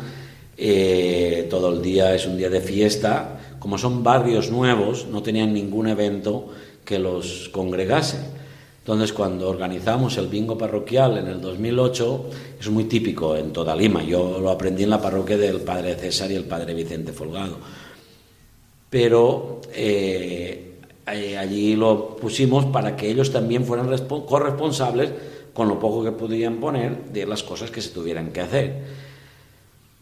eh, 0.58 1.46
todo 1.48 1.72
el 1.72 1.80
día 1.80 2.14
es 2.14 2.26
un 2.26 2.36
día 2.36 2.50
de 2.50 2.60
fiesta. 2.60 3.40
Como 3.58 3.78
son 3.78 4.02
barrios 4.02 4.50
nuevos, 4.50 5.06
no 5.10 5.22
tenían 5.22 5.54
ningún 5.54 5.88
evento 5.88 6.50
que 6.84 6.98
los 6.98 7.48
congregase. 7.48 8.18
Entonces, 8.85 9.14
cuando 9.14 9.49
organizamos 9.49 10.18
el 10.18 10.26
bingo 10.26 10.59
parroquial 10.59 11.16
en 11.16 11.26
el 11.28 11.41
2008, 11.41 12.24
es 12.61 12.68
muy 12.68 12.85
típico 12.85 13.35
en 13.35 13.51
toda 13.51 13.74
Lima. 13.74 14.05
Yo 14.05 14.39
lo 14.39 14.51
aprendí 14.51 14.82
en 14.82 14.91
la 14.91 15.01
parroquia 15.01 15.39
del 15.39 15.62
padre 15.62 15.95
César 15.95 16.30
y 16.30 16.35
el 16.35 16.45
padre 16.45 16.74
Vicente 16.74 17.14
Folgado. 17.14 17.57
Pero 18.91 19.62
eh, 19.72 20.80
eh, 21.07 21.39
allí 21.39 21.76
lo 21.76 22.14
pusimos 22.14 22.66
para 22.66 22.95
que 22.95 23.09
ellos 23.11 23.32
también 23.32 23.64
fueran 23.64 23.89
corresponsables 24.07 25.12
con 25.55 25.66
lo 25.66 25.78
poco 25.78 26.05
que 26.05 26.12
podían 26.12 26.57
poner 26.57 27.07
de 27.07 27.24
las 27.24 27.43
cosas 27.43 27.70
que 27.70 27.80
se 27.80 27.89
tuvieran 27.89 28.32
que 28.32 28.43
hacer. 28.43 28.82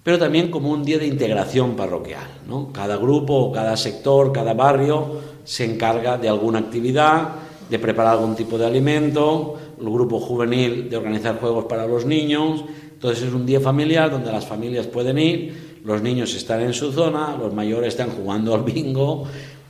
Pero 0.03 0.18
también 0.18 0.51
como 0.51 0.70
un 0.70 0.85
día 0.85 0.99
de 0.99 1.07
integración 1.07 1.76
parroquial. 1.76 2.26
¿no? 2.49 2.72
Cada 2.72 2.97
grupo, 2.97 3.53
cada 3.53 3.76
sector, 3.76 4.33
cada 4.33 4.55
barrio 4.55 5.20
se 5.45 5.72
encarga 5.72 6.18
de 6.18 6.28
alguna 6.28 6.59
actividad 6.59 7.41
de 7.68 7.78
preparar 7.78 8.14
algún 8.14 8.36
tipo 8.36 8.58
de 8.58 8.66
alimento, 8.66 9.58
el 9.80 9.90
grupo 9.90 10.20
juvenil 10.20 10.88
de 10.90 10.96
organizar 10.96 11.38
juegos 11.40 11.64
para 11.64 11.86
los 11.86 12.04
niños. 12.04 12.64
Entonces 12.92 13.24
es 13.24 13.32
un 13.32 13.46
día 13.46 13.60
familiar 13.60 14.10
donde 14.10 14.30
las 14.30 14.46
familias 14.46 14.86
pueden 14.86 15.18
ir, 15.18 15.80
los 15.84 16.02
niños 16.02 16.34
están 16.34 16.60
en 16.60 16.72
su 16.72 16.92
zona, 16.92 17.36
los 17.36 17.52
mayores 17.52 17.88
están 17.88 18.10
jugando 18.10 18.54
al 18.54 18.62
bingo, 18.62 19.24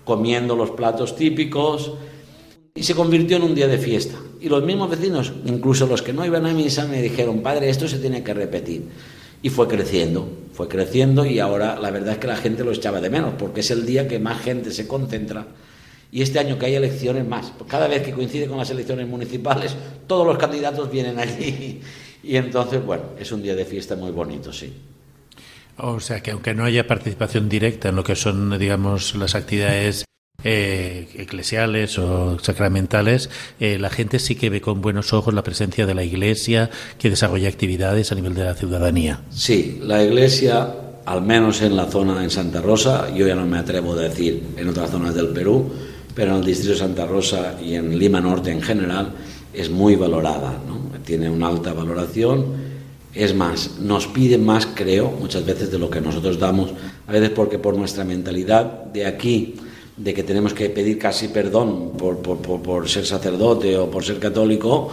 comiendo 0.05 0.55
los 0.57 0.71
platos 0.71 1.17
típicos 1.17 1.93
y 2.75 2.83
se 2.83 2.95
convirtió 2.95 3.37
en 3.37 3.45
un 3.45 3.55
día 3.55 3.69
de 3.69 3.79
fiesta. 3.79 4.17
Y 4.41 4.49
los 4.49 4.65
mismos 4.65 4.91
vecinos, 4.91 5.33
incluso 5.47 5.87
los 5.87 6.03
que 6.03 6.13
no 6.13 6.27
iban 6.27 6.47
a 6.47 6.53
misa, 6.53 6.87
me 6.87 7.01
dijeron, 7.01 7.43
padre, 7.43 7.71
esto 7.71 7.87
se 7.87 7.99
tiene 7.99 8.23
que 8.23 8.35
repetir. 8.35 8.89
Y 9.43 9.51
fue 9.51 9.69
creciendo, 9.69 10.29
fue 10.53 10.69
creciendo 10.69 11.25
y 11.25 11.39
ahora 11.39 11.79
la 11.79 11.91
verdad 11.91 12.15
es 12.15 12.19
que 12.19 12.27
la 12.27 12.37
gente 12.37 12.65
lo 12.65 12.73
echaba 12.73 13.01
de 13.01 13.11
menos, 13.11 13.35
porque 13.39 13.61
es 13.61 13.71
el 13.71 13.87
día 13.87 14.09
que 14.09 14.19
más 14.19 14.41
gente 14.41 14.71
se 14.71 14.87
concentra 14.87 15.47
y 16.13 16.21
este 16.21 16.39
año 16.39 16.59
que 16.59 16.67
hay 16.67 16.75
elecciones 16.75 17.27
más. 17.27 17.53
Cada 17.67 17.89
vez 17.89 18.03
que 18.03 18.13
coincide 18.13 18.47
con 18.47 18.59
las 18.59 18.71
elecciones 18.71 19.09
municipales, 19.09 19.75
todos 20.07 20.27
los 20.27 20.37
candidatos 20.37 20.91
vienen 20.91 21.19
allí. 21.19 21.81
Y 22.25 22.37
entonces, 22.37 22.85
bueno, 22.87 23.03
es 23.19 23.33
un 23.33 23.43
día 23.43 23.57
de 23.57 23.65
fiesta 23.65 23.97
muy 23.97 24.13
bonito, 24.13 24.53
sí. 24.53 24.73
O 25.77 25.99
sea 25.99 26.21
que 26.21 26.31
aunque 26.31 26.55
no 26.55 26.65
haya 26.65 26.87
participación 26.87 27.49
directa 27.49 27.89
en 27.89 27.97
lo 27.97 28.05
que 28.05 28.15
son, 28.15 28.57
digamos, 28.61 29.17
las 29.17 29.35
actividades 29.35 30.05
eh, 30.45 31.09
eclesiales 31.17 31.99
o 31.99 32.39
sacramentales, 32.39 33.29
eh, 33.59 33.77
la 33.81 33.91
gente 33.91 34.21
sí 34.21 34.37
que 34.37 34.51
ve 34.51 34.61
con 34.61 34.81
buenos 34.81 35.13
ojos 35.13 35.35
la 35.35 35.43
presencia 35.43 35.85
de 35.85 35.97
la 35.97 36.05
Iglesia 36.05 36.71
que 36.97 37.11
desarrolla 37.11 37.49
actividades 37.49 38.13
a 38.13 38.15
nivel 38.15 38.35
de 38.35 38.45
la 38.45 38.55
ciudadanía. 38.55 39.23
Sí, 39.31 39.81
la 39.83 40.05
Iglesia, 40.05 40.73
al 41.05 41.23
menos 41.23 41.61
en 41.61 41.75
la 41.75 41.87
zona 41.87 42.23
en 42.23 42.31
Santa 42.31 42.61
Rosa, 42.61 43.13
yo 43.13 43.27
ya 43.27 43.35
no 43.35 43.47
me 43.47 43.59
atrevo 43.59 43.95
a 43.95 44.03
decir 44.03 44.45
en 44.57 44.69
otras 44.69 44.93
zonas 44.93 45.17
del 45.17 45.31
Perú, 45.31 45.73
pero 46.15 46.33
en 46.33 46.39
el 46.39 46.45
distrito 46.45 46.73
de 46.73 46.79
Santa 46.79 47.07
Rosa 47.07 47.59
y 47.63 47.75
en 47.75 47.99
Lima 47.99 48.21
Norte 48.21 48.51
en 48.51 48.63
general 48.63 49.13
es 49.53 49.71
muy 49.71 49.97
valorada, 49.97 50.59
¿no? 50.67 50.83
tiene 51.05 51.29
una 51.29 51.49
alta 51.49 51.73
valoración. 51.73 52.73
Es 53.15 53.35
más, 53.35 53.79
nos 53.79 54.07
piden 54.07 54.45
más, 54.45 54.67
creo, 54.75 55.11
muchas 55.11 55.45
veces 55.45 55.71
de 55.71 55.79
lo 55.79 55.91
que 55.91 56.01
nosotros 56.01 56.39
damos, 56.39 56.71
a 57.07 57.13
veces 57.13 57.31
porque 57.31 57.59
por 57.59 57.77
nuestra 57.77 58.05
mentalidad 58.05 58.85
de 58.85 59.05
aquí, 59.05 59.57
de 59.97 60.15
que 60.15 60.23
tenemos 60.23 60.55
que 60.55 60.71
pedir 60.71 60.99
casi 60.99 61.29
perdón 61.29 61.93
por, 61.99 62.19
por, 62.19 62.63
por 62.63 62.89
ser 62.89 63.05
sacerdote 63.05 63.77
o 63.77 63.91
por 63.91 64.03
ser 64.05 64.19
católico, 64.19 64.91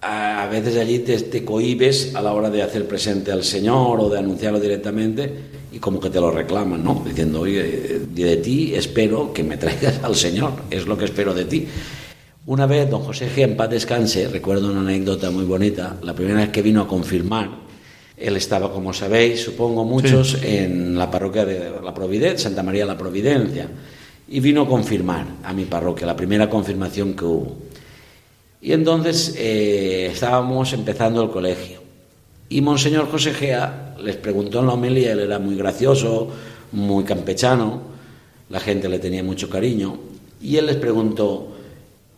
a 0.00 0.48
veces 0.50 0.78
allí 0.78 1.00
te, 1.00 1.18
te, 1.18 1.44
cohibes 1.44 2.14
a 2.14 2.22
la 2.22 2.32
hora 2.32 2.48
de 2.48 2.62
hacer 2.62 2.88
presente 2.88 3.32
al 3.32 3.44
Señor 3.44 4.00
o 4.00 4.08
de 4.08 4.18
anunciarlo 4.18 4.58
directamente 4.58 5.49
y 5.72 5.78
como 5.78 6.00
que 6.00 6.10
te 6.10 6.20
lo 6.20 6.30
reclaman, 6.30 6.82
¿no? 6.82 7.02
Diciendo, 7.06 7.40
oye, 7.40 8.00
de 8.12 8.36
ti 8.38 8.74
espero 8.74 9.32
que 9.32 9.42
me 9.42 9.56
traigas 9.56 10.02
al 10.02 10.14
Señor, 10.16 10.52
es 10.70 10.86
lo 10.86 10.96
que 10.98 11.04
espero 11.04 11.34
de 11.34 11.44
ti. 11.44 11.66
Una 12.46 12.66
vez, 12.66 12.90
don 12.90 13.02
José 13.02 13.28
G. 13.34 13.42
en 13.42 13.56
paz 13.56 13.70
descanse, 13.70 14.28
recuerdo 14.28 14.70
una 14.70 14.80
anécdota 14.80 15.30
muy 15.30 15.44
bonita, 15.44 15.96
la 16.02 16.14
primera 16.14 16.40
vez 16.40 16.48
que 16.48 16.62
vino 16.62 16.80
a 16.80 16.88
confirmar, 16.88 17.50
él 18.16 18.36
estaba, 18.36 18.72
como 18.72 18.92
sabéis, 18.92 19.42
supongo 19.42 19.84
muchos, 19.84 20.38
en 20.42 20.98
la 20.98 21.10
parroquia 21.10 21.44
de 21.44 21.70
la 21.82 21.94
Providencia, 21.94 22.48
Santa 22.48 22.62
María 22.62 22.84
la 22.84 22.98
Providencia, 22.98 23.68
y 24.28 24.40
vino 24.40 24.62
a 24.62 24.68
confirmar 24.68 25.26
a 25.42 25.52
mi 25.52 25.64
parroquia, 25.64 26.06
la 26.06 26.16
primera 26.16 26.50
confirmación 26.50 27.14
que 27.14 27.24
hubo. 27.24 27.56
Y 28.60 28.72
entonces 28.72 29.34
eh, 29.38 30.10
estábamos 30.12 30.72
empezando 30.72 31.22
el 31.22 31.30
colegio. 31.30 31.79
Y 32.52 32.62
Monseñor 32.62 33.08
José 33.08 33.32
Gea 33.32 33.94
les 34.02 34.16
preguntó 34.16 34.58
en 34.58 34.66
la 34.66 34.72
homilía, 34.72 35.12
él 35.12 35.20
era 35.20 35.38
muy 35.38 35.54
gracioso, 35.54 36.28
muy 36.72 37.04
campechano, 37.04 37.80
la 38.48 38.58
gente 38.58 38.88
le 38.88 38.98
tenía 38.98 39.22
mucho 39.22 39.48
cariño, 39.48 39.96
y 40.42 40.56
él 40.56 40.66
les 40.66 40.74
preguntó, 40.74 41.52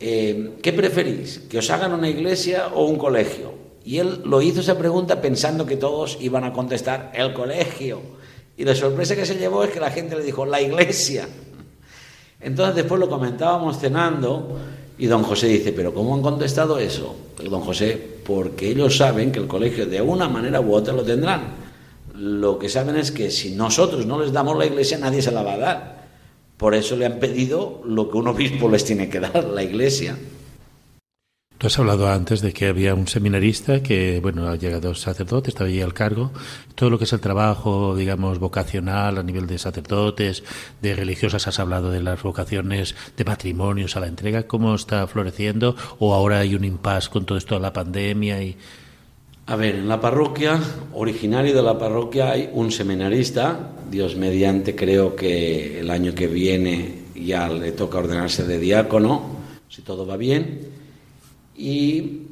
eh, 0.00 0.54
¿qué 0.62 0.72
preferís? 0.72 1.40
¿Que 1.50 1.58
os 1.58 1.68
hagan 1.68 1.92
una 1.92 2.08
iglesia 2.08 2.68
o 2.68 2.86
un 2.86 2.96
colegio? 2.96 3.52
Y 3.84 3.98
él 3.98 4.22
lo 4.24 4.40
hizo 4.40 4.60
esa 4.60 4.78
pregunta 4.78 5.20
pensando 5.20 5.66
que 5.66 5.76
todos 5.76 6.16
iban 6.22 6.44
a 6.44 6.52
contestar 6.54 7.12
el 7.14 7.34
colegio. 7.34 8.00
Y 8.56 8.64
la 8.64 8.74
sorpresa 8.74 9.14
que 9.14 9.26
se 9.26 9.34
llevó 9.34 9.64
es 9.64 9.70
que 9.70 9.80
la 9.80 9.90
gente 9.90 10.16
le 10.16 10.22
dijo 10.22 10.46
la 10.46 10.62
iglesia. 10.62 11.28
Entonces 12.40 12.74
después 12.74 12.98
lo 12.98 13.10
comentábamos 13.10 13.78
cenando 13.78 14.58
y 15.02 15.06
don 15.06 15.24
José 15.24 15.48
dice, 15.48 15.72
pero 15.72 15.92
¿cómo 15.92 16.14
han 16.14 16.22
contestado 16.22 16.78
eso? 16.78 17.16
Don 17.36 17.62
José, 17.62 18.00
porque 18.24 18.68
ellos 18.68 18.96
saben 18.96 19.32
que 19.32 19.40
el 19.40 19.48
colegio 19.48 19.84
de 19.84 20.00
una 20.00 20.28
manera 20.28 20.60
u 20.60 20.72
otra 20.72 20.94
lo 20.94 21.02
tendrán. 21.02 21.56
Lo 22.14 22.56
que 22.56 22.68
saben 22.68 22.94
es 22.94 23.10
que 23.10 23.28
si 23.32 23.56
nosotros 23.56 24.06
no 24.06 24.22
les 24.22 24.30
damos 24.30 24.56
la 24.56 24.64
iglesia, 24.64 24.98
nadie 24.98 25.20
se 25.20 25.32
la 25.32 25.42
va 25.42 25.54
a 25.54 25.58
dar. 25.58 26.06
Por 26.56 26.76
eso 26.76 26.94
le 26.94 27.06
han 27.06 27.18
pedido 27.18 27.82
lo 27.84 28.08
que 28.08 28.16
un 28.16 28.28
obispo 28.28 28.68
les 28.68 28.84
tiene 28.84 29.08
que 29.08 29.18
dar, 29.18 29.42
la 29.42 29.64
iglesia. 29.64 30.16
Tú 31.62 31.68
has 31.68 31.78
hablado 31.78 32.08
antes 32.08 32.40
de 32.40 32.52
que 32.52 32.66
había 32.66 32.92
un 32.92 33.06
seminarista 33.06 33.84
que, 33.84 34.18
bueno, 34.20 34.48
ha 34.48 34.56
llegado 34.56 34.96
sacerdote, 34.96 35.50
estaba 35.50 35.70
allí 35.70 35.80
al 35.80 35.94
cargo. 35.94 36.32
Todo 36.74 36.90
lo 36.90 36.98
que 36.98 37.04
es 37.04 37.12
el 37.12 37.20
trabajo, 37.20 37.94
digamos, 37.94 38.40
vocacional 38.40 39.16
a 39.16 39.22
nivel 39.22 39.46
de 39.46 39.58
sacerdotes, 39.58 40.42
de 40.80 40.96
religiosas, 40.96 41.46
has 41.46 41.60
hablado 41.60 41.92
de 41.92 42.02
las 42.02 42.20
vocaciones 42.20 42.96
de 43.16 43.24
matrimonios 43.24 43.96
a 43.96 44.00
la 44.00 44.08
entrega, 44.08 44.48
¿cómo 44.48 44.74
está 44.74 45.06
floreciendo? 45.06 45.76
¿O 46.00 46.14
ahora 46.14 46.40
hay 46.40 46.56
un 46.56 46.64
impasse 46.64 47.10
con 47.10 47.26
todo 47.26 47.38
esto 47.38 47.54
de 47.54 47.60
la 47.60 47.72
pandemia? 47.72 48.42
y 48.42 48.56
A 49.46 49.54
ver, 49.54 49.76
en 49.76 49.88
la 49.88 50.00
parroquia, 50.00 50.58
originario 50.94 51.54
de 51.54 51.62
la 51.62 51.78
parroquia, 51.78 52.32
hay 52.32 52.50
un 52.52 52.72
seminarista, 52.72 53.70
Dios 53.88 54.16
mediante, 54.16 54.74
creo 54.74 55.14
que 55.14 55.78
el 55.78 55.90
año 55.90 56.12
que 56.12 56.26
viene 56.26 57.02
ya 57.14 57.48
le 57.48 57.70
toca 57.70 57.98
ordenarse 57.98 58.42
de 58.42 58.58
diácono, 58.58 59.36
si 59.68 59.82
todo 59.82 60.04
va 60.04 60.16
bien 60.16 60.81
y 61.62 62.22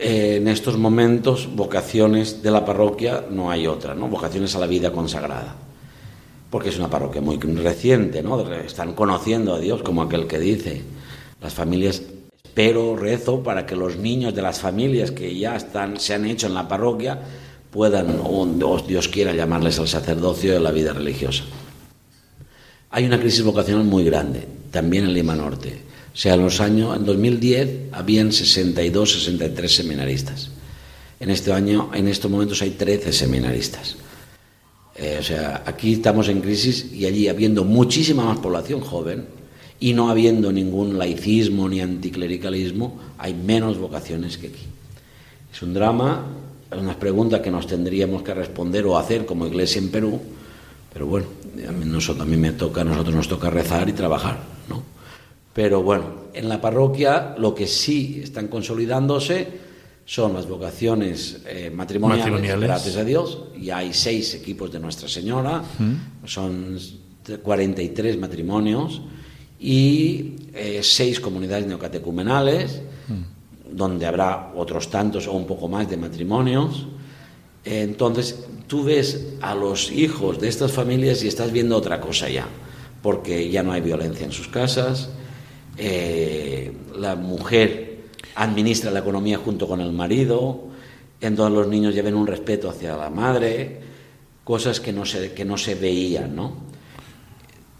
eh, 0.00 0.36
en 0.36 0.48
estos 0.48 0.76
momentos 0.76 1.48
vocaciones 1.54 2.42
de 2.42 2.50
la 2.50 2.64
parroquia 2.64 3.24
no 3.30 3.48
hay 3.48 3.68
otra, 3.68 3.94
¿no? 3.94 4.08
Vocaciones 4.08 4.56
a 4.56 4.58
la 4.58 4.66
vida 4.66 4.90
consagrada. 4.90 5.54
Porque 6.50 6.70
es 6.70 6.78
una 6.78 6.90
parroquia 6.90 7.20
muy 7.20 7.36
reciente, 7.38 8.24
¿no? 8.24 8.40
Están 8.52 8.94
conociendo 8.94 9.54
a 9.54 9.60
Dios 9.60 9.82
como 9.84 10.02
aquel 10.02 10.26
que 10.26 10.40
dice. 10.40 10.82
Las 11.40 11.54
familias 11.54 12.02
espero, 12.42 12.96
rezo 12.96 13.44
para 13.44 13.64
que 13.64 13.76
los 13.76 13.96
niños 13.96 14.34
de 14.34 14.42
las 14.42 14.58
familias 14.58 15.12
que 15.12 15.38
ya 15.38 15.54
están 15.54 16.00
se 16.00 16.14
han 16.14 16.26
hecho 16.26 16.48
en 16.48 16.54
la 16.54 16.66
parroquia 16.66 17.20
puedan 17.70 18.20
o 18.24 18.78
Dios 18.84 19.06
quiera 19.06 19.32
llamarles 19.32 19.78
al 19.78 19.86
sacerdocio 19.86 20.52
de 20.52 20.58
la 20.58 20.72
vida 20.72 20.92
religiosa. 20.92 21.44
Hay 22.90 23.04
una 23.04 23.20
crisis 23.20 23.44
vocacional 23.44 23.84
muy 23.84 24.02
grande, 24.02 24.48
también 24.72 25.04
en 25.04 25.14
Lima 25.14 25.36
Norte. 25.36 25.89
O 26.12 26.16
sea, 26.16 26.34
en 26.34 26.42
los 26.42 26.60
años, 26.60 26.96
en 26.96 27.04
2010 27.04 27.92
habían 27.92 28.32
62, 28.32 29.12
63 29.12 29.74
seminaristas. 29.74 30.50
En 31.20 31.30
este 31.30 31.52
año, 31.52 31.90
en 31.94 32.08
estos 32.08 32.30
momentos 32.30 32.62
hay 32.62 32.70
13 32.70 33.12
seminaristas. 33.12 33.96
Eh, 34.96 35.18
o 35.20 35.22
sea, 35.22 35.62
aquí 35.66 35.94
estamos 35.94 36.28
en 36.28 36.40
crisis 36.40 36.92
y 36.92 37.06
allí 37.06 37.28
habiendo 37.28 37.64
muchísima 37.64 38.24
más 38.24 38.38
población 38.38 38.80
joven 38.80 39.26
y 39.78 39.94
no 39.94 40.10
habiendo 40.10 40.52
ningún 40.52 40.98
laicismo 40.98 41.68
ni 41.68 41.80
anticlericalismo, 41.80 42.98
hay 43.16 43.32
menos 43.32 43.78
vocaciones 43.78 44.36
que 44.36 44.48
aquí. 44.48 44.66
Es 45.52 45.62
un 45.62 45.72
drama, 45.72 46.26
es 46.70 46.78
una 46.78 46.98
pregunta 46.98 47.40
que 47.40 47.50
nos 47.50 47.66
tendríamos 47.66 48.22
que 48.22 48.34
responder 48.34 48.84
o 48.86 48.98
hacer 48.98 49.24
como 49.24 49.46
iglesia 49.46 49.80
en 49.80 49.90
Perú, 49.90 50.20
pero 50.92 51.06
bueno, 51.06 51.26
a 51.66 51.72
mí, 51.72 51.84
nosotros, 51.86 52.26
a 52.26 52.30
me 52.30 52.52
toca, 52.52 52.82
a 52.82 52.84
nosotros 52.84 53.14
nos 53.14 53.28
toca 53.28 53.48
rezar 53.48 53.88
y 53.88 53.92
trabajar. 53.92 54.59
Pero 55.52 55.82
bueno, 55.82 56.30
en 56.32 56.48
la 56.48 56.60
parroquia 56.60 57.34
lo 57.38 57.54
que 57.54 57.66
sí 57.66 58.20
están 58.22 58.48
consolidándose 58.48 59.70
son 60.04 60.34
las 60.34 60.48
vocaciones 60.48 61.42
eh, 61.46 61.70
matrimoniales, 61.70 62.60
gracias 62.60 62.96
a 62.96 63.04
Dios. 63.04 63.44
Y 63.56 63.70
hay 63.70 63.92
seis 63.92 64.34
equipos 64.34 64.72
de 64.72 64.80
Nuestra 64.80 65.08
Señora, 65.08 65.62
son 66.24 66.78
43 67.42 68.18
matrimonios 68.18 69.02
y 69.60 70.34
eh, 70.54 70.80
seis 70.82 71.20
comunidades 71.20 71.66
neocatecumenales, 71.66 72.82
donde 73.70 74.06
habrá 74.06 74.52
otros 74.56 74.90
tantos 74.90 75.28
o 75.28 75.32
un 75.32 75.46
poco 75.46 75.68
más 75.68 75.88
de 75.88 75.96
matrimonios. 75.96 76.86
entonces, 77.64 78.46
tú 78.66 78.84
ves 78.84 79.34
a 79.42 79.54
los 79.54 79.92
hijos 79.92 80.40
de 80.40 80.48
estas 80.48 80.72
familias 80.72 81.22
y 81.22 81.28
estás 81.28 81.52
viendo 81.52 81.76
otra 81.76 82.00
cosa 82.00 82.28
ya, 82.28 82.48
porque 83.02 83.50
ya 83.50 83.62
no 83.62 83.72
hay 83.72 83.80
violencia 83.80 84.24
en 84.24 84.32
sus 84.32 84.48
casas, 84.48 85.10
eh, 85.76 86.72
la 86.96 87.16
mujer 87.16 88.00
administra 88.34 88.90
la 88.90 89.00
economía 89.00 89.38
junto 89.38 89.66
con 89.66 89.80
el 89.80 89.92
marido, 89.92 90.68
en 91.20 91.36
todos 91.36 91.52
los 91.52 91.68
niños 91.68 91.94
lleven 91.94 92.14
un 92.14 92.26
respeto 92.26 92.70
hacia 92.70 92.96
la 92.96 93.10
madre, 93.10 93.80
cosas 94.44 94.80
que 94.80 94.92
no 94.92 95.04
se, 95.04 95.32
que 95.32 95.44
no 95.44 95.56
se 95.56 95.74
veían, 95.74 96.34
¿no? 96.34 96.70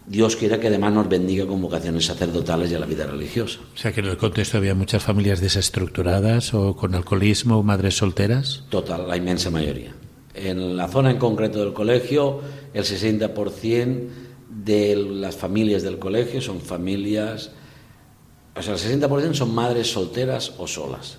Dios 0.06 0.34
quiera 0.34 0.58
que 0.58 0.66
además 0.66 0.92
nos 0.92 1.08
bendiga 1.08 1.46
con 1.46 1.62
vocaciones 1.62 2.06
sacerdotales 2.06 2.72
y 2.72 2.74
a 2.74 2.80
la 2.80 2.86
vida 2.86 3.06
religiosa. 3.06 3.60
O 3.74 3.78
sea, 3.78 3.92
que 3.92 4.00
en 4.00 4.06
el 4.06 4.16
contexto 4.16 4.58
había 4.58 4.74
muchas 4.74 5.04
familias 5.04 5.40
desestructuradas 5.40 6.52
o 6.52 6.74
con 6.74 6.96
alcoholismo 6.96 7.58
o 7.58 7.62
madres 7.62 7.96
solteras. 7.96 8.64
Total, 8.70 9.06
la 9.06 9.16
inmensa 9.16 9.50
mayoría. 9.50 9.94
En 10.34 10.76
la 10.76 10.88
zona 10.88 11.12
en 11.12 11.18
concreto 11.18 11.60
del 11.60 11.72
colegio, 11.72 12.40
el 12.74 12.82
60% 12.82 14.08
de 14.48 14.96
las 14.96 15.36
familias 15.36 15.84
del 15.84 16.00
colegio 16.00 16.40
son 16.40 16.60
familias 16.60 17.52
o 18.54 18.62
sea, 18.62 18.74
el 18.74 18.80
60% 18.80 19.34
son 19.34 19.54
madres 19.54 19.90
solteras 19.90 20.52
o 20.58 20.66
solas. 20.66 21.18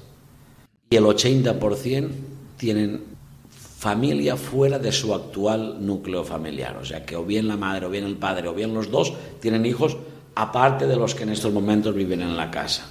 Y 0.89 0.95
el 0.97 1.05
80% 1.05 2.09
tienen 2.57 3.03
familia 3.49 4.35
fuera 4.35 4.77
de 4.77 4.91
su 4.91 5.13
actual 5.13 5.83
núcleo 5.85 6.23
familiar. 6.23 6.77
O 6.77 6.85
sea, 6.85 7.05
que 7.05 7.15
o 7.15 7.25
bien 7.25 7.47
la 7.47 7.57
madre, 7.57 7.85
o 7.85 7.89
bien 7.89 8.03
el 8.03 8.17
padre, 8.17 8.47
o 8.47 8.53
bien 8.53 8.73
los 8.73 8.91
dos 8.91 9.13
tienen 9.39 9.65
hijos 9.65 9.97
aparte 10.35 10.85
de 10.87 10.95
los 10.95 11.15
que 11.15 11.23
en 11.23 11.29
estos 11.29 11.51
momentos 11.51 11.95
viven 11.95 12.21
en 12.21 12.37
la 12.37 12.51
casa. 12.51 12.85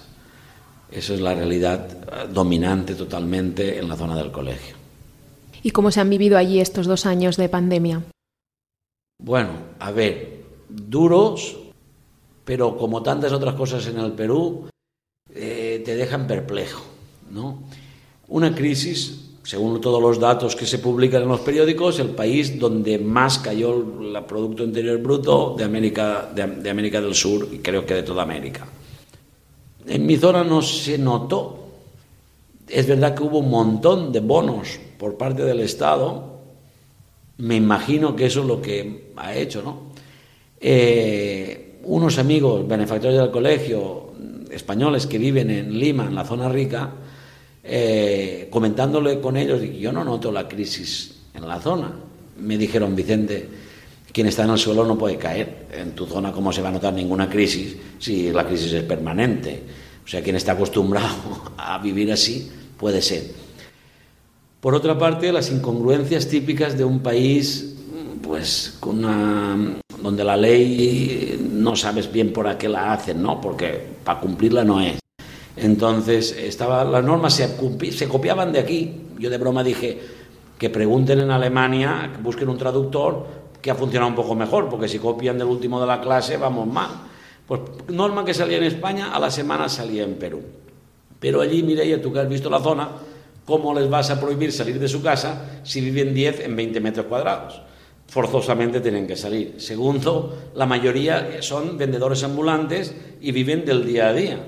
Esa 0.91 1.14
es 1.14 1.20
la 1.20 1.34
realidad 1.34 1.86
eh, 1.91 2.28
dominante 2.32 2.95
totalmente 2.95 3.78
en 3.78 3.88
la 3.88 3.97
zona 3.97 4.16
del 4.16 4.32
colegio. 4.32 4.74
¿Y 5.62 5.70
cómo 5.70 5.91
se 5.91 6.01
han 6.01 6.11
vivido 6.11 6.38
allí 6.38 6.59
estos 6.59 6.86
dos 6.86 7.07
años 7.07 7.36
de 7.36 7.49
pandemia? 7.49 8.03
Bueno, 9.22 9.51
a 9.78 9.91
ver, 9.91 10.43
duros 10.68 11.57
pero 12.45 12.76
como 12.76 13.03
tantas 13.03 13.32
otras 13.32 13.55
cosas 13.55 13.86
en 13.86 13.99
el 13.99 14.12
Perú, 14.12 14.68
eh, 15.34 15.82
te 15.84 15.95
dejan 15.95 16.26
perplejo. 16.26 16.82
¿no? 17.30 17.62
Una 18.28 18.55
crisis, 18.55 19.30
según 19.43 19.80
todos 19.80 20.03
los 20.03 20.18
datos 20.18 20.55
que 20.55 20.66
se 20.66 20.78
publican 20.78 21.22
en 21.22 21.28
los 21.28 21.41
periódicos, 21.41 21.99
el 21.99 22.11
país 22.11 22.59
donde 22.59 22.99
más 22.99 23.38
cayó 23.38 23.74
el 23.74 24.24
Producto 24.24 24.64
Interior 24.64 24.99
Bruto 24.99 25.55
de 25.57 25.64
América, 25.64 26.30
de, 26.34 26.70
América 26.70 27.01
del 27.01 27.14
Sur 27.14 27.49
y 27.51 27.59
creo 27.59 27.84
que 27.86 27.95
de 27.95 28.03
toda 28.03 28.22
América. 28.22 28.66
En 29.86 30.07
mi 30.07 30.16
zona 30.16 30.45
no 30.45 30.62
se 30.62 30.99
notó. 30.99 31.57
Es 32.68 32.86
verdad 32.86 33.14
que 33.14 33.24
hubo 33.24 33.38
un 33.38 33.51
montón 33.51 34.12
de 34.12 34.20
bonos 34.20 34.78
por 34.99 35.16
parte 35.16 35.43
del 35.43 35.61
Estado. 35.61 36.38
Me 37.38 37.57
imagino 37.57 38.14
que 38.14 38.26
eso 38.26 38.41
es 38.41 38.47
lo 38.47 38.61
que 38.62 39.12
ha 39.16 39.34
hecho, 39.34 39.62
¿no? 39.62 39.91
Eh, 40.61 41.59
unos 41.84 42.18
amigos 42.18 42.66
benefactores 42.66 43.18
del 43.18 43.30
colegio 43.30 44.12
españoles 44.50 45.06
que 45.06 45.18
viven 45.18 45.50
en 45.50 45.78
Lima, 45.78 46.06
en 46.06 46.14
la 46.14 46.24
zona 46.24 46.48
rica, 46.48 46.90
eh, 47.62 48.48
comentándole 48.50 49.20
con 49.20 49.36
ellos, 49.36 49.62
yo 49.78 49.92
no 49.92 50.04
noto 50.04 50.32
la 50.32 50.48
crisis 50.48 51.22
en 51.34 51.46
la 51.46 51.60
zona. 51.60 51.92
Me 52.38 52.56
dijeron, 52.56 52.96
Vicente, 52.96 53.48
quien 54.12 54.26
está 54.26 54.44
en 54.44 54.50
el 54.50 54.58
suelo 54.58 54.84
no 54.84 54.98
puede 54.98 55.16
caer. 55.16 55.66
En 55.72 55.92
tu 55.92 56.06
zona, 56.06 56.32
¿cómo 56.32 56.52
se 56.52 56.62
va 56.62 56.68
a 56.68 56.72
notar 56.72 56.92
ninguna 56.92 57.28
crisis 57.28 57.76
si 57.98 58.30
la 58.32 58.46
crisis 58.46 58.72
es 58.72 58.82
permanente? 58.82 59.62
O 60.04 60.08
sea, 60.08 60.22
quien 60.22 60.36
está 60.36 60.52
acostumbrado 60.52 61.52
a 61.56 61.78
vivir 61.78 62.10
así 62.12 62.50
puede 62.76 63.02
ser. 63.02 63.24
Por 64.60 64.74
otra 64.74 64.98
parte, 64.98 65.32
las 65.32 65.50
incongruencias 65.50 66.28
típicas 66.28 66.76
de 66.76 66.84
un 66.84 67.00
país, 67.00 67.69
pues, 68.30 68.78
una, 68.86 69.56
donde 70.00 70.22
la 70.22 70.36
ley 70.36 71.36
no 71.50 71.74
sabes 71.74 72.12
bien 72.12 72.32
por 72.32 72.56
qué 72.56 72.68
la 72.68 72.92
hacen, 72.92 73.20
¿no? 73.20 73.40
Porque 73.40 73.84
para 74.04 74.20
cumplirla 74.20 74.62
no 74.62 74.80
es. 74.80 75.00
Entonces, 75.56 76.30
estaba, 76.38 76.84
las 76.84 77.02
normas 77.02 77.34
se, 77.34 77.90
se 77.90 78.08
copiaban 78.08 78.52
de 78.52 78.60
aquí. 78.60 79.00
Yo 79.18 79.30
de 79.30 79.36
broma 79.36 79.64
dije 79.64 80.00
que 80.56 80.70
pregunten 80.70 81.18
en 81.18 81.32
Alemania, 81.32 82.12
que 82.14 82.22
busquen 82.22 82.48
un 82.48 82.56
traductor 82.56 83.26
que 83.60 83.72
ha 83.72 83.74
funcionado 83.74 84.08
un 84.08 84.14
poco 84.14 84.36
mejor, 84.36 84.68
porque 84.68 84.86
si 84.86 85.00
copian 85.00 85.36
del 85.36 85.48
último 85.48 85.80
de 85.80 85.88
la 85.88 86.00
clase, 86.00 86.36
vamos 86.36 86.68
mal. 86.68 86.90
Pues 87.48 87.62
norma 87.88 88.24
que 88.24 88.32
salía 88.32 88.58
en 88.58 88.64
España, 88.64 89.12
a 89.12 89.18
la 89.18 89.32
semana 89.32 89.68
salía 89.68 90.04
en 90.04 90.14
Perú. 90.14 90.40
Pero 91.18 91.40
allí, 91.40 91.64
Mireia, 91.64 92.00
tú 92.00 92.12
que 92.12 92.20
has 92.20 92.28
visto 92.28 92.48
la 92.48 92.60
zona, 92.60 92.90
¿cómo 93.44 93.74
les 93.74 93.90
vas 93.90 94.08
a 94.10 94.20
prohibir 94.20 94.52
salir 94.52 94.78
de 94.78 94.86
su 94.86 95.02
casa 95.02 95.62
si 95.64 95.80
viven 95.80 96.14
10 96.14 96.40
en 96.46 96.54
20 96.54 96.80
metros 96.80 97.06
cuadrados? 97.06 97.62
Forzosamente 98.11 98.80
tienen 98.80 99.06
que 99.06 99.16
salir. 99.16 99.54
Segundo, 99.58 100.50
la 100.56 100.66
mayoría 100.66 101.40
son 101.42 101.78
vendedores 101.78 102.24
ambulantes 102.24 102.92
y 103.20 103.30
viven 103.30 103.64
del 103.64 103.86
día 103.86 104.08
a 104.08 104.12
día. 104.12 104.38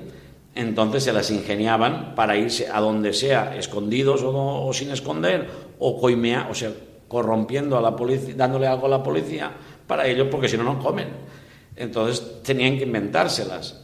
Entonces 0.57 1.05
se 1.05 1.13
las 1.13 1.31
ingeniaban 1.31 2.17
para 2.17 2.37
irse 2.37 2.69
a 2.69 2.81
donde 2.81 3.13
sea, 3.13 3.57
escondidos 3.57 4.23
o, 4.25 4.69
sin 4.73 4.91
esconder, 4.91 5.49
o 5.79 5.99
coimea, 6.01 6.49
o 6.51 6.55
sea, 6.57 6.73
corrompiendo 7.07 7.79
a 7.79 7.81
la 7.81 7.95
policía, 7.95 8.35
dándole 8.37 8.67
algo 8.67 8.87
a 8.87 8.91
la 8.91 9.03
policía 9.03 9.53
para 9.87 10.09
ellos, 10.09 10.27
porque 10.29 10.49
si 10.49 10.57
no, 10.57 10.65
no 10.65 10.81
comen. 10.81 11.09
Entonces 11.77 12.43
tenían 12.43 12.77
que 12.77 12.83
inventárselas. 12.83 13.81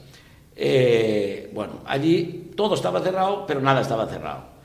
Eh, 0.56 1.52
bueno, 1.54 1.82
allí 1.86 2.50
todo 2.56 2.74
estaba 2.74 3.00
cerrado, 3.00 3.46
pero 3.46 3.60
nada 3.60 3.80
estaba 3.82 4.06
cerrado. 4.06 4.57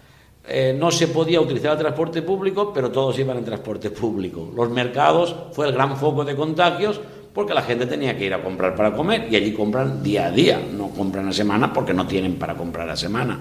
Eh, 0.46 0.76
no 0.78 0.92
se 0.92 1.08
podía 1.08 1.40
utilizar 1.40 1.74
el 1.74 1.78
transporte 1.80 2.22
público, 2.22 2.74
pero 2.74 2.92
todos 2.92 3.18
iban 3.18 3.38
en 3.38 3.46
transporte 3.46 3.90
público. 3.92 4.52
Los 4.56 4.70
mercados 4.70 5.36
fue 5.54 5.68
el 5.68 5.74
gran 5.74 5.96
foco 5.96 6.26
de 6.26 6.36
contagios 6.36 7.00
porque 7.34 7.54
la 7.54 7.62
gente 7.62 7.86
tenía 7.86 8.18
que 8.18 8.26
ir 8.26 8.34
a 8.34 8.44
comprar 8.44 8.76
para 8.76 8.94
comer 8.94 9.28
y 9.32 9.36
allí 9.36 9.54
compran 9.54 10.04
día 10.04 10.28
a 10.28 10.32
día, 10.32 10.62
no 10.76 10.90
compran 10.90 11.28
a 11.28 11.34
semana 11.34 11.72
porque 11.72 11.94
no 11.94 12.06
tienen 12.06 12.36
para 12.36 12.56
comprar 12.56 12.90
a 12.90 12.96
semana. 12.96 13.40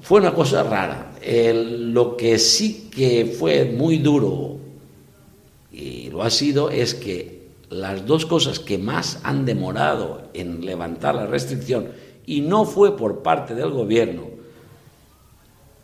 Fue 0.00 0.20
una 0.20 0.34
cosa 0.34 0.62
rara. 0.62 1.12
lo 1.22 2.16
que 2.16 2.38
sí 2.38 2.90
que 2.94 3.26
fue 3.38 3.66
muy 3.66 3.98
duro 3.98 4.56
y 5.70 6.10
lo 6.10 6.22
ha 6.22 6.30
sido 6.30 6.70
es 6.70 6.94
que 6.94 7.42
las 7.70 8.04
dos 8.04 8.26
cosas 8.26 8.58
que 8.58 8.78
más 8.78 9.20
han 9.22 9.44
demorado 9.44 10.22
en 10.34 10.66
levantar 10.66 11.14
la 11.14 11.26
restricción 11.26 11.88
y 12.26 12.40
no 12.40 12.64
fue 12.64 12.96
por 12.96 13.22
parte 13.22 13.54
del 13.54 13.70
gobierno, 13.70 14.31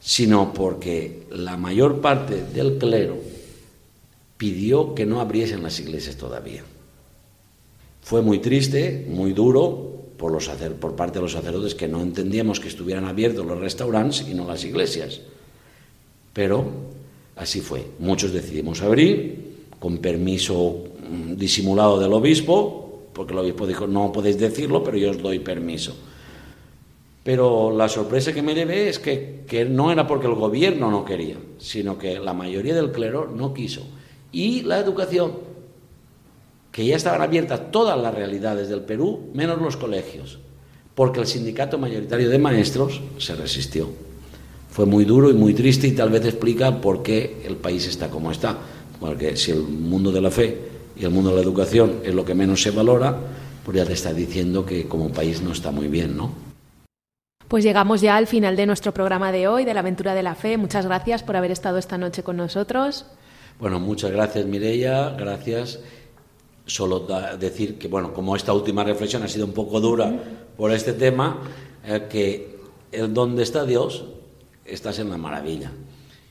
sino 0.09 0.55
porque 0.55 1.25
la 1.33 1.59
mayor 1.59 2.01
parte 2.01 2.43
del 2.43 2.79
clero 2.79 3.19
pidió 4.39 4.95
que 4.95 5.05
no 5.05 5.21
abriesen 5.21 5.63
las 5.63 5.79
iglesias 5.81 6.17
todavía. 6.17 6.65
Fue 8.01 8.23
muy 8.23 8.39
triste, 8.39 9.07
muy 9.07 9.35
duro 9.35 10.07
por, 10.17 10.33
los, 10.33 10.49
por 10.81 10.97
parte 10.97 11.19
de 11.19 11.25
los 11.25 11.33
sacerdotes 11.33 11.75
que 11.75 11.89
no 11.89 12.01
entendíamos 12.01 12.59
que 12.59 12.69
estuvieran 12.69 13.05
abiertos 13.05 13.45
los 13.45 13.61
restaurantes 13.61 14.27
y 14.27 14.33
no 14.33 14.47
las 14.47 14.65
iglesias. 14.65 15.21
Pero 16.33 16.65
así 17.37 17.61
fue. 17.61 17.85
Muchos 17.99 18.33
decidimos 18.33 18.81
abrir 18.81 19.67
con 19.79 19.99
permiso 19.99 20.85
mm, 21.07 21.35
disimulado 21.35 22.01
del 22.01 22.15
obispo, 22.15 23.11
porque 23.13 23.35
el 23.35 23.41
obispo 23.41 23.67
dijo, 23.67 23.87
no 23.87 24.11
podéis 24.11 24.39
decirlo, 24.39 24.83
pero 24.83 24.97
yo 24.97 25.11
os 25.11 25.21
doy 25.21 25.41
permiso. 25.41 25.95
Pero 27.29 27.77
la 27.77 27.91
sorpresa 27.91 28.33
que 28.33 28.41
me 28.41 28.55
llevé 28.55 28.89
es 28.89 28.99
que, 28.99 29.45
que 29.47 29.67
no 29.67 29.93
era 29.93 30.07
porque 30.07 30.27
el 30.27 30.33
gobierno 30.33 30.91
no 30.91 31.05
quería, 31.05 31.37
sino 31.59 31.99
que 31.99 32.19
la 32.19 32.33
mayoría 32.33 32.75
del 32.75 32.91
clero 32.91 33.31
no 33.31 33.53
quiso 33.53 33.83
y 34.33 34.63
la 34.63 34.79
educación, 34.79 35.33
que 36.73 36.87
ya 36.87 36.97
estaban 36.97 37.21
abiertas 37.21 37.71
todas 37.71 38.01
las 38.01 38.15
realidades 38.15 38.71
del 38.71 38.81
Perú, 38.81 39.29
menos 39.35 39.61
los 39.61 39.77
colegios, 39.77 40.39
porque 40.95 41.21
el 41.21 41.27
sindicato 41.27 41.77
mayoritario 41.77 42.31
de 42.31 42.39
maestros 42.39 43.03
se 43.19 43.35
resistió. 43.35 43.91
Fue 44.71 44.87
muy 44.87 45.05
duro 45.05 45.29
y 45.29 45.35
muy 45.35 45.53
triste 45.53 45.87
y 45.87 45.93
tal 45.93 46.09
vez 46.09 46.25
explica 46.25 46.81
por 46.81 47.03
qué 47.03 47.43
el 47.45 47.57
país 47.57 47.87
está 47.87 48.09
como 48.09 48.33
está. 48.33 48.57
Porque 48.99 49.37
si 49.37 49.51
el 49.51 49.65
mundo 49.65 50.11
de 50.13 50.23
la 50.23 50.31
fe 50.31 50.57
y 50.97 51.05
el 51.05 51.11
mundo 51.11 51.29
de 51.29 51.37
la 51.37 51.43
educación 51.43 51.97
es 52.05 52.15
lo 52.15 52.25
que 52.25 52.35
menos 52.35 52.63
se 52.63 52.71
valora, 52.71 53.21
pues 53.67 53.77
ya 53.77 53.85
te 53.85 53.93
está 53.93 54.15
diciendo 54.15 54.65
que 54.65 54.89
como 54.89 55.13
país 55.13 55.43
no 55.43 55.53
está 55.53 55.71
muy 55.71 55.89
bien, 55.89 56.17
¿no? 56.17 56.48
Pues 57.49 57.65
llegamos 57.65 58.03
ya 58.03 58.17
al 58.17 58.27
final 58.27 58.57
de 58.57 58.67
nuestro 58.67 58.93
programa 58.93 59.33
de 59.33 59.49
hoy, 59.49 59.65
de 59.65 59.73
la 59.73 59.81
aventura 59.81 60.15
de 60.15 60.23
la 60.23 60.35
fe. 60.35 60.59
Muchas 60.59 60.85
gracias 60.85 61.23
por 61.23 61.35
haber 61.35 61.51
estado 61.51 61.79
esta 61.79 61.97
noche 61.97 62.23
con 62.23 62.37
nosotros. 62.37 63.07
Bueno, 63.59 63.81
muchas 63.81 64.11
gracias 64.11 64.45
Mireia, 64.45 65.11
gracias. 65.19 65.81
Solo 66.67 67.07
decir 67.41 67.79
que, 67.79 67.89
bueno, 67.89 68.13
como 68.13 68.37
esta 68.37 68.53
última 68.53 68.85
reflexión 68.85 69.23
ha 69.23 69.29
sido 69.29 69.47
un 69.47 69.53
poco 69.53 69.81
dura 69.81 70.13
por 70.59 70.73
este 70.73 70.93
tema, 70.93 71.39
eh, 71.87 72.07
que 72.11 72.59
el 72.93 73.15
donde 73.15 73.45
está 73.45 73.65
Dios, 73.65 74.05
estás 74.67 74.99
en 74.99 75.09
la 75.09 75.17
maravilla. 75.17 75.73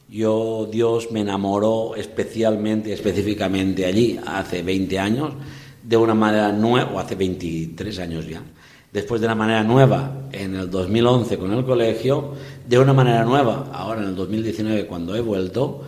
Yo, 0.07 0.69
Dios 0.71 1.11
me 1.11 1.21
enamoró 1.21 1.95
especialmente, 1.95 2.93
específicamente 2.93 3.87
allí, 3.87 4.19
hace 4.23 4.61
20 4.61 4.99
años, 4.99 5.33
de 5.81 5.97
una 5.97 6.13
manera 6.13 6.51
nueva, 6.51 6.91
o 6.93 6.99
hace 6.99 7.15
23 7.15 7.99
años 7.99 8.27
ya, 8.27 8.43
después 8.91 9.21
de 9.21 9.27
una 9.27 9.35
manera 9.35 9.63
nueva 9.63 10.29
en 10.31 10.55
el 10.55 10.69
2011 10.69 11.37
con 11.37 11.53
el 11.53 11.65
colegio, 11.65 12.33
de 12.67 12.79
una 12.79 12.93
manera 12.93 13.23
nueva 13.23 13.69
ahora 13.73 14.01
en 14.01 14.09
el 14.09 14.15
2019 14.15 14.85
cuando 14.87 15.15
he 15.15 15.21
vuelto, 15.21 15.83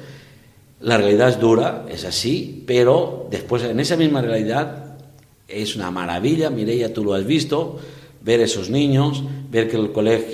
la 0.81 0.97
realidad 0.97 1.29
es 1.29 1.39
dura, 1.39 1.85
es 1.89 2.05
así, 2.05 2.63
pero 2.65 3.27
después 3.29 3.63
en 3.63 3.79
esa 3.79 3.97
misma 3.97 4.21
realidad 4.21 4.97
es 5.47 5.75
una 5.75 5.91
maravilla, 5.91 6.49
Mireia, 6.49 6.93
tú 6.93 7.03
lo 7.03 7.13
has 7.13 7.25
visto, 7.25 7.79
ver 8.21 8.39
esos 8.41 8.69
niños, 8.69 9.23
ver 9.49 9.69
que 9.69 9.77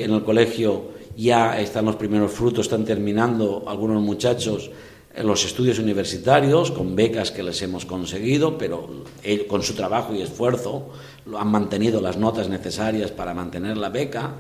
en 0.04 0.14
el 0.14 0.24
colegio 0.24 0.96
ya 1.18 1.60
están 1.60 1.86
los 1.86 1.96
primeros 1.96 2.32
frutos, 2.32 2.66
están 2.66 2.86
terminando 2.86 3.64
algunos 3.68 4.02
muchachos 4.02 4.70
los 5.24 5.46
estudios 5.46 5.80
universitarios 5.80 6.72
con 6.72 6.96
becas 6.96 7.32
que 7.32 7.44
les 7.44 7.62
hemos 7.62 7.86
conseguido, 7.86 8.58
pero 8.58 9.04
con 9.48 9.64
su 9.64 9.74
trabajo 9.74 10.14
y 10.14 10.22
esfuerzo 10.22 10.90
han 11.38 11.48
mantenido 11.48 12.02
las 12.02 12.18
notas 12.18 12.50
necesarias 12.50 13.12
para 13.12 13.34
mantener 13.34 13.78
la 13.78 13.90
beca, 13.90 14.34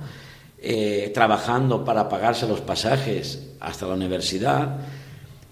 eh, 0.59 1.11
trabajando 1.13 1.85
para 1.85 2.09
pagarse 2.09 2.47
los 2.47 2.61
pasajes 2.61 3.51
hasta 3.59 3.87
la 3.87 3.93
universidad 3.93 4.79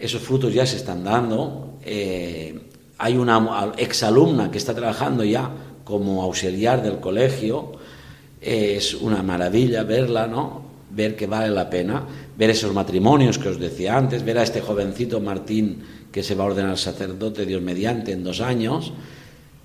esos 0.04 0.22
frutos 0.22 0.54
ya 0.54 0.66
se 0.66 0.76
están 0.76 1.02
dando. 1.04 1.78
Eh, 1.82 2.60
hay 2.98 3.16
una 3.16 3.72
exalumna 3.78 4.52
que 4.52 4.58
está 4.58 4.76
trabajando 4.76 5.24
ya 5.24 5.50
como 5.86 6.24
auxiliar 6.24 6.84
del 6.84 7.00
colegio. 7.00 7.72
es 8.42 8.94
una 8.96 9.24
maravilla 9.24 9.84
verla, 9.84 10.28
¿no? 10.28 10.62
Ver 10.90 11.16
que 11.16 11.28
vale 11.28 11.48
la 11.48 11.70
pena, 11.70 12.04
ver 12.38 12.50
esos 12.50 12.74
matrimonios 12.74 13.38
que 13.38 13.50
os 13.50 13.60
decía 13.60 13.98
antes, 13.98 14.24
ver 14.24 14.38
a 14.38 14.44
este 14.44 14.62
jovencito 14.62 15.22
Martín 15.22 15.84
que 16.12 16.24
se 16.24 16.36
va 16.36 16.44
a 16.44 16.48
ordenar 16.48 16.78
sacerdote 16.78 17.46
Dios 17.46 17.62
mediante 17.62 18.12
en 18.12 18.24
dos 18.24 18.42
años. 18.42 18.94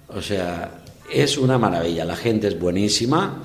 O 0.09 0.23
sea, 0.23 0.83
es 1.13 1.39
una 1.39 1.59
maravilla. 1.59 2.05
La 2.05 2.17
gente 2.17 2.49
es 2.49 2.59
buenísima 2.59 3.43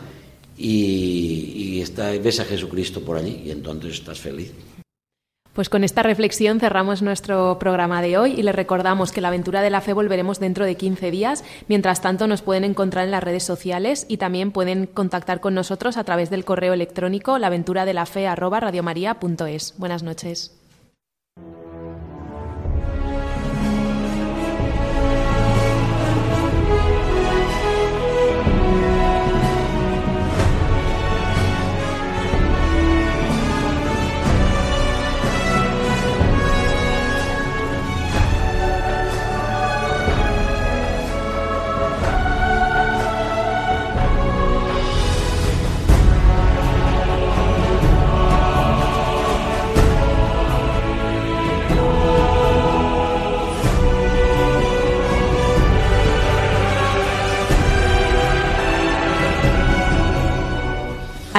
y, 0.57 1.53
y 1.55 1.81
está, 1.81 2.11
ves 2.11 2.39
a 2.39 2.45
Jesucristo 2.45 3.01
por 3.01 3.17
allí 3.17 3.43
y 3.45 3.51
entonces 3.51 3.93
estás 3.93 4.19
feliz. 4.19 4.51
Pues 5.53 5.69
con 5.69 5.83
esta 5.83 6.01
reflexión 6.01 6.59
cerramos 6.59 7.03
nuestro 7.03 7.59
programa 7.59 8.01
de 8.01 8.17
hoy 8.17 8.31
y 8.31 8.41
les 8.41 8.55
recordamos 8.55 9.11
que 9.11 9.21
la 9.21 9.27
aventura 9.27 9.61
de 9.61 9.69
la 9.69 9.81
fe 9.81 9.93
volveremos 9.93 10.39
dentro 10.39 10.65
de 10.65 10.73
15 10.75 11.11
días. 11.11 11.43
Mientras 11.67 12.01
tanto, 12.01 12.25
nos 12.25 12.41
pueden 12.41 12.63
encontrar 12.63 13.05
en 13.05 13.11
las 13.11 13.23
redes 13.23 13.43
sociales 13.43 14.07
y 14.09 14.17
también 14.17 14.51
pueden 14.51 14.87
contactar 14.87 15.41
con 15.41 15.53
nosotros 15.53 15.97
a 15.97 16.05
través 16.05 16.31
del 16.31 16.43
correo 16.43 16.73
electrónico 16.73 17.37
laventuradelafe@radiomaria.es. 17.37 19.75
Buenas 19.77 20.01
noches. 20.01 20.62